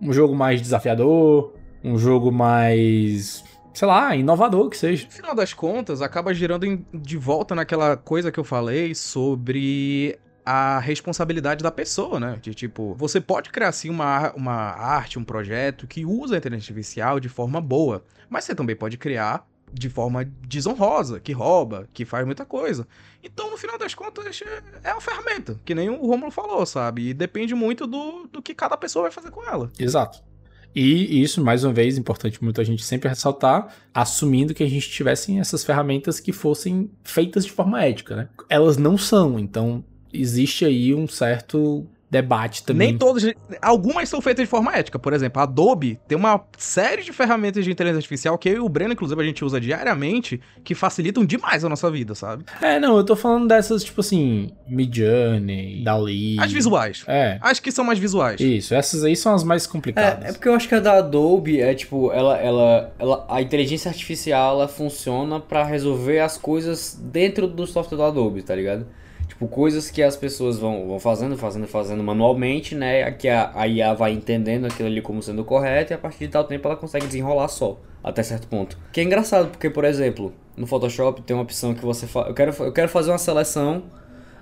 Um 0.00 0.12
jogo 0.12 0.34
mais 0.34 0.60
desafiador, 0.60 1.54
um 1.82 1.98
jogo 1.98 2.30
mais 2.30 3.42
sei 3.78 3.86
lá, 3.86 4.16
inovador 4.16 4.68
que 4.68 4.76
seja. 4.76 5.06
No 5.06 5.12
final 5.12 5.34
das 5.36 5.54
contas, 5.54 6.02
acaba 6.02 6.34
girando 6.34 6.66
em, 6.66 6.84
de 6.92 7.16
volta 7.16 7.54
naquela 7.54 7.96
coisa 7.96 8.32
que 8.32 8.40
eu 8.40 8.42
falei 8.42 8.92
sobre 8.92 10.18
a 10.44 10.80
responsabilidade 10.80 11.62
da 11.62 11.70
pessoa, 11.70 12.18
né? 12.18 12.40
De 12.42 12.52
tipo, 12.54 12.92
você 12.94 13.20
pode 13.20 13.50
criar 13.50 13.68
assim 13.68 13.88
uma, 13.88 14.32
uma 14.32 14.52
arte, 14.52 15.16
um 15.16 15.22
projeto 15.22 15.86
que 15.86 16.04
usa 16.04 16.34
a 16.34 16.38
inteligência 16.38 16.72
artificial 16.72 17.20
de 17.20 17.28
forma 17.28 17.60
boa, 17.60 18.04
mas 18.28 18.42
você 18.42 18.52
também 18.52 18.74
pode 18.74 18.96
criar 18.96 19.46
de 19.72 19.88
forma 19.88 20.24
desonrosa, 20.24 21.20
que 21.20 21.32
rouba, 21.32 21.88
que 21.92 22.04
faz 22.04 22.26
muita 22.26 22.44
coisa. 22.44 22.84
Então, 23.22 23.48
no 23.48 23.56
final 23.56 23.78
das 23.78 23.94
contas, 23.94 24.42
é 24.82 24.92
uma 24.92 25.00
ferramenta, 25.00 25.60
que 25.64 25.74
nem 25.74 25.88
o 25.88 26.04
Romulo 26.04 26.32
falou, 26.32 26.66
sabe? 26.66 27.10
E 27.10 27.14
depende 27.14 27.54
muito 27.54 27.86
do, 27.86 28.26
do 28.26 28.42
que 28.42 28.54
cada 28.54 28.76
pessoa 28.76 29.04
vai 29.04 29.12
fazer 29.12 29.30
com 29.30 29.44
ela. 29.44 29.70
Exato. 29.78 30.26
E 30.74 31.22
isso, 31.22 31.42
mais 31.42 31.64
uma 31.64 31.72
vez, 31.72 31.98
importante 31.98 32.42
muito 32.42 32.60
a 32.60 32.64
gente 32.64 32.84
sempre 32.84 33.08
ressaltar, 33.08 33.74
assumindo 33.92 34.54
que 34.54 34.62
a 34.62 34.68
gente 34.68 34.88
tivesse 34.88 35.36
essas 35.38 35.64
ferramentas 35.64 36.20
que 36.20 36.32
fossem 36.32 36.90
feitas 37.02 37.44
de 37.44 37.50
forma 37.50 37.82
ética, 37.82 38.14
né? 38.14 38.28
Elas 38.48 38.76
não 38.76 38.96
são, 38.96 39.38
então 39.38 39.82
existe 40.12 40.64
aí 40.64 40.94
um 40.94 41.06
certo 41.06 41.86
debate 42.10 42.64
também. 42.64 42.88
Nem 42.88 42.98
todas. 42.98 43.24
Algumas 43.60 44.08
são 44.08 44.20
feitas 44.20 44.44
de 44.44 44.50
forma 44.50 44.74
ética. 44.74 44.98
Por 44.98 45.12
exemplo, 45.12 45.40
a 45.40 45.42
Adobe 45.44 45.98
tem 46.08 46.16
uma 46.16 46.42
série 46.56 47.02
de 47.02 47.12
ferramentas 47.12 47.64
de 47.64 47.70
inteligência 47.70 47.98
artificial 47.98 48.38
que 48.38 48.48
eu 48.48 48.56
e 48.56 48.60
o 48.60 48.68
Breno, 48.68 48.92
inclusive, 48.92 49.20
a 49.20 49.24
gente 49.24 49.44
usa 49.44 49.60
diariamente, 49.60 50.40
que 50.64 50.74
facilitam 50.74 51.24
demais 51.24 51.64
a 51.64 51.68
nossa 51.68 51.90
vida, 51.90 52.14
sabe? 52.14 52.44
É, 52.60 52.80
não, 52.80 52.96
eu 52.96 53.04
tô 53.04 53.14
falando 53.14 53.46
dessas, 53.48 53.84
tipo 53.84 54.00
assim, 54.00 54.50
Midjourney, 54.66 55.82
Dali. 55.84 56.38
As 56.38 56.52
visuais. 56.52 57.04
É. 57.06 57.38
As 57.40 57.60
que 57.60 57.70
são 57.70 57.84
mais 57.84 57.98
visuais. 57.98 58.40
Isso, 58.40 58.74
essas 58.74 59.04
aí 59.04 59.14
são 59.14 59.34
as 59.34 59.44
mais 59.44 59.66
complicadas. 59.66 60.24
É, 60.24 60.30
é 60.30 60.32
porque 60.32 60.48
eu 60.48 60.54
acho 60.54 60.68
que 60.68 60.74
a 60.74 60.80
da 60.80 60.98
Adobe 60.98 61.60
é 61.60 61.74
tipo, 61.74 62.12
ela, 62.12 62.36
ela, 62.38 62.92
ela 62.98 63.26
a 63.28 63.42
inteligência 63.42 63.88
artificial 63.88 64.56
ela 64.56 64.68
funciona 64.68 65.40
para 65.40 65.64
resolver 65.64 66.20
as 66.20 66.36
coisas 66.36 66.98
dentro 67.00 67.46
do 67.46 67.66
software 67.66 67.98
da 67.98 68.06
Adobe, 68.06 68.42
tá 68.42 68.54
ligado? 68.54 68.86
Tipo, 69.28 69.46
coisas 69.46 69.90
que 69.90 70.02
as 70.02 70.16
pessoas 70.16 70.58
vão, 70.58 70.88
vão 70.88 70.98
fazendo, 70.98 71.36
fazendo, 71.36 71.66
fazendo 71.68 72.02
manualmente, 72.02 72.74
né? 72.74 73.10
Que 73.12 73.28
a, 73.28 73.52
a 73.54 73.68
IA 73.68 73.92
vai 73.92 74.12
entendendo 74.12 74.64
aquilo 74.66 74.88
ali 74.88 75.02
como 75.02 75.22
sendo 75.22 75.44
correto 75.44 75.92
e 75.92 75.94
a 75.94 75.98
partir 75.98 76.26
de 76.26 76.28
tal 76.28 76.44
tempo 76.44 76.66
ela 76.66 76.76
consegue 76.76 77.06
desenrolar 77.06 77.48
só, 77.48 77.78
até 78.02 78.22
certo 78.22 78.48
ponto. 78.48 78.78
Que 78.92 79.00
é 79.00 79.04
engraçado, 79.04 79.50
porque, 79.50 79.68
por 79.68 79.84
exemplo, 79.84 80.32
no 80.56 80.66
Photoshop 80.66 81.22
tem 81.22 81.36
uma 81.36 81.42
opção 81.42 81.74
que 81.74 81.84
você 81.84 82.06
faz. 82.06 82.26
Eu 82.28 82.34
quero, 82.34 82.54
eu 82.58 82.72
quero 82.72 82.88
fazer 82.88 83.10
uma 83.10 83.18
seleção, 83.18 83.84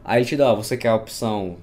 aí 0.04 0.24
te 0.24 0.36
dá, 0.36 0.54
você 0.54 0.76
quer 0.76 0.88
a 0.88 0.94
opção 0.94 1.56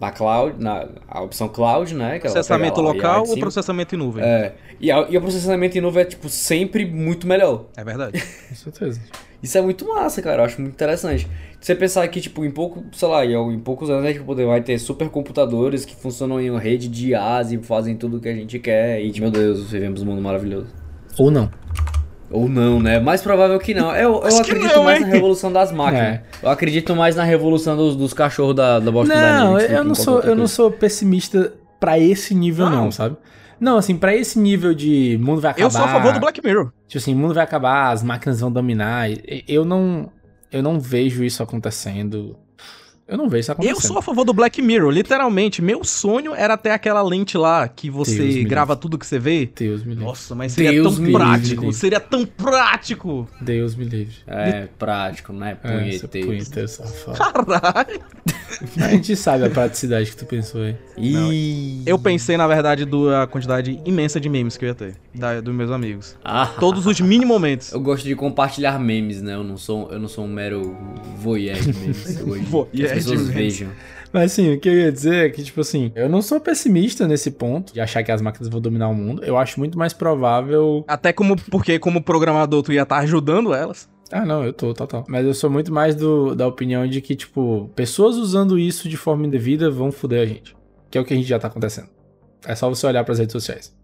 na 0.00 0.10
cloud, 0.10 0.62
na 0.62 0.88
a 1.08 1.22
opção 1.22 1.48
cloud, 1.48 1.94
né? 1.94 2.14
Que 2.18 2.28
processamento 2.28 2.80
local 2.80 3.24
ou 3.26 3.38
processamento 3.38 3.94
em 3.94 3.98
nuvem? 3.98 4.24
É. 4.24 4.54
E, 4.80 4.90
a, 4.90 5.06
e 5.08 5.16
o 5.16 5.20
processamento 5.20 5.78
em 5.78 5.80
nuvem 5.80 6.02
é, 6.02 6.04
tipo, 6.04 6.28
sempre 6.28 6.84
muito 6.84 7.26
melhor. 7.26 7.66
É 7.76 7.84
verdade. 7.84 8.20
Com 8.48 8.54
certeza. 8.54 9.00
Isso 9.44 9.58
é 9.58 9.60
muito 9.60 9.86
massa, 9.86 10.22
cara. 10.22 10.40
Eu 10.40 10.46
acho 10.46 10.58
muito 10.58 10.72
interessante. 10.72 11.28
Você 11.60 11.74
pensar 11.74 12.08
que, 12.08 12.18
tipo, 12.18 12.46
em 12.46 12.50
pouco, 12.50 12.82
sei 12.92 13.06
lá, 13.06 13.26
em 13.26 13.58
poucos 13.58 13.90
anos 13.90 14.06
a 14.06 14.10
gente 14.10 14.24
vai 14.24 14.62
ter 14.62 14.78
supercomputadores 14.78 15.84
que 15.84 15.94
funcionam 15.94 16.40
em 16.40 16.48
uma 16.48 16.58
rede 16.58 16.88
de 16.88 17.10
IaaS 17.10 17.52
e 17.52 17.58
fazem 17.58 17.94
tudo 17.94 18.16
o 18.16 18.20
que 18.20 18.28
a 18.30 18.34
gente 18.34 18.58
quer. 18.58 19.04
E, 19.04 19.20
meu 19.20 19.30
Deus, 19.30 19.70
vivemos 19.70 20.00
um 20.00 20.06
mundo 20.06 20.22
maravilhoso. 20.22 20.68
Ou 21.18 21.30
não. 21.30 21.50
Ou 22.30 22.48
não, 22.48 22.80
né? 22.80 22.98
Mais 22.98 23.20
provável 23.20 23.58
que 23.58 23.74
não. 23.74 23.94
Eu, 23.94 24.22
eu 24.22 24.38
acredito 24.38 24.76
não, 24.76 24.84
mais 24.84 25.00
hein? 25.02 25.06
na 25.08 25.12
revolução 25.12 25.52
das 25.52 25.70
máquinas. 25.76 26.06
É. 26.06 26.22
Eu 26.42 26.48
acredito 26.48 26.96
mais 26.96 27.14
na 27.14 27.22
revolução 27.22 27.76
dos, 27.76 27.94
dos 27.96 28.14
cachorros 28.14 28.56
da, 28.56 28.80
da 28.80 28.90
Boston 28.90 29.12
Não, 29.12 29.60
eu, 29.60 29.84
não 29.84 29.94
sou, 29.94 30.20
eu 30.20 30.34
não 30.34 30.46
sou 30.46 30.70
pessimista 30.70 31.52
para 31.78 31.98
esse 31.98 32.34
nível, 32.34 32.70
não, 32.70 32.84
não 32.84 32.90
sabe? 32.90 33.14
Não, 33.64 33.78
assim, 33.78 33.96
para 33.96 34.14
esse 34.14 34.38
nível 34.38 34.74
de 34.74 35.18
mundo 35.22 35.40
vai 35.40 35.52
acabar. 35.52 35.64
Eu 35.64 35.70
sou 35.70 35.82
a 35.82 35.88
favor 35.88 36.12
do 36.12 36.20
Black 36.20 36.44
Mirror. 36.44 36.70
Tipo 36.86 36.98
assim, 36.98 37.14
mundo 37.14 37.32
vai 37.32 37.42
acabar, 37.42 37.92
as 37.92 38.02
máquinas 38.02 38.38
vão 38.40 38.52
dominar. 38.52 39.08
Eu 39.48 39.64
não. 39.64 40.12
Eu 40.52 40.62
não 40.62 40.78
vejo 40.78 41.24
isso 41.24 41.42
acontecendo. 41.42 42.36
Eu 43.06 43.18
não 43.18 43.28
vejo 43.28 43.40
isso 43.40 43.52
acontecendo. 43.52 43.76
Eu 43.76 43.80
sou 43.80 43.98
a 43.98 44.02
favor 44.02 44.24
do 44.24 44.32
Black 44.32 44.62
Mirror, 44.62 44.90
literalmente. 44.90 45.60
Meu 45.60 45.84
sonho 45.84 46.34
era 46.34 46.56
ter 46.56 46.70
aquela 46.70 47.02
lente 47.02 47.36
lá 47.36 47.68
que 47.68 47.90
você 47.90 48.42
grava 48.44 48.74
tudo 48.74 48.98
que 48.98 49.06
você 49.06 49.18
vê. 49.18 49.50
Deus 49.54 49.82
me 49.84 49.90
livre. 49.90 50.04
Nossa, 50.04 50.34
mas 50.34 50.52
seria 50.52 50.72
Deus 50.72 50.96
tão 50.96 51.12
prático. 51.12 51.60
Livre. 51.62 51.76
Seria 51.76 52.00
tão 52.00 52.24
prático. 52.24 53.28
Deus 53.40 53.74
me 53.74 53.84
livre. 53.84 54.14
É, 54.26 54.68
prático, 54.78 55.32
né? 55.34 55.54
Punheteiro. 55.54 56.28
É, 56.28 56.30
punheteiro 56.30 56.68
safado. 56.68 57.18
Caralho. 57.44 58.00
A 58.80 58.88
gente 58.88 59.16
sabe 59.16 59.44
a 59.44 59.50
praticidade 59.50 60.10
que 60.10 60.16
tu 60.16 60.26
pensou 60.26 60.62
aí. 60.62 60.76
E... 60.96 61.82
Eu 61.84 61.98
pensei, 61.98 62.36
na 62.36 62.46
verdade, 62.46 62.84
da 62.84 63.26
quantidade 63.26 63.80
imensa 63.84 64.20
de 64.20 64.28
memes 64.28 64.56
que 64.56 64.64
eu 64.64 64.68
ia 64.68 64.74
ter. 64.74 64.94
Da, 65.14 65.40
dos 65.40 65.54
meus 65.54 65.70
amigos. 65.70 66.16
Ah. 66.24 66.46
Todos 66.60 66.86
os 66.86 67.00
mini 67.00 67.24
momentos. 67.24 67.72
Eu 67.72 67.80
gosto 67.80 68.04
de 68.04 68.14
compartilhar 68.14 68.78
memes, 68.78 69.20
né? 69.20 69.34
Eu 69.34 69.44
não 69.44 69.56
sou, 69.56 69.90
eu 69.90 69.98
não 69.98 70.08
sou 70.08 70.24
um 70.24 70.28
mero 70.28 70.76
voyeur 71.18 71.58
de 71.58 71.72
memes. 71.72 72.20
Eu 72.24 72.42
voyeur 72.44 72.93
pessoas 72.94 73.28
vejam. 73.28 73.70
Mas 74.12 74.30
assim, 74.30 74.54
o 74.54 74.60
que 74.60 74.68
eu 74.68 74.74
ia 74.74 74.92
dizer 74.92 75.26
é 75.26 75.28
que, 75.28 75.42
tipo 75.42 75.60
assim, 75.60 75.90
eu 75.94 76.08
não 76.08 76.22
sou 76.22 76.38
pessimista 76.38 77.06
nesse 77.08 77.32
ponto 77.32 77.74
de 77.74 77.80
achar 77.80 78.02
que 78.04 78.12
as 78.12 78.22
máquinas 78.22 78.48
vão 78.48 78.60
dominar 78.60 78.88
o 78.88 78.94
mundo. 78.94 79.24
Eu 79.24 79.36
acho 79.36 79.58
muito 79.58 79.76
mais 79.76 79.92
provável. 79.92 80.84
Até 80.86 81.12
como 81.12 81.36
porque, 81.50 81.80
como 81.80 82.00
programador, 82.00 82.62
tu 82.62 82.72
ia 82.72 82.82
estar 82.82 82.96
tá 82.96 83.02
ajudando 83.02 83.52
elas. 83.52 83.88
Ah, 84.12 84.24
não, 84.24 84.44
eu 84.44 84.52
tô, 84.52 84.72
total. 84.72 85.04
Mas 85.08 85.26
eu 85.26 85.34
sou 85.34 85.50
muito 85.50 85.72
mais 85.72 85.96
do, 85.96 86.36
da 86.36 86.46
opinião 86.46 86.86
de 86.86 87.00
que, 87.00 87.16
tipo, 87.16 87.68
pessoas 87.74 88.14
usando 88.14 88.56
isso 88.56 88.88
de 88.88 88.96
forma 88.96 89.26
indevida 89.26 89.68
vão 89.68 89.90
foder 89.90 90.22
a 90.22 90.26
gente. 90.26 90.56
Que 90.88 90.96
é 90.96 91.00
o 91.00 91.04
que 91.04 91.12
a 91.12 91.16
gente 91.16 91.26
já 91.26 91.38
tá 91.40 91.48
acontecendo. 91.48 91.88
É 92.46 92.54
só 92.54 92.68
você 92.68 92.86
olhar 92.86 93.02
pras 93.02 93.18
redes 93.18 93.32
sociais. 93.32 93.76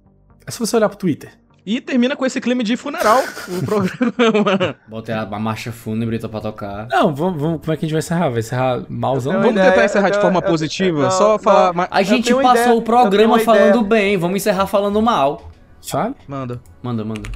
É 0.46 0.50
só 0.52 0.64
você 0.64 0.76
olhar 0.76 0.88
pro 0.88 0.98
Twitter. 0.98 1.32
E 1.64 1.80
termina 1.80 2.16
com 2.16 2.24
esse 2.24 2.40
clima 2.40 2.64
de 2.64 2.76
funeral 2.76 3.22
o 3.48 3.64
programa. 3.66 4.76
Botei 4.88 5.14
a 5.14 5.26
marcha 5.26 5.70
fúnebre 5.70 6.18
pra 6.18 6.40
tocar. 6.40 6.88
Não, 6.88 7.14
vamos, 7.14 7.40
vamos, 7.40 7.60
como 7.60 7.72
é 7.72 7.76
que 7.76 7.84
a 7.84 7.88
gente 7.88 7.92
vai 7.92 7.98
encerrar? 7.98 8.30
Vai 8.30 8.38
encerrar 8.38 8.84
malzão? 8.88 9.34
Vamos 9.34 9.50
ideia, 9.50 9.70
tentar 9.70 9.84
encerrar 9.84 10.10
de 10.10 10.20
forma 10.20 10.40
positiva, 10.40 11.02
não, 11.02 11.10
só 11.10 11.32
não, 11.32 11.38
falar... 11.38 11.74
Não, 11.74 11.86
a 11.90 12.02
gente 12.02 12.32
passou 12.34 12.52
ideia, 12.52 12.74
o 12.74 12.82
programa 12.82 13.38
falando 13.40 13.82
bem, 13.82 14.16
vamos 14.16 14.36
encerrar 14.36 14.66
falando 14.66 15.00
mal. 15.02 15.50
Sabe? 15.80 16.14
Manda. 16.26 16.60
Manda, 16.82 17.04
manda. 17.04 17.30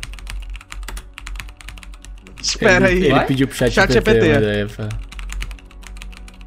Espera 2.41 2.91
ele, 2.91 3.01
aí. 3.01 3.05
Ele 3.07 3.15
vai? 3.15 3.27
pediu 3.27 3.47
pro 3.47 3.57
chat, 3.57 3.71
chat 3.73 3.93
GPT. 3.93 4.23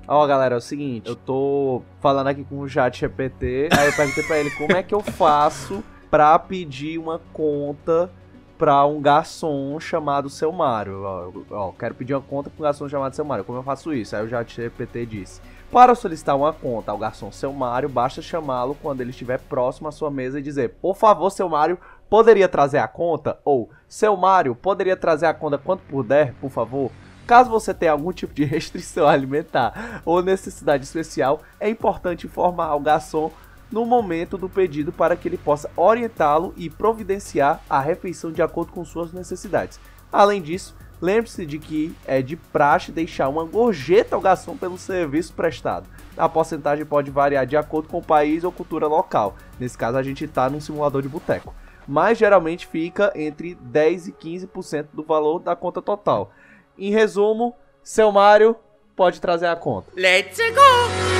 Ó, 0.07 0.25
galera, 0.25 0.55
é 0.55 0.57
o 0.57 0.61
seguinte, 0.61 1.07
eu 1.07 1.15
tô 1.15 1.84
falando 1.99 2.28
aqui 2.28 2.43
com 2.43 2.59
o 2.59 2.69
chat 2.69 2.97
GPT, 2.97 3.69
aí 3.78 3.88
eu 3.88 3.93
perguntei 3.93 4.23
pra 4.23 4.39
ele 4.39 4.49
como 4.51 4.75
é 4.75 4.82
que 4.82 4.95
eu 4.95 5.01
faço 5.01 5.84
pra 6.10 6.38
pedir 6.39 6.97
uma 6.97 7.20
conta 7.34 8.10
pra 8.58 8.86
um 8.86 8.99
garçom 8.99 9.80
chamado 9.80 10.30
Seu 10.30 10.51
Mário. 10.51 11.03
Ó, 11.03 11.32
ó, 11.51 11.72
quero 11.72 11.93
pedir 11.93 12.14
uma 12.14 12.22
conta 12.22 12.49
pra 12.49 12.60
um 12.60 12.64
garçom 12.64 12.89
chamado 12.89 13.16
Seu 13.16 13.24
Mário. 13.24 13.43
Como 13.43 13.60
eu 13.60 13.64
faço 13.64 13.93
isso? 13.93 14.16
Aí 14.16 14.26
o 14.26 14.30
ChatGPT 14.30 15.05
disse: 15.05 15.41
Para 15.72 15.93
solicitar 15.93 16.36
uma 16.36 16.51
conta 16.51 16.91
ao 16.91 16.97
garçom 16.97 17.32
Seu 17.32 17.53
Mário, 17.53 17.88
basta 17.88 18.22
chamá-lo 18.22 18.76
quando 18.82 19.01
ele 19.01 19.12
estiver 19.12 19.39
próximo 19.39 19.88
à 19.88 19.91
sua 19.91 20.10
mesa 20.10 20.39
e 20.39 20.43
dizer: 20.43 20.76
Por 20.82 20.95
favor, 20.95 21.30
Seu 21.30 21.47
Mário, 21.47 21.78
poderia 22.10 22.47
trazer 22.47 22.80
a 22.80 22.88
conta? 22.88 23.38
Ou 23.45 23.70
Seu 23.88 24.18
Mário, 24.18 24.55
poderia 24.55 24.97
trazer 24.97 25.28
a 25.28 25.34
conta 25.34 25.58
quanto 25.58 25.82
puder, 25.84 26.34
por 26.41 26.49
favor? 26.49 26.91
Caso 27.28 27.49
você 27.49 27.74
tenha 27.74 27.91
algum 27.91 28.14
tipo 28.14 28.34
de 28.34 28.43
restrição 28.45 29.05
alimentar 29.05 30.01
ou 30.05 30.24
necessidade 30.24 30.86
especial, 30.86 31.41
é 31.60 31.70
importante 31.70 32.26
informar 32.26 32.68
ao 32.68 32.80
garçom 32.80 33.30
no 33.72 33.86
momento 33.86 34.38
do 34.38 34.49
pedido 34.49 34.91
para 34.91 35.15
que 35.15 35.28
ele 35.28 35.38
possa 35.38 35.70
orientá-lo 35.76 36.53
e 36.55 36.70
providenciar 36.70 37.61
a 37.70 37.80
refeição 37.80 38.32
de 38.32 38.41
acordo 38.41 38.72
com 38.72 38.86
suas 38.86 39.11
necessidades. 39.11 39.80
Além 40.11 40.41
disso, 40.41 40.76
lembre-se 41.01 41.45
de 41.45 41.59
que 41.59 41.95
é 42.05 42.22
de 42.22 42.36
praxe 42.36 42.91
deixar 42.91 43.30
uma 43.30 43.43
gorjeta 43.43 44.15
ao 44.15 44.22
garçom 44.22 44.55
pelo 44.55 44.78
serviço 44.78 45.34
prestado. 45.34 45.88
A 46.15 46.28
porcentagem 46.28 46.86
pode 46.86 47.11
variar 47.11 47.45
de 47.45 47.57
acordo 47.57 47.89
com 47.89 47.99
o 47.99 48.03
país 48.03 48.43
ou 48.43 48.51
cultura 48.51 48.88
local. 48.88 49.36
Nesse 49.59 49.78
caso, 49.78 49.97
a 49.97 50.03
gente 50.03 50.24
está 50.24 50.49
num 50.49 50.59
simulador 50.59 51.01
de 51.01 51.09
boteco. 51.09 51.53
Mas 51.88 52.18
geralmente 52.18 52.68
fica 52.68 53.13
entre 53.15 53.55
10 53.55 54.07
e 54.07 54.11
15% 54.11 54.88
do 54.93 55.03
valor 55.03 55.39
da 55.39 55.55
conta 55.55 55.82
total. 55.82 56.32
Em 56.78 56.91
resumo, 56.91 57.55
seu 57.82 58.11
Mário 58.11 58.55
pode 58.95 59.22
trazer 59.22 59.47
a 59.47 59.55
conta. 59.55 59.89
Let's 59.95 60.38
go! 60.38 61.16